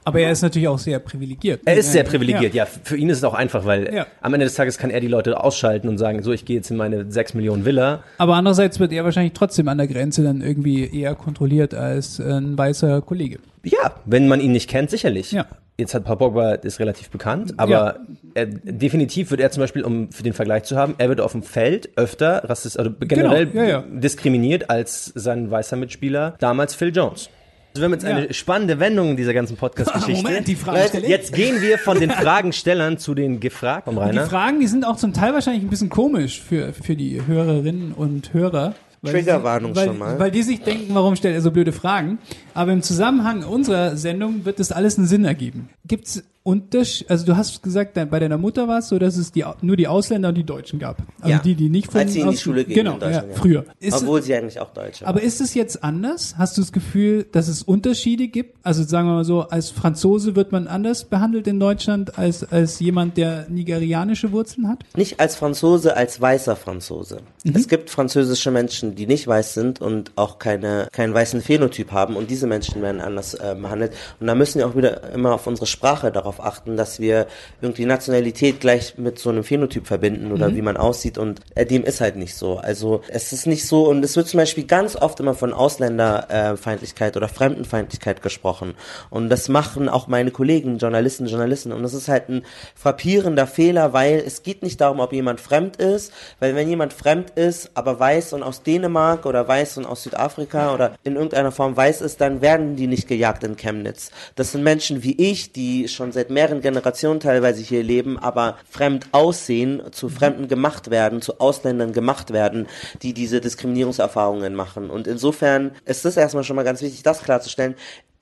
aber 0.04 0.20
er 0.20 0.30
ist 0.30 0.42
natürlich 0.42 0.68
auch 0.68 0.78
sehr 0.78 0.98
privilegiert. 0.98 1.62
Er 1.64 1.76
ist 1.76 1.92
sehr 1.92 2.04
privilegiert, 2.04 2.54
ja. 2.54 2.64
ja. 2.64 2.70
Für 2.82 2.96
ihn 2.96 3.08
ist 3.08 3.18
es 3.18 3.24
auch 3.24 3.32
einfach, 3.32 3.64
weil 3.64 3.92
ja. 3.92 4.06
am 4.20 4.34
Ende 4.34 4.44
des 4.44 4.54
Tages 4.54 4.76
kann 4.76 4.90
er 4.90 5.00
die 5.00 5.08
Leute 5.08 5.42
ausschalten 5.42 5.88
und 5.88 5.96
sagen, 5.96 6.22
so, 6.22 6.32
ich 6.32 6.44
gehe 6.44 6.56
jetzt 6.56 6.70
in 6.70 6.76
meine 6.76 7.10
6 7.10 7.34
Millionen 7.34 7.64
Villa. 7.64 8.02
Aber 8.18 8.34
andererseits 8.34 8.78
wird 8.78 8.92
er 8.92 9.04
wahrscheinlich 9.04 9.32
trotzdem 9.32 9.66
an 9.68 9.78
der 9.78 9.86
Grenze 9.86 10.22
dann 10.22 10.42
irgendwie 10.42 10.84
eher 10.94 11.14
kontrolliert 11.14 11.74
als 11.74 12.20
ein 12.20 12.56
weißer 12.56 13.00
Kollege. 13.00 13.38
Ja, 13.64 13.94
wenn 14.04 14.28
man 14.28 14.40
ihn 14.40 14.52
nicht 14.52 14.68
kennt, 14.68 14.90
sicherlich. 14.90 15.32
Ja. 15.32 15.46
Jetzt 15.76 15.92
hat 15.92 16.04
Paul 16.04 16.18
Pogba 16.18 16.52
ist 16.52 16.78
relativ 16.78 17.10
bekannt, 17.10 17.54
aber 17.56 17.70
ja. 17.70 17.96
er, 18.34 18.46
definitiv 18.46 19.32
wird 19.32 19.40
er 19.40 19.50
zum 19.50 19.60
Beispiel, 19.60 19.82
um 19.82 20.12
für 20.12 20.22
den 20.22 20.32
Vergleich 20.32 20.62
zu 20.62 20.76
haben, 20.76 20.94
er 20.98 21.08
wird 21.08 21.20
auf 21.20 21.32
dem 21.32 21.42
Feld 21.42 21.90
öfter 21.96 22.48
rassistisch, 22.48 22.78
also 22.78 22.92
generell 23.00 23.46
genau. 23.46 23.64
ja, 23.64 23.84
diskriminiert 23.88 24.70
als 24.70 25.06
sein 25.16 25.50
weißer 25.50 25.76
Mitspieler 25.76 26.36
damals 26.38 26.76
Phil 26.76 26.94
Jones. 26.94 27.28
Also 27.74 27.80
wir 27.80 27.84
haben 27.86 27.92
jetzt 27.94 28.04
eine 28.04 28.32
spannende 28.32 28.78
Wendung 28.78 29.16
dieser 29.16 29.34
ganzen 29.34 29.56
Podcast-Geschichte. 29.56 30.22
Moment, 30.28 30.46
die 30.46 30.54
Fragestellung. 30.54 31.10
Jetzt 31.10 31.34
gehen 31.34 31.60
wir 31.60 31.76
von 31.76 31.98
den 31.98 32.10
Fragenstellern 32.12 32.98
zu 32.98 33.16
den 33.16 33.40
Gefragten. 33.40 33.98
Die 34.12 34.18
Fragen, 34.20 34.60
die 34.60 34.68
sind 34.68 34.86
auch 34.86 34.96
zum 34.96 35.12
Teil 35.12 35.34
wahrscheinlich 35.34 35.64
ein 35.64 35.70
bisschen 35.70 35.88
komisch 35.88 36.40
für, 36.40 36.72
für 36.72 36.94
die 36.94 37.26
Hörerinnen 37.26 37.90
und 37.90 38.32
Hörer. 38.32 38.74
Triggerwarnung 39.04 39.74
schon 39.74 39.98
mal. 39.98 40.18
Weil 40.18 40.30
die 40.30 40.42
sich 40.42 40.62
denken, 40.62 40.94
warum 40.94 41.16
stellt 41.16 41.34
er 41.34 41.40
so 41.40 41.50
blöde 41.50 41.72
Fragen? 41.72 42.18
Aber 42.54 42.72
im 42.72 42.82
Zusammenhang 42.82 43.44
unserer 43.44 43.96
Sendung 43.96 44.44
wird 44.44 44.58
das 44.58 44.72
alles 44.72 44.98
einen 44.98 45.06
Sinn 45.06 45.24
ergeben. 45.24 45.68
Gibt's 45.86 46.22
Unterschied, 46.46 47.10
also 47.10 47.24
du 47.24 47.38
hast 47.38 47.62
gesagt, 47.62 47.94
bei 47.94 48.18
deiner 48.18 48.36
Mutter 48.36 48.68
war 48.68 48.80
es 48.80 48.88
so, 48.88 48.98
dass 48.98 49.16
es 49.16 49.32
die, 49.32 49.46
nur 49.62 49.76
die 49.76 49.88
Ausländer 49.88 50.28
und 50.28 50.34
die 50.34 50.44
Deutschen 50.44 50.78
gab. 50.78 50.98
Also 51.22 51.30
ja. 51.30 51.38
die, 51.38 51.54
die 51.54 51.70
nicht 51.70 51.90
von 51.90 52.02
Als 52.02 52.12
sie 52.12 52.20
in 52.20 52.30
die 52.30 52.36
Schule 52.36 52.66
gingen 52.66 52.84
genau, 52.84 52.94
in 52.94 53.00
Deutschland, 53.00 53.28
ja, 53.30 53.34
früher. 53.34 53.64
Ist 53.80 54.02
Obwohl 54.02 54.20
sie 54.20 54.34
eigentlich 54.34 54.60
auch 54.60 54.68
Deutsche 54.74 55.06
Aber 55.06 55.22
ist 55.22 55.40
es 55.40 55.54
jetzt 55.54 55.82
anders? 55.82 56.34
Hast 56.36 56.58
du 56.58 56.60
das 56.60 56.70
Gefühl, 56.70 57.24
dass 57.32 57.48
es 57.48 57.62
Unterschiede 57.62 58.28
gibt? 58.28 58.58
Also 58.62 58.82
sagen 58.82 59.08
wir 59.08 59.14
mal 59.14 59.24
so, 59.24 59.48
als 59.48 59.70
Franzose 59.70 60.36
wird 60.36 60.52
man 60.52 60.66
anders 60.66 61.04
behandelt 61.04 61.46
in 61.46 61.58
Deutschland 61.58 62.18
als, 62.18 62.44
als 62.44 62.78
jemand, 62.78 63.16
der 63.16 63.46
nigerianische 63.48 64.30
Wurzeln 64.30 64.68
hat? 64.68 64.84
Nicht 64.98 65.20
als 65.20 65.36
Franzose, 65.36 65.96
als 65.96 66.20
weißer 66.20 66.56
Franzose. 66.56 67.22
Mhm. 67.44 67.56
Es 67.56 67.68
gibt 67.68 67.88
französische 67.88 68.50
Menschen, 68.50 68.94
die 68.96 69.06
nicht 69.06 69.26
weiß 69.26 69.54
sind 69.54 69.80
und 69.80 70.12
auch 70.16 70.38
keine, 70.38 70.88
keinen 70.92 71.14
weißen 71.14 71.40
Phänotyp 71.40 71.90
haben 71.90 72.16
und 72.16 72.30
diese 72.30 72.46
Menschen 72.46 72.82
werden 72.82 73.00
anders 73.00 73.32
äh, 73.32 73.56
behandelt. 73.58 73.94
Und 74.20 74.26
da 74.26 74.34
müssen 74.34 74.58
wir 74.58 74.66
auch 74.66 74.76
wieder 74.76 75.10
immer 75.14 75.32
auf 75.32 75.46
unsere 75.46 75.66
Sprache 75.66 76.12
darauf 76.12 76.33
darauf 76.34 76.44
achten, 76.44 76.76
dass 76.76 77.00
wir 77.00 77.26
irgendwie 77.60 77.86
Nationalität 77.86 78.60
gleich 78.60 78.98
mit 78.98 79.18
so 79.18 79.30
einem 79.30 79.44
Phänotyp 79.44 79.86
verbinden 79.86 80.32
oder 80.32 80.50
mhm. 80.50 80.56
wie 80.56 80.62
man 80.62 80.76
aussieht 80.76 81.18
und 81.18 81.40
äh, 81.54 81.66
dem 81.66 81.84
ist 81.84 82.00
halt 82.00 82.16
nicht 82.16 82.34
so. 82.34 82.58
Also 82.58 83.02
es 83.08 83.32
ist 83.32 83.46
nicht 83.46 83.66
so 83.66 83.88
und 83.88 84.04
es 84.04 84.16
wird 84.16 84.28
zum 84.28 84.38
Beispiel 84.38 84.64
ganz 84.64 84.96
oft 84.96 85.20
immer 85.20 85.34
von 85.34 85.52
Ausländerfeindlichkeit 85.52 87.16
oder 87.16 87.28
Fremdenfeindlichkeit 87.28 88.22
gesprochen 88.22 88.74
und 89.10 89.28
das 89.28 89.48
machen 89.48 89.88
auch 89.88 90.08
meine 90.08 90.30
Kollegen, 90.30 90.78
Journalisten, 90.78 91.26
Journalisten 91.26 91.72
und 91.72 91.82
das 91.82 91.94
ist 91.94 92.08
halt 92.08 92.28
ein 92.28 92.42
frappierender 92.74 93.46
Fehler, 93.46 93.92
weil 93.92 94.22
es 94.26 94.42
geht 94.42 94.62
nicht 94.62 94.80
darum, 94.80 95.00
ob 95.00 95.12
jemand 95.12 95.40
fremd 95.40 95.76
ist, 95.76 96.12
weil 96.40 96.54
wenn 96.54 96.68
jemand 96.68 96.92
fremd 96.92 97.30
ist, 97.30 97.70
aber 97.74 97.98
weiß 97.98 98.32
und 98.32 98.42
aus 98.42 98.62
Dänemark 98.62 99.26
oder 99.26 99.46
weiß 99.46 99.78
und 99.78 99.86
aus 99.86 100.02
Südafrika 100.02 100.74
oder 100.74 100.96
in 101.04 101.14
irgendeiner 101.14 101.52
Form 101.52 101.76
weiß 101.76 102.00
ist, 102.00 102.20
dann 102.20 102.40
werden 102.40 102.76
die 102.76 102.86
nicht 102.86 103.08
gejagt 103.08 103.44
in 103.44 103.56
Chemnitz. 103.56 104.10
Das 104.34 104.52
sind 104.52 104.62
Menschen 104.62 105.02
wie 105.02 105.16
ich, 105.30 105.52
die 105.52 105.88
schon 105.88 106.12
seit 106.12 106.23
seit 106.24 106.30
mehreren 106.30 106.62
Generationen 106.62 107.20
teilweise 107.20 107.62
hier 107.62 107.82
leben, 107.82 108.18
aber 108.18 108.56
fremd 108.70 109.08
aussehen, 109.12 109.82
zu 109.92 110.08
Fremden 110.08 110.48
gemacht 110.48 110.90
werden, 110.90 111.20
zu 111.20 111.38
Ausländern 111.38 111.92
gemacht 111.92 112.32
werden, 112.32 112.66
die 113.02 113.12
diese 113.12 113.40
Diskriminierungserfahrungen 113.40 114.54
machen. 114.54 114.88
Und 114.88 115.06
insofern 115.06 115.72
ist 115.84 116.04
das 116.04 116.16
erstmal 116.16 116.44
schon 116.44 116.56
mal 116.56 116.64
ganz 116.64 116.80
wichtig, 116.80 117.02
das 117.02 117.22
klarzustellen 117.22 117.74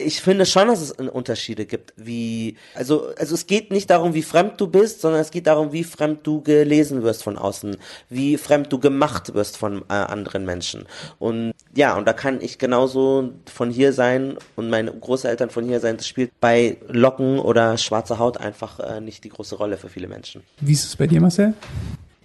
ich 0.04 0.20
finde 0.20 0.46
schon, 0.46 0.68
dass 0.68 0.80
es 0.80 0.92
Unterschiede 0.92 1.66
gibt, 1.66 1.92
wie, 1.96 2.56
also, 2.74 3.08
also 3.18 3.34
es 3.34 3.46
geht 3.46 3.70
nicht 3.70 3.90
darum, 3.90 4.14
wie 4.14 4.22
fremd 4.22 4.60
du 4.60 4.66
bist, 4.66 5.00
sondern 5.00 5.20
es 5.20 5.30
geht 5.30 5.46
darum, 5.46 5.72
wie 5.72 5.84
fremd 5.84 6.26
du 6.26 6.42
gelesen 6.42 7.02
wirst 7.02 7.22
von 7.22 7.38
außen, 7.38 7.76
wie 8.08 8.36
fremd 8.36 8.72
du 8.72 8.78
gemacht 8.78 9.34
wirst 9.34 9.56
von 9.56 9.82
äh, 9.88 9.94
anderen 9.94 10.44
Menschen. 10.44 10.86
Und 11.18 11.52
ja, 11.74 11.96
und 11.96 12.06
da 12.06 12.12
kann 12.12 12.40
ich 12.40 12.58
genauso 12.58 13.32
von 13.52 13.70
hier 13.70 13.92
sein 13.92 14.36
und 14.56 14.70
meine 14.70 14.92
Großeltern 14.92 15.50
von 15.50 15.64
hier 15.64 15.80
sein. 15.80 15.96
Das 15.96 16.06
spielt 16.06 16.30
bei 16.40 16.76
Locken 16.88 17.38
oder 17.38 17.78
schwarzer 17.78 18.18
Haut 18.18 18.38
einfach 18.38 18.78
äh, 18.80 19.00
nicht 19.00 19.24
die 19.24 19.30
große 19.30 19.56
Rolle 19.56 19.76
für 19.76 19.88
viele 19.88 20.08
Menschen. 20.08 20.42
Wie 20.60 20.72
ist 20.72 20.84
es 20.84 20.96
bei 20.96 21.06
dir, 21.06 21.20
Marcel? 21.20 21.54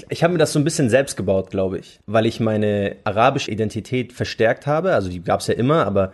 Ich 0.09 0.23
habe 0.23 0.33
mir 0.33 0.39
das 0.39 0.53
so 0.53 0.59
ein 0.59 0.63
bisschen 0.63 0.89
selbst 0.89 1.17
gebaut, 1.17 1.49
glaube 1.49 1.79
ich, 1.79 1.99
weil 2.05 2.25
ich 2.25 2.39
meine 2.39 2.97
arabische 3.03 3.51
Identität 3.51 4.13
verstärkt 4.13 4.67
habe. 4.67 4.93
Also 4.93 5.09
die 5.09 5.21
gab 5.21 5.39
es 5.39 5.47
ja 5.47 5.53
immer, 5.53 5.85
aber 5.85 6.13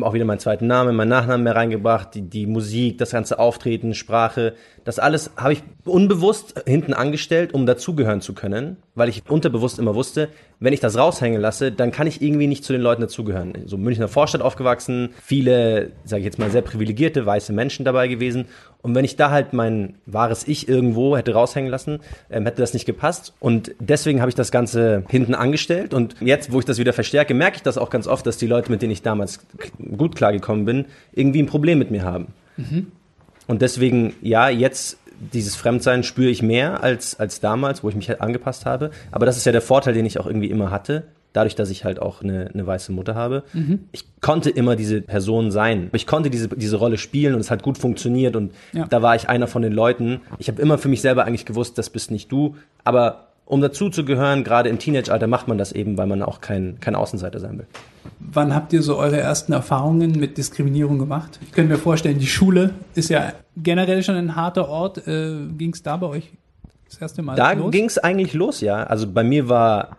auch 0.00 0.12
wieder 0.12 0.24
meinen 0.24 0.38
zweiten 0.38 0.66
Namen, 0.66 0.96
meinen 0.96 1.08
Nachnamen 1.08 1.44
mehr 1.44 1.56
reingebracht, 1.56 2.14
die, 2.14 2.22
die 2.22 2.46
Musik, 2.46 2.98
das 2.98 3.10
ganze 3.10 3.38
Auftreten, 3.38 3.94
Sprache, 3.94 4.54
das 4.84 4.98
alles 4.98 5.30
habe 5.36 5.52
ich 5.52 5.62
unbewusst 5.84 6.62
hinten 6.66 6.92
angestellt, 6.92 7.54
um 7.54 7.66
dazugehören 7.66 8.20
zu 8.20 8.34
können, 8.34 8.78
weil 8.94 9.08
ich 9.08 9.22
unterbewusst 9.28 9.78
immer 9.78 9.94
wusste, 9.94 10.28
wenn 10.58 10.72
ich 10.72 10.80
das 10.80 10.96
raushängen 10.96 11.40
lasse, 11.40 11.72
dann 11.72 11.92
kann 11.92 12.06
ich 12.06 12.20
irgendwie 12.20 12.46
nicht 12.46 12.64
zu 12.64 12.72
den 12.72 12.82
Leuten 12.82 13.02
dazugehören. 13.02 13.52
So 13.66 13.76
Münchner 13.76 14.08
Vorstadt 14.08 14.42
aufgewachsen, 14.42 15.10
viele, 15.22 15.92
sage 16.04 16.20
ich 16.20 16.24
jetzt 16.24 16.38
mal, 16.38 16.50
sehr 16.50 16.62
privilegierte 16.62 17.24
weiße 17.24 17.52
Menschen 17.52 17.84
dabei 17.84 18.08
gewesen. 18.08 18.46
Und 18.82 18.96
wenn 18.96 19.04
ich 19.04 19.14
da 19.14 19.30
halt 19.30 19.52
mein 19.52 19.94
wahres 20.06 20.46
Ich 20.46 20.68
irgendwo 20.68 21.16
hätte 21.16 21.34
raushängen 21.34 21.70
lassen, 21.70 22.00
ähm, 22.30 22.44
hätte 22.44 22.60
das 22.60 22.74
nicht 22.74 22.84
gepasst. 22.84 23.32
Und 23.38 23.72
deswegen 23.78 24.20
habe 24.20 24.28
ich 24.28 24.34
das 24.34 24.50
Ganze 24.50 25.04
hinten 25.08 25.34
angestellt. 25.34 25.94
Und 25.94 26.16
jetzt, 26.20 26.52
wo 26.52 26.58
ich 26.58 26.64
das 26.64 26.78
wieder 26.78 26.92
verstärke, 26.92 27.32
merke 27.32 27.56
ich 27.56 27.62
das 27.62 27.78
auch 27.78 27.90
ganz 27.90 28.08
oft, 28.08 28.26
dass 28.26 28.38
die 28.38 28.48
Leute, 28.48 28.72
mit 28.72 28.82
denen 28.82 28.92
ich 28.92 29.02
damals 29.02 29.40
gut 29.96 30.16
klargekommen 30.16 30.64
bin, 30.64 30.86
irgendwie 31.12 31.40
ein 31.40 31.46
Problem 31.46 31.78
mit 31.78 31.92
mir 31.92 32.02
haben. 32.02 32.28
Mhm. 32.56 32.90
Und 33.46 33.62
deswegen, 33.62 34.14
ja, 34.20 34.48
jetzt 34.48 34.98
dieses 35.32 35.54
Fremdsein 35.54 36.02
spüre 36.02 36.30
ich 36.30 36.42
mehr 36.42 36.82
als, 36.82 37.18
als 37.20 37.38
damals, 37.38 37.84
wo 37.84 37.88
ich 37.88 37.94
mich 37.94 38.08
halt 38.08 38.20
angepasst 38.20 38.66
habe. 38.66 38.90
Aber 39.12 39.26
das 39.26 39.36
ist 39.36 39.46
ja 39.46 39.52
der 39.52 39.62
Vorteil, 39.62 39.94
den 39.94 40.06
ich 40.06 40.18
auch 40.18 40.26
irgendwie 40.26 40.50
immer 40.50 40.72
hatte. 40.72 41.04
Dadurch, 41.32 41.54
dass 41.54 41.70
ich 41.70 41.84
halt 41.84 42.00
auch 42.00 42.22
eine, 42.22 42.50
eine 42.52 42.66
weiße 42.66 42.92
Mutter 42.92 43.14
habe. 43.14 43.44
Mhm. 43.52 43.80
Ich 43.92 44.04
konnte 44.20 44.50
immer 44.50 44.76
diese 44.76 45.00
Person 45.00 45.50
sein. 45.50 45.90
Ich 45.92 46.06
konnte 46.06 46.30
diese, 46.30 46.48
diese 46.48 46.76
Rolle 46.76 46.98
spielen 46.98 47.34
und 47.34 47.40
es 47.40 47.50
hat 47.50 47.62
gut 47.62 47.78
funktioniert 47.78 48.36
und 48.36 48.52
ja. 48.72 48.86
da 48.86 49.02
war 49.02 49.16
ich 49.16 49.28
einer 49.28 49.46
von 49.46 49.62
den 49.62 49.72
Leuten. 49.72 50.20
Ich 50.38 50.48
habe 50.48 50.60
immer 50.60 50.78
für 50.78 50.88
mich 50.88 51.00
selber 51.00 51.24
eigentlich 51.24 51.46
gewusst, 51.46 51.78
das 51.78 51.90
bist 51.90 52.10
nicht 52.10 52.30
du. 52.30 52.56
Aber 52.84 53.28
um 53.44 53.60
dazu 53.60 53.90
zu 53.90 54.04
gehören, 54.04 54.44
gerade 54.44 54.68
im 54.68 54.78
Teenage-Alter, 54.78 55.26
macht 55.26 55.48
man 55.48 55.58
das 55.58 55.72
eben, 55.72 55.98
weil 55.98 56.06
man 56.06 56.22
auch 56.22 56.40
kein, 56.40 56.78
kein 56.80 56.94
Außenseiter 56.94 57.40
sein 57.40 57.58
will. 57.58 57.66
Wann 58.18 58.54
habt 58.54 58.72
ihr 58.72 58.82
so 58.82 58.96
eure 58.96 59.18
ersten 59.18 59.52
Erfahrungen 59.52 60.12
mit 60.12 60.38
Diskriminierung 60.38 60.98
gemacht? 60.98 61.38
Ich 61.42 61.52
könnte 61.52 61.72
mir 61.72 61.78
vorstellen, 61.78 62.18
die 62.18 62.26
Schule 62.26 62.70
ist 62.94 63.10
ja 63.10 63.32
generell 63.56 64.02
schon 64.02 64.14
ein 64.14 64.36
harter 64.36 64.68
Ort. 64.68 65.06
Äh, 65.06 65.48
ging 65.58 65.72
es 65.72 65.82
da 65.82 65.96
bei 65.96 66.06
euch 66.06 66.32
das 66.88 66.98
erste 66.98 67.22
Mal 67.22 67.36
da 67.36 67.52
los? 67.52 67.64
Da 67.64 67.70
ging 67.70 67.84
es 67.84 67.98
eigentlich 67.98 68.32
los, 68.32 68.60
ja. 68.60 68.84
Also 68.84 69.10
bei 69.10 69.24
mir 69.24 69.48
war 69.48 69.98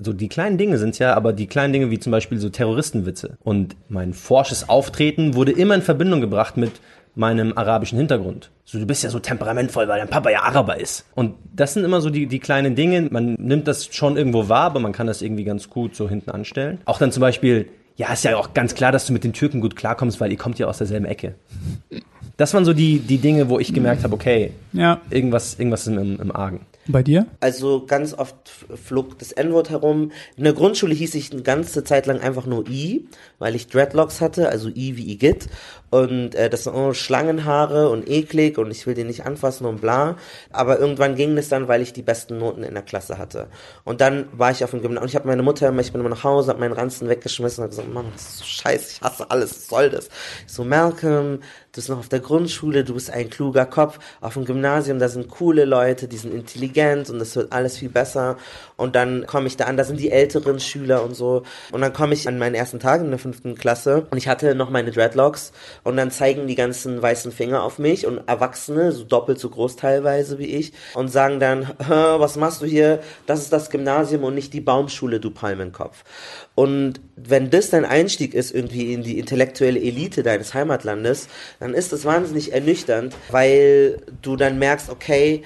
so 0.00 0.12
die 0.12 0.28
kleinen 0.28 0.58
Dinge 0.58 0.78
sind's 0.78 0.98
ja, 0.98 1.14
aber 1.14 1.32
die 1.32 1.46
kleinen 1.46 1.72
Dinge 1.72 1.90
wie 1.90 1.98
zum 1.98 2.12
Beispiel 2.12 2.38
so 2.38 2.48
Terroristenwitze. 2.48 3.36
Und 3.42 3.76
mein 3.88 4.14
forsches 4.14 4.68
Auftreten 4.68 5.34
wurde 5.34 5.52
immer 5.52 5.74
in 5.74 5.82
Verbindung 5.82 6.20
gebracht 6.20 6.56
mit 6.56 6.72
meinem 7.14 7.56
arabischen 7.56 7.98
Hintergrund. 7.98 8.50
So, 8.64 8.78
du 8.78 8.86
bist 8.86 9.04
ja 9.04 9.10
so 9.10 9.18
temperamentvoll, 9.18 9.86
weil 9.86 9.98
dein 9.98 10.08
Papa 10.08 10.30
ja 10.30 10.42
Araber 10.42 10.80
ist. 10.80 11.04
Und 11.14 11.34
das 11.54 11.74
sind 11.74 11.84
immer 11.84 12.00
so 12.00 12.10
die, 12.10 12.26
die 12.26 12.38
kleinen 12.38 12.74
Dinge. 12.74 13.08
Man 13.10 13.34
nimmt 13.34 13.68
das 13.68 13.94
schon 13.94 14.16
irgendwo 14.16 14.48
wahr, 14.48 14.64
aber 14.64 14.80
man 14.80 14.92
kann 14.92 15.06
das 15.06 15.20
irgendwie 15.20 15.44
ganz 15.44 15.68
gut 15.68 15.94
so 15.94 16.08
hinten 16.08 16.30
anstellen. 16.30 16.78
Auch 16.86 16.98
dann 16.98 17.12
zum 17.12 17.20
Beispiel, 17.20 17.68
ja, 17.96 18.12
ist 18.12 18.24
ja 18.24 18.36
auch 18.36 18.54
ganz 18.54 18.74
klar, 18.74 18.92
dass 18.92 19.06
du 19.06 19.12
mit 19.12 19.24
den 19.24 19.34
Türken 19.34 19.60
gut 19.60 19.76
klarkommst, 19.76 20.20
weil 20.20 20.30
ihr 20.30 20.38
kommt 20.38 20.58
ja 20.58 20.66
aus 20.66 20.78
derselben 20.78 21.04
Ecke. 21.04 21.34
Das 22.38 22.54
waren 22.54 22.64
so 22.64 22.72
die, 22.72 22.98
die 22.98 23.18
Dinge, 23.18 23.50
wo 23.50 23.58
ich 23.58 23.74
gemerkt 23.74 24.04
habe, 24.04 24.14
okay, 24.14 24.52
ja. 24.72 25.00
irgendwas, 25.10 25.58
irgendwas 25.58 25.86
ist 25.86 25.94
im, 25.94 26.18
im 26.18 26.34
Argen. 26.34 26.60
Bei 26.88 27.02
dir? 27.04 27.26
Also 27.38 27.86
ganz 27.86 28.12
oft 28.12 28.34
flog 28.74 29.18
das 29.18 29.30
N-Wort 29.30 29.70
herum. 29.70 30.10
In 30.36 30.42
der 30.42 30.52
Grundschule 30.52 30.94
hieß 30.94 31.14
ich 31.14 31.30
eine 31.30 31.42
ganze 31.42 31.84
Zeit 31.84 32.06
lang 32.06 32.20
einfach 32.20 32.44
nur 32.44 32.68
I, 32.68 33.06
weil 33.38 33.54
ich 33.54 33.68
Dreadlocks 33.68 34.20
hatte, 34.20 34.48
also 34.48 34.68
I 34.68 34.96
wie 34.96 35.12
Igitt. 35.12 35.48
Und 35.90 36.34
äh, 36.34 36.50
das 36.50 36.64
sind 36.64 36.74
oh, 36.74 36.92
Schlangenhaare 36.92 37.88
und 37.90 38.08
eklig 38.08 38.58
und 38.58 38.70
ich 38.70 38.86
will 38.86 38.94
den 38.94 39.06
nicht 39.06 39.26
anfassen 39.26 39.66
und 39.66 39.80
bla. 39.80 40.16
Aber 40.50 40.80
irgendwann 40.80 41.14
ging 41.14 41.36
es 41.38 41.48
dann, 41.48 41.68
weil 41.68 41.82
ich 41.82 41.92
die 41.92 42.02
besten 42.02 42.38
Noten 42.38 42.64
in 42.64 42.74
der 42.74 42.82
Klasse 42.82 43.18
hatte. 43.18 43.48
Und 43.84 44.00
dann 44.00 44.26
war 44.32 44.50
ich 44.50 44.64
auf 44.64 44.70
dem 44.70 44.80
Gymnasium 44.80 45.02
und 45.02 45.08
ich 45.08 45.16
habe 45.16 45.28
meine 45.28 45.42
Mutter 45.42 45.68
immer, 45.68 45.82
ich 45.82 45.92
bin 45.92 46.00
immer 46.00 46.10
nach 46.10 46.24
Hause, 46.24 46.48
habe 46.48 46.60
meinen 46.60 46.72
Ranzen 46.72 47.08
weggeschmissen 47.08 47.62
und 47.62 47.70
gesagt, 47.70 47.92
Mama, 47.92 48.08
das 48.12 48.22
ist 48.22 48.38
so 48.38 48.44
scheiße, 48.44 48.90
ich 48.90 49.00
hasse 49.02 49.30
alles, 49.30 49.50
was 49.50 49.68
soll 49.68 49.90
das? 49.90 50.08
Ich 50.46 50.52
so, 50.52 50.64
Malcolm, 50.64 51.40
du 51.72 51.76
bist 51.76 51.88
noch 51.88 51.98
auf 51.98 52.08
der 52.10 52.20
Grundschule, 52.20 52.84
du 52.84 52.94
bist 52.94 53.10
ein 53.10 53.30
kluger 53.30 53.64
Kopf. 53.64 53.98
Auf 54.20 54.34
dem 54.34 54.44
Gymnasium, 54.44 54.98
da 54.98 55.08
sind 55.08 55.30
coole 55.30 55.64
Leute, 55.64 56.06
die 56.06 56.18
sind 56.18 56.34
intelligent 56.34 57.08
und 57.08 57.20
es 57.20 57.34
wird 57.34 57.50
alles 57.50 57.78
viel 57.78 57.88
besser. 57.88 58.36
Und 58.82 58.96
dann 58.96 59.28
komme 59.28 59.46
ich 59.46 59.56
da 59.56 59.66
an, 59.66 59.76
da 59.76 59.84
sind 59.84 60.00
die 60.00 60.10
älteren 60.10 60.58
Schüler 60.58 61.04
und 61.04 61.14
so. 61.14 61.44
Und 61.70 61.82
dann 61.82 61.92
komme 61.92 62.14
ich 62.14 62.26
an 62.26 62.36
meinen 62.36 62.56
ersten 62.56 62.80
Tag 62.80 63.00
in 63.00 63.10
der 63.10 63.18
fünften 63.20 63.54
Klasse 63.54 64.08
und 64.10 64.18
ich 64.18 64.26
hatte 64.26 64.56
noch 64.56 64.70
meine 64.70 64.90
Dreadlocks 64.90 65.52
und 65.84 65.96
dann 65.96 66.10
zeigen 66.10 66.48
die 66.48 66.56
ganzen 66.56 67.00
weißen 67.00 67.30
Finger 67.30 67.62
auf 67.62 67.78
mich 67.78 68.08
und 68.08 68.26
Erwachsene, 68.26 68.90
so 68.90 69.04
doppelt 69.04 69.38
so 69.38 69.50
groß 69.50 69.76
teilweise 69.76 70.40
wie 70.40 70.46
ich, 70.46 70.72
und 70.94 71.12
sagen 71.12 71.38
dann, 71.38 71.70
was 71.78 72.34
machst 72.34 72.60
du 72.60 72.66
hier? 72.66 72.98
Das 73.26 73.40
ist 73.40 73.52
das 73.52 73.70
Gymnasium 73.70 74.24
und 74.24 74.34
nicht 74.34 74.52
die 74.52 74.60
Baumschule, 74.60 75.20
du 75.20 75.30
Palmenkopf. 75.30 76.02
Und 76.56 77.00
wenn 77.14 77.50
das 77.50 77.70
dein 77.70 77.84
Einstieg 77.84 78.34
ist 78.34 78.52
irgendwie 78.52 78.92
in 78.92 79.04
die 79.04 79.20
intellektuelle 79.20 79.80
Elite 79.80 80.24
deines 80.24 80.54
Heimatlandes, 80.54 81.28
dann 81.60 81.72
ist 81.72 81.92
das 81.92 82.04
wahnsinnig 82.04 82.52
ernüchternd, 82.52 83.14
weil 83.30 83.98
du 84.22 84.34
dann 84.34 84.58
merkst, 84.58 84.90
okay, 84.90 85.44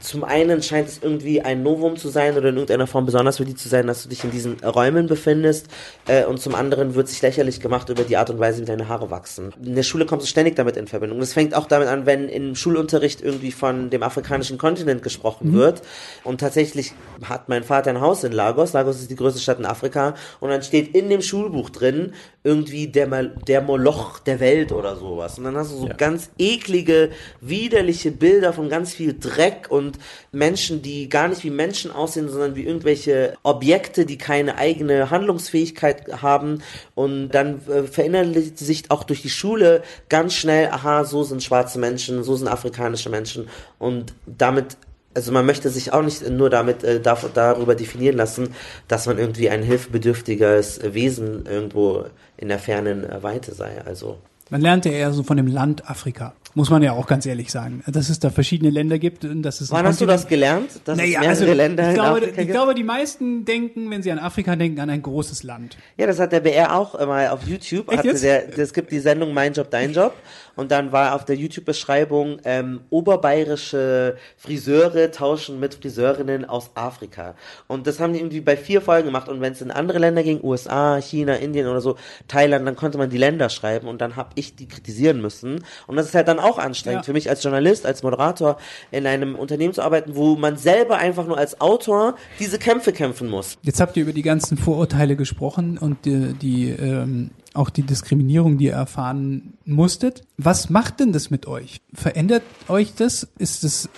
zum 0.00 0.24
einen 0.24 0.62
scheint 0.62 0.88
es 0.88 1.00
irgendwie 1.02 1.40
ein 1.40 1.62
Novum 1.62 1.96
zu 1.96 2.08
sein 2.08 2.36
oder 2.36 2.48
in 2.48 2.54
irgendeiner 2.54 2.86
Form 2.86 3.06
besonders 3.06 3.36
für 3.36 3.44
dich 3.44 3.56
zu 3.56 3.68
sein, 3.68 3.86
dass 3.86 4.02
du 4.02 4.08
dich 4.08 4.24
in 4.24 4.30
diesen 4.30 4.60
Räumen 4.60 5.06
befindest 5.06 5.66
äh, 6.06 6.24
und 6.24 6.40
zum 6.40 6.54
anderen 6.54 6.94
wird 6.94 7.08
sich 7.08 7.20
lächerlich 7.22 7.60
gemacht 7.60 7.88
über 7.88 8.04
die 8.04 8.16
Art 8.16 8.30
und 8.30 8.38
Weise, 8.38 8.62
wie 8.62 8.66
deine 8.66 8.88
Haare 8.88 9.10
wachsen. 9.10 9.52
In 9.62 9.74
der 9.74 9.82
Schule 9.82 10.06
kommst 10.06 10.26
du 10.26 10.30
ständig 10.30 10.56
damit 10.56 10.76
in 10.76 10.86
Verbindung. 10.86 11.20
Das 11.20 11.32
fängt 11.32 11.54
auch 11.54 11.66
damit 11.66 11.88
an, 11.88 12.06
wenn 12.06 12.28
im 12.28 12.54
Schulunterricht 12.54 13.20
irgendwie 13.20 13.52
von 13.52 13.90
dem 13.90 14.02
afrikanischen 14.02 14.58
Kontinent 14.58 15.02
gesprochen 15.02 15.52
mhm. 15.52 15.54
wird 15.54 15.82
und 16.24 16.40
tatsächlich 16.40 16.92
hat 17.24 17.48
mein 17.48 17.64
Vater 17.64 17.90
ein 17.90 18.00
Haus 18.00 18.24
in 18.24 18.32
Lagos. 18.32 18.72
Lagos 18.72 19.00
ist 19.00 19.10
die 19.10 19.16
größte 19.16 19.40
Stadt 19.40 19.58
in 19.58 19.66
Afrika 19.66 20.14
und 20.40 20.50
dann 20.50 20.62
steht 20.62 20.94
in 20.94 21.08
dem 21.10 21.22
Schulbuch 21.22 21.70
drin 21.70 22.12
irgendwie 22.44 22.88
der, 22.88 23.06
der 23.46 23.60
Moloch 23.60 24.18
der 24.20 24.40
Welt 24.40 24.72
oder 24.72 24.96
sowas 24.96 25.38
und 25.38 25.44
dann 25.44 25.56
hast 25.56 25.72
du 25.72 25.76
so 25.78 25.86
ja. 25.88 25.94
ganz 25.94 26.30
eklige, 26.38 27.10
widerliche 27.40 28.10
Bilder 28.10 28.52
von 28.52 28.68
ganz 28.68 28.94
viel 28.94 29.16
Dreck 29.18 29.57
weg 29.58 29.70
und 29.70 29.98
Menschen, 30.32 30.82
die 30.82 31.08
gar 31.08 31.28
nicht 31.28 31.44
wie 31.44 31.50
Menschen 31.50 31.90
aussehen, 31.90 32.28
sondern 32.28 32.54
wie 32.56 32.64
irgendwelche 32.64 33.34
Objekte, 33.42 34.06
die 34.06 34.18
keine 34.18 34.56
eigene 34.56 35.10
Handlungsfähigkeit 35.10 36.22
haben 36.22 36.62
und 36.94 37.30
dann 37.30 37.60
äh, 37.68 37.82
verinnerlicht 37.84 38.58
sich 38.58 38.90
auch 38.90 39.04
durch 39.04 39.22
die 39.22 39.30
Schule 39.30 39.82
ganz 40.08 40.34
schnell, 40.34 40.68
aha, 40.68 41.04
so 41.04 41.24
sind 41.24 41.42
schwarze 41.42 41.78
Menschen, 41.78 42.22
so 42.22 42.36
sind 42.36 42.48
afrikanische 42.48 43.10
Menschen 43.10 43.48
und 43.78 44.14
damit 44.26 44.76
also 45.14 45.32
man 45.32 45.46
möchte 45.46 45.68
sich 45.70 45.92
auch 45.92 46.02
nicht 46.02 46.28
nur 46.28 46.48
damit 46.48 46.84
äh, 46.84 47.00
darüber 47.00 47.74
definieren 47.74 48.16
lassen, 48.16 48.54
dass 48.86 49.06
man 49.06 49.18
irgendwie 49.18 49.50
ein 49.50 49.64
hilfebedürftiges 49.64 50.80
Wesen 50.92 51.44
irgendwo 51.44 52.04
in 52.36 52.48
der 52.48 52.60
fernen 52.60 53.04
Weite 53.20 53.52
sei. 53.52 53.82
Also 53.84 54.18
man 54.50 54.60
lernt 54.60 54.84
ja 54.84 54.92
eher 54.92 55.12
so 55.12 55.22
von 55.22 55.36
dem 55.36 55.46
Land 55.46 55.90
Afrika. 55.90 56.34
Muss 56.58 56.70
man 56.70 56.82
ja 56.82 56.92
auch 56.92 57.06
ganz 57.06 57.24
ehrlich 57.24 57.52
sagen, 57.52 57.84
dass 57.86 58.08
es 58.08 58.18
da 58.18 58.30
verschiedene 58.30 58.70
Länder 58.70 58.98
gibt 58.98 59.24
und 59.24 59.44
dass 59.44 59.60
es. 59.60 59.70
Wann 59.70 59.86
hast 59.86 60.00
du 60.00 60.06
das 60.06 60.26
gelernt? 60.26 60.80
Dass 60.86 60.98
naja, 60.98 61.20
es 61.22 61.28
also, 61.28 61.52
Länder 61.52 61.90
ich, 61.90 61.94
glaube, 61.94 62.32
ich 62.36 62.48
glaube, 62.48 62.74
die 62.74 62.82
meisten 62.82 63.44
denken, 63.44 63.88
wenn 63.92 64.02
sie 64.02 64.10
an 64.10 64.18
Afrika 64.18 64.56
denken, 64.56 64.80
an 64.80 64.90
ein 64.90 65.00
großes 65.00 65.44
Land. 65.44 65.76
Ja, 65.96 66.08
das 66.08 66.18
hat 66.18 66.32
der 66.32 66.40
BR 66.40 66.76
auch 66.76 66.96
immer 66.96 67.32
auf 67.32 67.46
YouTube. 67.46 67.88
Echt 67.92 67.98
hatte 67.98 68.18
der, 68.18 68.58
es 68.58 68.72
gibt 68.72 68.90
die 68.90 68.98
Sendung 68.98 69.32
Mein 69.32 69.52
Job, 69.52 69.70
Dein 69.70 69.92
Job. 69.92 70.14
Und 70.58 70.72
dann 70.72 70.90
war 70.90 71.14
auf 71.14 71.24
der 71.24 71.36
YouTube-Beschreibung 71.36 72.40
ähm, 72.42 72.80
oberbayerische 72.90 74.16
Friseure 74.36 75.12
tauschen 75.12 75.60
mit 75.60 75.74
Friseurinnen 75.74 76.44
aus 76.44 76.72
Afrika. 76.74 77.36
Und 77.68 77.86
das 77.86 78.00
haben 78.00 78.12
die 78.12 78.18
irgendwie 78.18 78.40
bei 78.40 78.56
vier 78.56 78.82
Folgen 78.82 79.06
gemacht. 79.06 79.28
Und 79.28 79.40
wenn 79.40 79.52
es 79.52 79.62
in 79.62 79.70
andere 79.70 80.00
Länder 80.00 80.24
ging, 80.24 80.40
USA, 80.42 81.00
China, 81.00 81.34
Indien 81.34 81.68
oder 81.68 81.80
so, 81.80 81.94
Thailand, 82.26 82.66
dann 82.66 82.74
konnte 82.74 82.98
man 82.98 83.08
die 83.08 83.18
Länder 83.18 83.50
schreiben 83.50 83.86
und 83.86 84.00
dann 84.00 84.16
habe 84.16 84.30
ich 84.34 84.56
die 84.56 84.66
kritisieren 84.66 85.20
müssen. 85.20 85.64
Und 85.86 85.94
das 85.94 86.06
ist 86.06 86.16
halt 86.16 86.26
dann 86.26 86.40
auch 86.40 86.58
anstrengend 86.58 87.02
ja. 87.02 87.04
für 87.04 87.12
mich 87.12 87.30
als 87.30 87.40
Journalist, 87.44 87.86
als 87.86 88.02
Moderator 88.02 88.58
in 88.90 89.06
einem 89.06 89.36
Unternehmen 89.36 89.74
zu 89.74 89.82
arbeiten, 89.82 90.16
wo 90.16 90.34
man 90.34 90.56
selber 90.56 90.98
einfach 90.98 91.28
nur 91.28 91.38
als 91.38 91.60
Autor 91.60 92.16
diese 92.40 92.58
Kämpfe 92.58 92.92
kämpfen 92.92 93.30
muss. 93.30 93.58
Jetzt 93.62 93.80
habt 93.80 93.96
ihr 93.96 94.02
über 94.02 94.12
die 94.12 94.22
ganzen 94.22 94.58
Vorurteile 94.58 95.14
gesprochen 95.14 95.78
und 95.78 96.04
die, 96.04 96.32
die 96.32 96.70
ähm, 96.70 97.30
auch 97.58 97.70
die 97.70 97.82
Diskriminierung, 97.82 98.58
die 98.58 98.66
ihr 98.66 98.72
erfahren 98.72 99.54
musstet. 99.64 100.22
Was 100.36 100.70
macht 100.70 101.00
denn 101.00 101.12
das 101.12 101.30
mit 101.30 101.46
euch? 101.46 101.80
Verändert 101.92 102.42
euch 102.68 102.94
das? 102.94 103.28
Ist 103.38 103.64
es, 103.64 103.88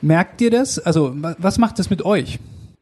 merkt 0.00 0.40
ihr 0.40 0.50
das? 0.50 0.78
Also, 0.78 1.12
was 1.14 1.58
macht 1.58 1.78
das 1.78 1.90
mit 1.90 2.04
euch? 2.04 2.38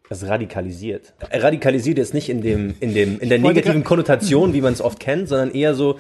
Das 0.09 0.27
radikalisiert. 0.27 1.15
Radikalisiert 1.33 1.99
ist 1.99 2.15
nicht 2.15 2.29
in 2.29 2.43
dem, 2.43 2.75
in 2.81 2.95
dem, 2.95 3.19
in 3.19 3.29
der 3.29 3.39
negativen 3.39 3.85
Konnotation, 3.85 4.53
wie 4.53 4.61
man 4.61 4.73
es 4.73 4.81
oft 4.81 5.01
kennt, 5.01 5.29
sondern 5.29 5.51
eher 5.51 5.75
so, 5.75 5.99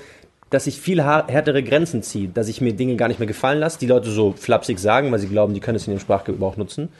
dass 0.50 0.66
ich 0.66 0.78
viel 0.78 1.02
härtere 1.02 1.62
Grenzen 1.62 2.02
ziehe, 2.02 2.28
dass 2.28 2.48
ich 2.48 2.60
mir 2.60 2.74
Dinge 2.74 2.96
gar 2.96 3.08
nicht 3.08 3.18
mehr 3.18 3.26
gefallen 3.26 3.58
lasse, 3.58 3.78
die 3.78 3.86
Leute 3.86 4.10
so 4.10 4.32
flapsig 4.32 4.78
sagen, 4.78 5.10
weil 5.10 5.18
sie 5.18 5.26
glauben, 5.26 5.52
die 5.54 5.60
können 5.60 5.76
es 5.76 5.86
in 5.86 5.94
ihrem 5.94 6.00
Sprachgebrauch 6.00 6.56
nutzen, 6.56 6.90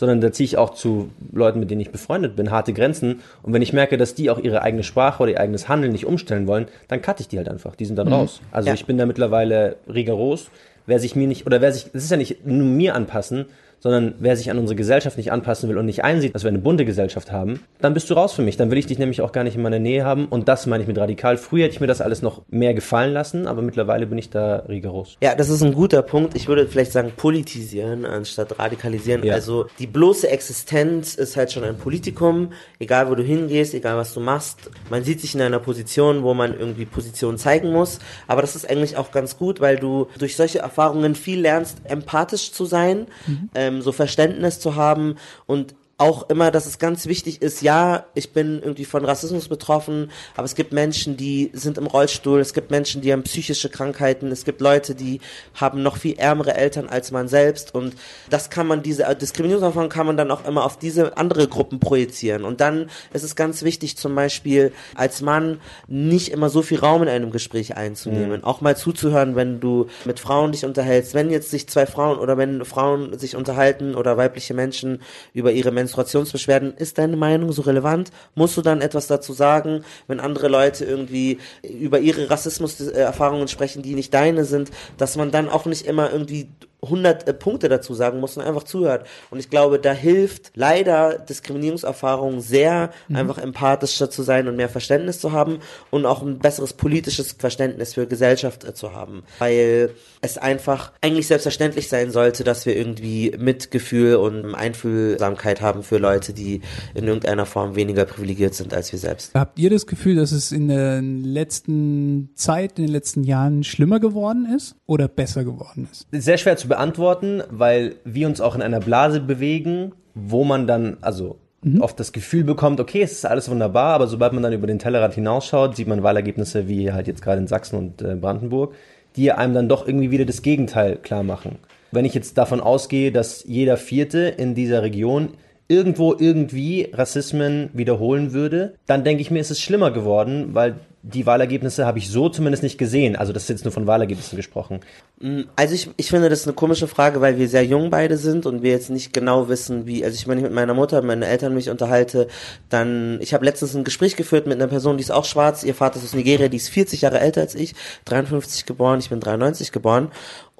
sondern 0.00 0.22
da 0.22 0.32
ziehe 0.32 0.46
ich 0.46 0.56
auch 0.56 0.70
zu 0.70 1.10
Leuten, 1.30 1.60
mit 1.60 1.70
denen 1.70 1.82
ich 1.82 1.92
befreundet 1.92 2.34
bin, 2.34 2.50
harte 2.50 2.72
Grenzen. 2.72 3.20
Und 3.42 3.52
wenn 3.52 3.60
ich 3.60 3.74
merke, 3.74 3.98
dass 3.98 4.14
die 4.14 4.30
auch 4.30 4.38
ihre 4.38 4.62
eigene 4.62 4.82
Sprache 4.82 5.22
oder 5.22 5.32
ihr 5.32 5.40
eigenes 5.40 5.68
Handeln 5.68 5.92
nicht 5.92 6.06
umstellen 6.06 6.46
wollen, 6.46 6.68
dann 6.88 7.02
cutte 7.02 7.20
ich 7.20 7.28
die 7.28 7.36
halt 7.36 7.50
einfach. 7.50 7.76
Die 7.76 7.84
sind 7.84 7.96
dann 7.96 8.06
mhm. 8.06 8.14
raus. 8.14 8.40
Also 8.50 8.68
ja. 8.68 8.74
ich 8.74 8.86
bin 8.86 8.96
da 8.96 9.04
mittlerweile 9.04 9.76
rigoros. 9.92 10.50
Wer 10.86 10.98
sich 11.00 11.16
mir 11.16 11.28
nicht, 11.28 11.46
oder 11.46 11.60
wer 11.60 11.70
sich, 11.70 11.92
das 11.92 12.02
ist 12.02 12.10
ja 12.10 12.16
nicht 12.16 12.46
nur 12.46 12.66
mir 12.66 12.94
anpassen, 12.94 13.44
sondern 13.80 14.14
wer 14.18 14.36
sich 14.36 14.50
an 14.50 14.58
unsere 14.58 14.76
Gesellschaft 14.76 15.16
nicht 15.16 15.32
anpassen 15.32 15.68
will 15.68 15.78
und 15.78 15.86
nicht 15.86 16.04
einsieht, 16.04 16.34
dass 16.34 16.44
wir 16.44 16.48
eine 16.48 16.58
bunte 16.58 16.84
Gesellschaft 16.84 17.32
haben, 17.32 17.60
dann 17.80 17.94
bist 17.94 18.08
du 18.10 18.14
raus 18.14 18.32
für 18.32 18.42
mich. 18.42 18.56
Dann 18.56 18.70
will 18.70 18.78
ich 18.78 18.86
dich 18.86 18.98
nämlich 18.98 19.22
auch 19.22 19.32
gar 19.32 19.42
nicht 19.42 19.56
in 19.56 19.62
meiner 19.62 19.78
Nähe 19.78 20.04
haben. 20.04 20.26
Und 20.26 20.48
das 20.48 20.66
meine 20.66 20.82
ich 20.82 20.88
mit 20.88 20.98
radikal. 20.98 21.36
Früher 21.38 21.64
hätte 21.64 21.74
ich 21.74 21.80
mir 21.80 21.86
das 21.86 22.00
alles 22.00 22.22
noch 22.22 22.42
mehr 22.50 22.74
gefallen 22.74 23.12
lassen, 23.12 23.46
aber 23.46 23.62
mittlerweile 23.62 24.06
bin 24.06 24.18
ich 24.18 24.30
da 24.30 24.56
rigoros. 24.68 25.16
Ja, 25.22 25.34
das 25.34 25.48
ist 25.48 25.62
ein 25.62 25.72
guter 25.72 26.02
Punkt. 26.02 26.36
Ich 26.36 26.46
würde 26.46 26.66
vielleicht 26.66 26.92
sagen, 26.92 27.12
politisieren 27.16 28.04
anstatt 28.04 28.58
radikalisieren. 28.58 29.24
Ja. 29.24 29.34
Also 29.34 29.66
die 29.78 29.86
bloße 29.86 30.28
Existenz 30.28 31.14
ist 31.14 31.36
halt 31.36 31.50
schon 31.52 31.64
ein 31.64 31.76
Politikum, 31.76 32.52
egal 32.78 33.10
wo 33.10 33.14
du 33.14 33.22
hingehst, 33.22 33.74
egal 33.74 33.96
was 33.96 34.12
du 34.12 34.20
machst. 34.20 34.70
Man 34.90 35.04
sieht 35.04 35.20
sich 35.20 35.34
in 35.34 35.40
einer 35.40 35.58
Position, 35.58 36.22
wo 36.22 36.34
man 36.34 36.58
irgendwie 36.58 36.84
Position 36.84 37.38
zeigen 37.38 37.72
muss. 37.72 37.98
Aber 38.26 38.42
das 38.42 38.56
ist 38.56 38.68
eigentlich 38.68 38.96
auch 38.96 39.10
ganz 39.10 39.38
gut, 39.38 39.60
weil 39.60 39.76
du 39.76 40.08
durch 40.18 40.36
solche 40.36 40.58
Erfahrungen 40.58 41.14
viel 41.14 41.40
lernst, 41.40 41.78
empathisch 41.84 42.52
zu 42.52 42.66
sein, 42.66 43.06
mhm. 43.26 43.50
ähm, 43.54 43.69
so 43.82 43.92
Verständnis 43.92 44.60
zu 44.60 44.74
haben 44.74 45.16
und 45.46 45.74
auch 46.00 46.30
immer, 46.30 46.50
dass 46.50 46.64
es 46.64 46.78
ganz 46.78 47.04
wichtig 47.04 47.42
ist, 47.42 47.60
ja, 47.60 48.06
ich 48.14 48.32
bin 48.32 48.60
irgendwie 48.62 48.86
von 48.86 49.04
Rassismus 49.04 49.48
betroffen, 49.48 50.10
aber 50.34 50.46
es 50.46 50.54
gibt 50.54 50.72
Menschen, 50.72 51.18
die 51.18 51.50
sind 51.52 51.76
im 51.76 51.86
Rollstuhl, 51.86 52.40
es 52.40 52.54
gibt 52.54 52.70
Menschen, 52.70 53.02
die 53.02 53.12
haben 53.12 53.22
psychische 53.22 53.68
Krankheiten, 53.68 54.32
es 54.32 54.46
gibt 54.46 54.62
Leute, 54.62 54.94
die 54.94 55.20
haben 55.54 55.82
noch 55.82 55.98
viel 55.98 56.18
ärmere 56.18 56.54
Eltern 56.54 56.88
als 56.88 57.10
man 57.10 57.28
selbst 57.28 57.74
und 57.74 57.94
das 58.30 58.48
kann 58.48 58.66
man, 58.66 58.82
diese 58.82 59.14
Diskriminierungserfahrung 59.14 59.90
kann 59.90 60.06
man 60.06 60.16
dann 60.16 60.30
auch 60.30 60.46
immer 60.46 60.64
auf 60.64 60.78
diese 60.78 61.18
andere 61.18 61.48
Gruppen 61.48 61.80
projizieren 61.80 62.44
und 62.44 62.62
dann 62.62 62.88
ist 63.12 63.22
es 63.22 63.36
ganz 63.36 63.62
wichtig 63.62 63.98
zum 63.98 64.14
Beispiel 64.14 64.72
als 64.94 65.20
Mann 65.20 65.60
nicht 65.86 66.30
immer 66.30 66.48
so 66.48 66.62
viel 66.62 66.78
Raum 66.78 67.02
in 67.02 67.08
einem 67.10 67.30
Gespräch 67.30 67.76
einzunehmen, 67.76 68.40
mhm. 68.40 68.44
auch 68.44 68.62
mal 68.62 68.74
zuzuhören, 68.74 69.36
wenn 69.36 69.60
du 69.60 69.88
mit 70.06 70.18
Frauen 70.18 70.52
dich 70.52 70.64
unterhältst, 70.64 71.12
wenn 71.12 71.28
jetzt 71.28 71.50
sich 71.50 71.68
zwei 71.68 71.84
Frauen 71.84 72.18
oder 72.18 72.38
wenn 72.38 72.64
Frauen 72.64 73.18
sich 73.18 73.36
unterhalten 73.36 73.94
oder 73.94 74.16
weibliche 74.16 74.54
Menschen 74.54 75.02
über 75.34 75.52
ihre 75.52 75.70
Menschen 75.70 75.89
Menstruationsbeschwerden, 75.90 76.74
ist 76.76 76.98
deine 76.98 77.16
Meinung 77.16 77.52
so 77.52 77.62
relevant? 77.62 78.10
Musst 78.34 78.56
du 78.56 78.62
dann 78.62 78.80
etwas 78.80 79.08
dazu 79.08 79.32
sagen, 79.32 79.84
wenn 80.06 80.20
andere 80.20 80.48
Leute 80.48 80.84
irgendwie 80.84 81.38
über 81.62 81.98
ihre 81.98 82.30
Rassismuserfahrungen 82.30 83.48
sprechen, 83.48 83.82
die 83.82 83.94
nicht 83.94 84.14
deine 84.14 84.44
sind, 84.44 84.70
dass 84.98 85.16
man 85.16 85.30
dann 85.30 85.48
auch 85.48 85.66
nicht 85.66 85.86
immer 85.86 86.12
irgendwie 86.12 86.48
100 86.82 87.28
äh, 87.28 87.34
Punkte 87.34 87.68
dazu 87.68 87.94
sagen 87.94 88.20
muss 88.20 88.36
und 88.36 88.44
einfach 88.44 88.62
zuhört. 88.62 89.06
Und 89.30 89.38
ich 89.38 89.50
glaube, 89.50 89.78
da 89.78 89.92
hilft 89.92 90.52
leider 90.54 91.18
Diskriminierungserfahrung 91.18 92.40
sehr, 92.40 92.90
mhm. 93.08 93.16
einfach 93.16 93.38
empathischer 93.38 94.10
zu 94.10 94.22
sein 94.22 94.48
und 94.48 94.56
mehr 94.56 94.68
Verständnis 94.68 95.20
zu 95.20 95.32
haben 95.32 95.58
und 95.90 96.06
auch 96.06 96.22
ein 96.22 96.38
besseres 96.38 96.72
politisches 96.72 97.32
Verständnis 97.32 97.94
für 97.94 98.06
Gesellschaft 98.06 98.64
äh, 98.64 98.74
zu 98.74 98.94
haben. 98.94 99.22
Weil 99.38 99.90
es 100.22 100.38
einfach 100.38 100.92
eigentlich 101.00 101.26
selbstverständlich 101.26 101.88
sein 101.88 102.10
sollte, 102.10 102.44
dass 102.44 102.66
wir 102.66 102.76
irgendwie 102.76 103.34
Mitgefühl 103.38 104.16
und 104.16 104.54
Einfühlsamkeit 104.54 105.60
haben 105.60 105.82
für 105.82 105.98
Leute, 105.98 106.32
die 106.32 106.60
in 106.94 107.06
irgendeiner 107.06 107.46
Form 107.46 107.76
weniger 107.76 108.04
privilegiert 108.04 108.54
sind 108.54 108.72
als 108.74 108.92
wir 108.92 108.98
selbst. 108.98 109.34
Habt 109.34 109.58
ihr 109.58 109.70
das 109.70 109.86
Gefühl, 109.86 110.16
dass 110.16 110.32
es 110.32 110.52
in 110.52 110.68
der 110.68 111.02
letzten 111.02 112.30
Zeit, 112.34 112.78
in 112.78 112.86
den 112.86 112.92
letzten 112.92 113.24
Jahren 113.24 113.64
schlimmer 113.64 114.00
geworden 114.00 114.46
ist 114.56 114.76
oder 114.86 115.08
besser 115.08 115.44
geworden 115.44 115.88
ist? 115.90 116.06
Sehr 116.12 116.38
schwer 116.38 116.56
zu 116.56 116.69
beantworten, 116.70 117.42
weil 117.50 117.96
wir 118.04 118.26
uns 118.26 118.40
auch 118.40 118.54
in 118.54 118.62
einer 118.62 118.80
Blase 118.80 119.20
bewegen, 119.20 119.92
wo 120.14 120.44
man 120.44 120.66
dann, 120.66 120.96
also 121.02 121.36
mhm. 121.62 121.82
oft 121.82 122.00
das 122.00 122.12
Gefühl 122.12 122.44
bekommt, 122.44 122.80
okay, 122.80 123.02
es 123.02 123.12
ist 123.12 123.26
alles 123.26 123.50
wunderbar, 123.50 123.94
aber 123.94 124.06
sobald 124.06 124.32
man 124.32 124.42
dann 124.42 124.54
über 124.54 124.66
den 124.66 124.78
Tellerrand 124.78 125.14
hinausschaut, 125.14 125.76
sieht 125.76 125.88
man 125.88 126.02
Wahlergebnisse 126.02 126.66
wie 126.68 126.92
halt 126.92 127.06
jetzt 127.06 127.20
gerade 127.20 127.40
in 127.40 127.46
Sachsen 127.46 127.76
und 127.76 128.00
äh, 128.00 128.14
Brandenburg, 128.14 128.74
die 129.16 129.30
einem 129.32 129.52
dann 129.52 129.68
doch 129.68 129.86
irgendwie 129.86 130.10
wieder 130.10 130.24
das 130.24 130.40
Gegenteil 130.40 130.96
klar 130.96 131.22
machen. 131.22 131.58
Wenn 131.92 132.04
ich 132.04 132.14
jetzt 132.14 132.38
davon 132.38 132.60
ausgehe, 132.60 133.12
dass 133.12 133.44
jeder 133.44 133.76
Vierte 133.76 134.20
in 134.20 134.54
dieser 134.54 134.82
Region 134.82 135.30
irgendwo 135.66 136.14
irgendwie 136.18 136.90
Rassismen 136.92 137.70
wiederholen 137.72 138.32
würde, 138.32 138.74
dann 138.86 139.04
denke 139.04 139.22
ich 139.22 139.30
mir, 139.30 139.40
ist 139.40 139.50
es 139.50 139.60
schlimmer 139.60 139.90
geworden, 139.90 140.50
weil 140.52 140.76
die 141.02 141.24
Wahlergebnisse 141.24 141.86
habe 141.86 141.98
ich 141.98 142.10
so 142.10 142.28
zumindest 142.28 142.62
nicht 142.62 142.76
gesehen. 142.76 143.16
Also 143.16 143.32
das 143.32 143.44
ist 143.44 143.48
jetzt 143.48 143.64
nur 143.64 143.72
von 143.72 143.86
Wahlergebnissen 143.86 144.36
gesprochen. 144.36 144.80
Mm, 145.18 145.42
also 145.56 145.74
ich, 145.74 145.88
ich 145.96 146.10
finde 146.10 146.28
das 146.28 146.46
eine 146.46 146.52
komische 146.52 146.88
Frage, 146.88 147.22
weil 147.22 147.38
wir 147.38 147.48
sehr 147.48 147.64
jung 147.64 147.88
beide 147.88 148.18
sind 148.18 148.44
und 148.44 148.62
wir 148.62 148.70
jetzt 148.70 148.90
nicht 148.90 149.14
genau 149.14 149.48
wissen, 149.48 149.86
wie, 149.86 150.04
also 150.04 150.14
ich 150.14 150.26
meine, 150.26 150.40
ich 150.40 150.44
mit 150.44 150.52
meiner 150.52 150.74
Mutter, 150.74 151.00
meinen 151.00 151.22
Eltern 151.22 151.54
mich 151.54 151.70
unterhalte, 151.70 152.28
dann, 152.68 153.18
ich 153.22 153.32
habe 153.32 153.46
letztens 153.46 153.74
ein 153.74 153.84
Gespräch 153.84 154.14
geführt 154.16 154.46
mit 154.46 154.56
einer 154.56 154.68
Person, 154.68 154.98
die 154.98 155.02
ist 155.02 155.10
auch 155.10 155.24
schwarz, 155.24 155.64
ihr 155.64 155.74
Vater 155.74 155.96
ist 155.96 156.04
aus 156.04 156.14
Nigeria, 156.14 156.48
die 156.48 156.58
ist 156.58 156.68
40 156.68 157.00
Jahre 157.00 157.20
älter 157.20 157.40
als 157.40 157.54
ich, 157.54 157.74
53 158.04 158.66
geboren, 158.66 159.00
ich 159.00 159.08
bin 159.08 159.20
93 159.20 159.72
geboren 159.72 160.10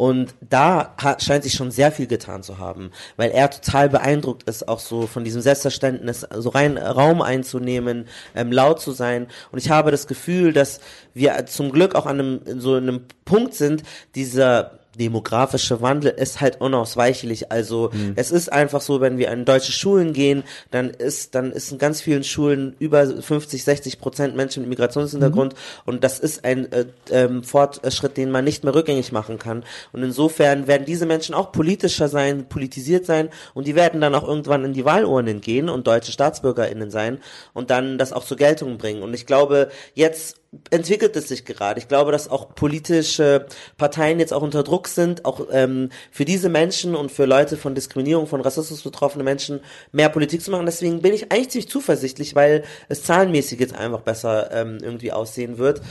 und 0.01 0.35
da 0.41 0.95
hat, 0.97 1.23
scheint 1.23 1.45
sich 1.45 1.53
schon 1.53 1.71
sehr 1.71 1.93
viel 1.93 2.07
getan 2.07 2.43
zu 2.43 2.57
haben, 2.57 2.91
weil 3.19 3.33
er 3.33 3.51
total 3.51 3.91
beeindruckt 3.91 4.45
ist, 4.45 4.67
auch 4.67 4.79
so 4.79 5.07
von 5.07 5.25
diesem 5.25 5.43
Selbstverständnis, 5.43 6.27
so 6.39 6.49
rein 6.49 6.79
Raum 6.79 7.21
einzunehmen, 7.21 8.09
ähm, 8.35 8.51
laut 8.51 8.81
zu 8.81 8.93
sein. 8.93 9.27
Und 9.53 9.59
ich 9.59 9.69
habe 9.69 9.91
das 9.91 10.07
Gefühl, 10.07 10.30
dass 10.53 10.81
wir 11.15 11.47
zum 11.47 11.73
Glück 11.73 11.95
auch 11.95 12.07
an 12.07 12.21
einem, 12.21 12.61
so 12.61 12.75
einem 12.75 13.07
Punkt 13.25 13.55
sind, 13.55 13.83
dieser 14.15 14.80
demografische 14.99 15.81
Wandel 15.81 16.11
ist 16.11 16.41
halt 16.41 16.61
unausweichlich. 16.61 17.53
Also 17.53 17.91
mhm. 17.93 18.15
es 18.17 18.31
ist 18.31 18.53
einfach 18.53 18.81
so, 18.81 19.01
wenn 19.01 19.19
wir 19.19 19.31
an 19.31 19.45
deutsche 19.45 19.73
Schulen 19.73 20.13
gehen, 20.13 20.43
dann 20.71 20.91
ist 20.91 21.35
dann 21.35 21.53
ist 21.53 21.71
in 21.71 21.79
ganz 21.79 22.01
vielen 22.01 22.25
Schulen 22.25 22.75
über 22.79 23.07
50, 23.07 23.63
60 23.63 24.01
Prozent 24.01 24.37
Menschen 24.37 24.63
mit 24.63 24.71
Migrationshintergrund 24.71 25.55
mhm. 25.55 25.59
und 25.87 26.05
das 26.05 26.19
ist 26.19 26.45
ein 26.45 26.71
äh, 26.73 26.87
ähm, 27.11 27.45
Fortschritt, 27.45 28.17
den 28.17 28.31
man 28.31 28.45
nicht 28.45 28.65
mehr 28.65 28.75
rückgängig 28.75 29.13
machen 29.13 29.39
kann. 29.39 29.65
Und 29.93 30.03
insofern 30.03 30.67
werden 30.67 30.85
diese 30.87 31.07
Menschen 31.07 31.35
auch 31.35 31.53
politischer 31.53 32.09
sein, 32.09 32.47
politisiert 32.49 33.07
sein 33.07 33.29
und 33.55 33.67
die 33.67 33.77
werden 33.77 34.01
dann 34.01 34.15
auch 34.15 34.27
irgendwann 34.27 34.65
in 34.65 34.73
die 34.73 34.85
Wahlurnen 34.85 35.41
gehen 35.41 35.69
und 35.69 35.87
deutsche 35.87 36.13
StaatsbürgerInnen 36.13 36.91
sein 36.91 37.19
und 37.53 37.71
dann 37.71 37.97
das 37.97 38.13
auch 38.13 38.25
zur 38.25 38.37
Geltung 38.37 38.79
bringen. 38.79 39.03
Und 39.03 39.15
ich 39.15 39.27
glaube, 39.27 39.71
jetzt 39.95 40.40
entwickelt 40.71 41.15
es 41.15 41.29
sich 41.29 41.45
gerade. 41.45 41.79
Ich 41.79 41.87
glaube, 41.87 42.11
dass 42.11 42.29
auch 42.29 42.55
politische 42.57 43.47
Parteien 43.77 44.19
jetzt 44.19 44.33
auch 44.33 44.43
unter 44.43 44.65
Druck 44.65 44.89
sind, 44.89 45.25
auch 45.25 45.47
ähm, 45.53 45.91
für 46.11 46.25
diese 46.25 46.49
Menschen 46.49 46.97
und 46.97 47.13
für 47.13 47.25
Leute 47.25 47.57
von 47.57 47.77
Diskriminierung, 47.77 48.27
von 48.27 48.41
Rassismus 48.41 48.83
betroffene 48.83 49.23
Menschen 49.23 49.61
mehr 49.93 50.09
Politik 50.09 50.43
zu 50.43 50.51
machen. 50.51 50.67
Deswegen 50.67 51.03
bin 51.03 51.15
ich 51.15 51.31
eigentlich 51.31 51.51
ziemlich 51.51 51.71
zuversichtlich, 51.71 52.35
weil 52.35 52.65
es 52.89 53.05
zahlenmäßig 53.05 53.61
jetzt 53.61 53.77
einfach 53.77 54.01
besser 54.01 54.51
ähm, 54.53 54.79
irgendwie 54.83 55.13
aussehen 55.13 55.59
wird. 55.59 55.83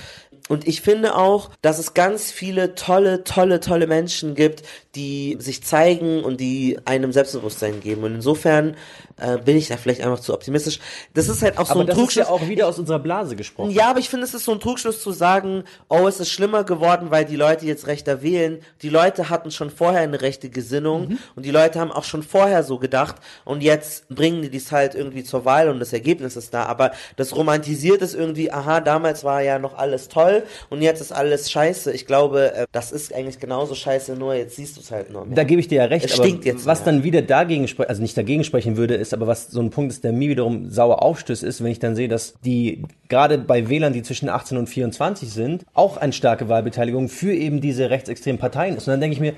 Und 0.49 0.67
ich 0.67 0.81
finde 0.81 1.15
auch, 1.15 1.51
dass 1.61 1.79
es 1.79 1.93
ganz 1.93 2.31
viele 2.31 2.75
tolle, 2.75 3.23
tolle, 3.23 3.61
tolle 3.61 3.87
Menschen 3.87 4.35
gibt, 4.35 4.63
die 4.95 5.37
sich 5.39 5.63
zeigen 5.63 6.23
und 6.23 6.41
die 6.41 6.79
einem 6.83 7.13
Selbstbewusstsein 7.13 7.79
geben. 7.79 8.03
Und 8.03 8.15
insofern 8.15 8.75
äh, 9.19 9.37
bin 9.37 9.57
ich 9.57 9.67
da 9.67 9.77
vielleicht 9.77 10.01
einfach 10.01 10.19
zu 10.19 10.33
optimistisch. 10.33 10.79
Das 11.13 11.29
ist 11.29 11.41
halt 11.41 11.57
auch 11.57 11.65
so 11.65 11.73
aber 11.73 11.81
ein 11.81 11.87
das 11.87 11.95
Trugschluss. 11.95 12.23
Ist 12.23 12.29
ja 12.29 12.35
auch 12.35 12.47
wieder 12.47 12.67
aus 12.67 12.79
unserer 12.79 12.99
Blase 12.99 13.35
gesprochen. 13.35 13.71
Ja, 13.71 13.89
aber 13.89 13.99
ich 13.99 14.09
finde, 14.09 14.25
es 14.25 14.33
ist 14.33 14.45
so 14.45 14.51
ein 14.51 14.59
Trugschluss 14.59 15.01
zu 15.01 15.11
sagen, 15.11 15.63
oh, 15.87 16.07
es 16.07 16.19
ist 16.19 16.31
schlimmer 16.31 16.63
geworden, 16.63 17.07
weil 17.11 17.25
die 17.25 17.35
Leute 17.35 17.65
jetzt 17.65 17.87
rechter 17.87 18.21
wählen. 18.21 18.59
Die 18.81 18.89
Leute 18.89 19.29
hatten 19.29 19.51
schon 19.51 19.69
vorher 19.69 20.01
eine 20.01 20.21
rechte 20.21 20.49
Gesinnung 20.49 21.09
mhm. 21.09 21.17
und 21.35 21.45
die 21.45 21.51
Leute 21.51 21.79
haben 21.79 21.91
auch 21.91 22.03
schon 22.03 22.23
vorher 22.23 22.63
so 22.63 22.77
gedacht 22.77 23.15
und 23.45 23.61
jetzt 23.61 24.07
bringen 24.09 24.41
die 24.41 24.49
dies 24.49 24.71
halt 24.71 24.95
irgendwie 24.95 25.23
zur 25.23 25.45
Wahl 25.45 25.69
und 25.69 25.79
das 25.79 25.93
Ergebnis 25.93 26.35
ist 26.35 26.53
da. 26.53 26.65
Aber 26.65 26.91
das 27.15 27.35
romantisiert 27.35 28.01
es 28.01 28.13
irgendwie, 28.13 28.51
aha, 28.51 28.81
damals 28.81 29.23
war 29.23 29.41
ja 29.41 29.59
noch 29.59 29.77
alles 29.77 30.07
toll 30.09 30.43
und 30.69 30.81
jetzt 30.81 31.01
ist 31.01 31.11
alles 31.11 31.51
scheiße. 31.51 31.91
Ich 31.91 32.05
glaube, 32.05 32.53
äh, 32.53 32.65
das 32.71 32.91
ist 32.91 33.13
eigentlich 33.13 33.39
genauso 33.39 33.75
scheiße, 33.75 34.15
nur 34.15 34.33
jetzt 34.35 34.55
siehst 34.55 34.77
du 34.77 34.81
es 34.81 34.91
halt 34.91 35.11
noch 35.11 35.25
mehr. 35.25 35.35
Da 35.35 35.43
gebe 35.43 35.59
ich 35.61 35.67
dir 35.67 35.79
ja 35.79 35.85
recht, 35.85 36.05
es 36.05 36.19
aber 36.19 36.27
jetzt 36.27 36.65
was 36.65 36.79
mehr. 36.79 36.85
dann 36.85 37.03
wieder 37.03 37.21
dagegen 37.21 37.67
sprechen, 37.67 37.89
also 37.89 38.01
nicht 38.01 38.17
dagegen 38.17 38.43
sprechen 38.43 38.77
würde, 38.77 38.95
ist 38.95 39.08
aber 39.13 39.27
was 39.27 39.49
so 39.49 39.61
ein 39.61 39.69
Punkt 39.69 39.91
ist, 39.91 40.03
der 40.03 40.13
mir 40.13 40.29
wiederum 40.29 40.69
sauer 40.69 41.01
aufstößt, 41.03 41.43
ist, 41.43 41.63
wenn 41.63 41.71
ich 41.71 41.79
dann 41.79 41.95
sehe, 41.95 42.07
dass 42.07 42.33
die 42.45 42.83
gerade 43.07 43.37
bei 43.37 43.69
Wählern, 43.69 43.93
die 43.93 44.03
zwischen 44.03 44.29
18 44.29 44.57
und 44.57 44.67
24 44.67 45.29
sind, 45.29 45.65
auch 45.73 45.97
eine 45.97 46.13
starke 46.13 46.49
Wahlbeteiligung 46.49 47.09
für 47.09 47.33
eben 47.33 47.61
diese 47.61 47.89
rechtsextremen 47.89 48.39
Parteien 48.39 48.77
ist. 48.77 48.87
Und 48.87 48.91
dann 48.91 49.01
denke 49.01 49.13
ich 49.15 49.19
mir, 49.19 49.33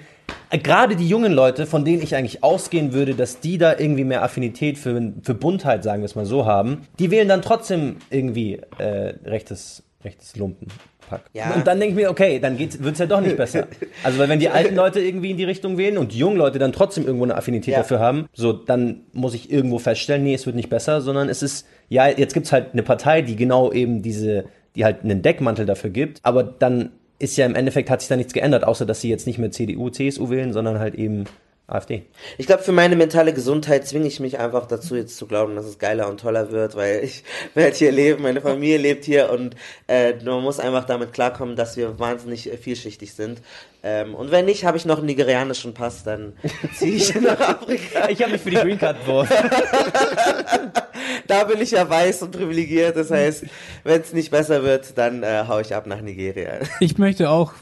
äh, 0.50 0.58
gerade 0.58 0.96
die 0.96 1.08
jungen 1.08 1.32
Leute, 1.32 1.66
von 1.66 1.86
denen 1.86 2.02
ich 2.02 2.16
eigentlich 2.16 2.44
ausgehen 2.44 2.94
würde, 2.94 3.16
dass 3.16 3.40
die 3.40 3.58
da 3.58 3.78
irgendwie 3.78 4.04
mehr 4.04 4.24
Affinität 4.24 4.78
für, 4.78 5.14
für 5.24 5.34
Buntheit, 5.34 5.84
sagen 5.84 6.02
wir 6.02 6.06
es 6.06 6.16
mal 6.16 6.26
so, 6.26 6.46
haben, 6.46 6.82
die 7.00 7.12
wählen 7.12 7.28
dann 7.28 7.42
trotzdem 7.42 7.98
irgendwie 8.10 8.60
äh, 8.78 9.14
rechtes, 9.26 9.84
rechtes 10.04 10.36
Lumpen. 10.36 10.68
Pack. 11.12 11.22
Ja. 11.34 11.54
Und 11.54 11.68
dann 11.68 11.80
denke 11.80 11.94
ich 11.94 12.04
mir, 12.04 12.10
okay, 12.10 12.40
dann 12.40 12.58
wird 12.58 12.94
es 12.94 13.00
ja 13.00 13.06
doch 13.06 13.22
nicht 13.22 13.38
besser. 13.38 13.68
Also, 14.04 14.18
weil 14.18 14.30
wenn 14.30 14.40
die 14.40 14.50
alten 14.50 14.76
Leute 14.76 15.00
irgendwie 15.00 15.32
in 15.32 15.38
die 15.38 15.44
Richtung 15.44 15.78
wählen 15.78 15.98
und 15.98 16.14
die 16.14 16.18
jungen 16.18 16.38
Leute 16.38 16.58
dann 16.58 16.72
trotzdem 16.72 17.06
irgendwo 17.06 17.26
eine 17.26 17.36
Affinität 17.36 17.74
ja. 17.74 17.80
dafür 17.80 18.00
haben, 18.00 18.28
so, 18.34 18.54
dann 18.54 19.02
muss 19.14 19.34
ich 19.34 19.52
irgendwo 19.52 19.78
feststellen, 19.78 20.24
nee, 20.24 20.34
es 20.34 20.46
wird 20.46 20.56
nicht 20.56 20.70
besser, 20.70 21.02
sondern 21.02 21.30
es 21.30 21.44
ist, 21.44 21.68
ja, 21.90 22.08
jetzt 22.08 22.34
gibt 22.34 22.48
es 22.48 22.52
halt 22.52 22.74
eine 22.74 22.84
Partei, 22.84 23.22
die 23.22 23.36
genau 23.36 23.72
eben 23.72 24.02
diese, 24.02 24.46
die 24.76 24.86
halt 24.86 25.04
einen 25.04 25.22
Deckmantel 25.22 25.66
dafür 25.66 25.90
gibt, 25.90 26.20
aber 26.24 26.44
dann 26.44 26.92
ist 27.20 27.38
ja 27.38 27.46
im 27.46 27.56
Endeffekt 27.56 27.90
hat 27.90 28.02
sich 28.02 28.08
da 28.08 28.16
nichts 28.16 28.34
geändert, 28.34 28.64
außer 28.64 28.86
dass 28.86 29.02
sie 29.02 29.10
jetzt 29.10 29.28
nicht 29.28 29.38
mehr 29.38 29.52
CDU, 29.52 29.90
CSU 29.90 30.30
wählen, 30.30 30.54
sondern 30.54 30.80
halt 30.80 30.96
eben 30.96 31.26
AfD. 31.72 32.04
Ich 32.38 32.48
glaube, 32.48 32.64
für 32.64 32.74
meine 32.74 32.96
mentale 32.96 33.34
Gesundheit 33.34 33.88
zwinge 33.88 34.08
ich 34.08 34.20
mich 34.20 34.40
einfach 34.40 34.68
dazu, 34.68 34.96
jetzt 34.96 35.16
zu 35.16 35.26
glauben, 35.26 35.56
dass 35.56 35.66
es 35.66 35.80
geiler 35.80 36.10
und 36.10 36.20
toller 36.20 36.52
wird, 36.52 36.76
weil 36.76 37.04
ich 37.04 37.24
werde 37.54 37.76
hier 37.76 37.92
leben, 37.92 38.24
meine 38.24 38.42
Familie 38.42 38.78
lebt 38.78 39.06
hier 39.06 39.32
und 39.32 39.56
äh, 39.88 40.14
man 40.24 40.44
muss 40.44 40.60
einfach 40.60 40.86
damit 40.86 41.14
klarkommen, 41.14 41.56
dass 41.56 41.78
wir 41.78 41.98
wahnsinnig 42.00 42.50
vielschichtig 42.62 43.14
sind. 43.14 43.42
Ähm, 43.84 44.14
und 44.14 44.32
wenn 44.32 44.46
nicht, 44.46 44.66
habe 44.66 44.78
ich 44.78 44.86
noch 44.86 44.98
einen 44.98 45.08
nigerianischen 45.08 45.74
Pass, 45.74 46.04
dann 46.04 46.34
ziehe 46.76 46.96
ich 46.96 47.16
nach 47.16 47.40
Afrika. 47.40 48.10
Ich 48.10 48.22
habe 48.22 48.34
mich 48.34 48.42
für 48.42 48.52
die 48.52 48.58
Green 48.58 48.78
Card 48.78 49.00
beworben. 49.06 49.30
da 51.28 51.44
bin 51.46 51.62
ich 51.62 51.72
ja 51.72 51.90
weiß 51.90 52.24
und 52.24 52.32
privilegiert, 52.32 52.98
das 52.98 53.10
heißt, 53.10 53.46
wenn 53.84 54.02
es 54.02 54.14
nicht 54.14 54.30
besser 54.30 54.64
wird, 54.64 54.98
dann 54.98 55.24
äh, 55.24 55.46
hau 55.48 55.60
ich 55.60 55.74
ab 55.74 55.88
nach 55.88 56.02
Nigeria. 56.02 56.60
Ich 56.80 56.98
möchte 56.98 57.30
auch 57.30 57.54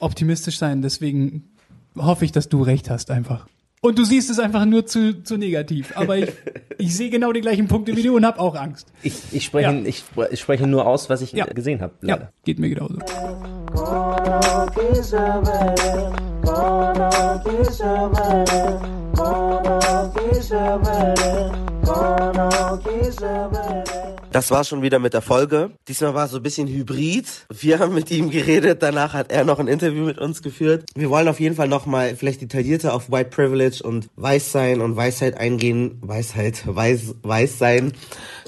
optimistisch 0.00 0.58
sein, 0.58 0.82
deswegen 0.82 1.50
hoffe 1.96 2.24
ich, 2.24 2.32
dass 2.32 2.48
du 2.48 2.62
recht 2.62 2.90
hast 2.90 3.10
einfach. 3.10 3.46
Und 3.80 3.98
du 3.98 4.04
siehst 4.04 4.28
es 4.30 4.38
einfach 4.38 4.64
nur 4.64 4.86
zu, 4.86 5.22
zu 5.22 5.36
negativ. 5.36 5.92
Aber 5.96 6.16
ich, 6.16 6.30
ich 6.78 6.96
sehe 6.96 7.10
genau 7.10 7.32
die 7.32 7.40
gleichen 7.40 7.68
Punkte 7.68 7.96
wie 7.96 8.02
du 8.02 8.16
und 8.16 8.26
habe 8.26 8.40
auch 8.40 8.56
Angst. 8.56 8.88
Ich, 9.02 9.14
ich, 9.32 9.44
spreche, 9.44 9.70
Ja. 9.72 9.82
ich, 9.84 10.04
ich 10.30 10.40
spreche 10.40 10.66
nur 10.66 10.86
aus, 10.86 11.08
was 11.08 11.22
ich 11.22 11.32
Ja. 11.32 11.44
gesehen 11.46 11.80
habe. 11.80 11.92
Leider. 12.00 12.22
Ja, 12.22 12.28
geht 12.44 12.58
mir 12.58 12.68
genauso. 12.70 12.98
Das 24.30 24.50
war 24.50 24.62
schon 24.62 24.82
wieder 24.82 24.98
mit 24.98 25.14
der 25.14 25.22
Folge. 25.22 25.70
Diesmal 25.88 26.12
war 26.12 26.26
es 26.26 26.32
so 26.32 26.36
ein 26.36 26.42
bisschen 26.42 26.68
hybrid. 26.68 27.24
Wir 27.48 27.78
haben 27.78 27.94
mit 27.94 28.10
ihm 28.10 28.28
geredet, 28.30 28.82
danach 28.82 29.14
hat 29.14 29.32
er 29.32 29.44
noch 29.44 29.58
ein 29.58 29.68
Interview 29.68 30.04
mit 30.04 30.18
uns 30.18 30.42
geführt. 30.42 30.84
Wir 30.94 31.08
wollen 31.08 31.28
auf 31.28 31.40
jeden 31.40 31.56
Fall 31.56 31.68
nochmal 31.68 32.14
vielleicht 32.14 32.42
detaillierter 32.42 32.92
auf 32.92 33.10
White 33.10 33.30
Privilege 33.30 33.82
und 33.82 34.10
Weißsein 34.16 34.82
und 34.82 34.96
Weisheit 34.96 35.38
eingehen. 35.38 35.98
Weisheit, 36.02 36.62
Weiß, 36.66 37.14
Weißsein. 37.22 37.92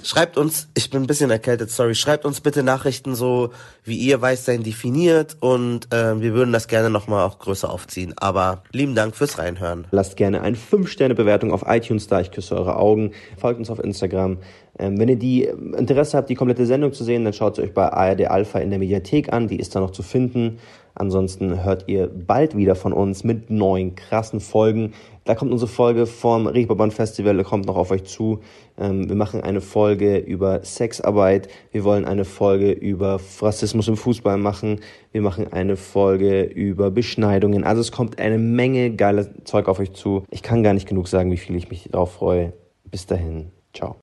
Schreibt 0.02 0.36
uns, 0.38 0.68
ich 0.74 0.90
bin 0.90 1.02
ein 1.02 1.06
bisschen 1.06 1.30
erkältet, 1.30 1.70
sorry, 1.70 1.94
schreibt 1.94 2.24
uns 2.24 2.40
bitte 2.40 2.62
Nachrichten 2.62 3.14
so, 3.14 3.50
wie 3.84 3.96
ihr 3.96 4.20
Weißsein 4.20 4.62
definiert 4.62 5.36
und 5.40 5.92
äh, 5.92 6.20
wir 6.20 6.32
würden 6.32 6.52
das 6.52 6.68
gerne 6.68 6.88
nochmal 6.88 7.26
auch 7.26 7.38
größer 7.38 7.70
aufziehen. 7.70 8.14
Aber 8.16 8.62
lieben 8.72 8.94
Dank 8.94 9.14
fürs 9.14 9.38
Reinhören. 9.38 9.86
Lasst 9.90 10.16
gerne 10.16 10.40
eine 10.40 10.56
5-Sterne-Bewertung 10.56 11.52
auf 11.52 11.64
iTunes 11.66 12.06
da. 12.06 12.20
Ich 12.20 12.30
küsse 12.30 12.56
eure 12.56 12.76
Augen. 12.76 13.12
Folgt 13.38 13.58
uns 13.58 13.70
auf 13.70 13.78
Instagram. 13.78 14.38
Ähm, 14.80 14.98
wenn 14.98 15.08
ihr 15.08 15.16
die 15.16 15.44
ähm, 15.44 15.74
Interesse 15.74 16.16
habt, 16.16 16.30
die 16.30 16.34
komplette 16.34 16.64
Sendung 16.64 16.92
zu 16.92 17.04
sehen, 17.04 17.24
dann 17.24 17.34
schaut 17.34 17.56
sie 17.56 17.62
euch 17.62 17.74
bei 17.74 17.88
ARD 17.88 18.26
Alpha 18.28 18.58
in 18.58 18.70
der 18.70 18.78
Mediathek 18.78 19.32
an. 19.32 19.46
Die 19.46 19.60
ist 19.60 19.76
da 19.76 19.80
noch 19.80 19.90
zu 19.90 20.02
finden. 20.02 20.58
Ansonsten 20.94 21.62
hört 21.62 21.84
ihr 21.86 22.08
bald 22.08 22.56
wieder 22.56 22.74
von 22.74 22.92
uns 22.92 23.22
mit 23.22 23.50
neuen 23.50 23.94
krassen 23.94 24.40
Folgen. 24.40 24.92
Da 25.24 25.34
kommt 25.34 25.52
unsere 25.52 25.70
Folge 25.70 26.06
vom 26.06 26.46
Reeperbahn 26.46 26.90
Festival, 26.90 27.36
da 27.36 27.42
kommt 27.42 27.66
noch 27.66 27.76
auf 27.76 27.90
euch 27.90 28.04
zu. 28.04 28.40
Ähm, 28.78 29.08
wir 29.08 29.16
machen 29.16 29.42
eine 29.42 29.60
Folge 29.60 30.16
über 30.16 30.64
Sexarbeit. 30.64 31.48
Wir 31.72 31.84
wollen 31.84 32.06
eine 32.06 32.24
Folge 32.24 32.72
über 32.72 33.20
Rassismus 33.40 33.86
im 33.86 33.96
Fußball 33.96 34.38
machen. 34.38 34.80
Wir 35.12 35.20
machen 35.20 35.52
eine 35.52 35.76
Folge 35.76 36.42
über 36.42 36.90
Beschneidungen. 36.90 37.64
Also 37.64 37.82
es 37.82 37.92
kommt 37.92 38.18
eine 38.18 38.38
Menge 38.38 38.90
geiles 38.96 39.30
Zeug 39.44 39.68
auf 39.68 39.78
euch 39.78 39.92
zu. 39.92 40.24
Ich 40.30 40.42
kann 40.42 40.62
gar 40.62 40.72
nicht 40.72 40.88
genug 40.88 41.06
sagen, 41.06 41.30
wie 41.30 41.36
viel 41.36 41.54
ich 41.56 41.70
mich 41.70 41.88
darauf 41.92 42.12
freue. 42.12 42.54
Bis 42.90 43.06
dahin. 43.06 43.52
Ciao. 43.72 43.96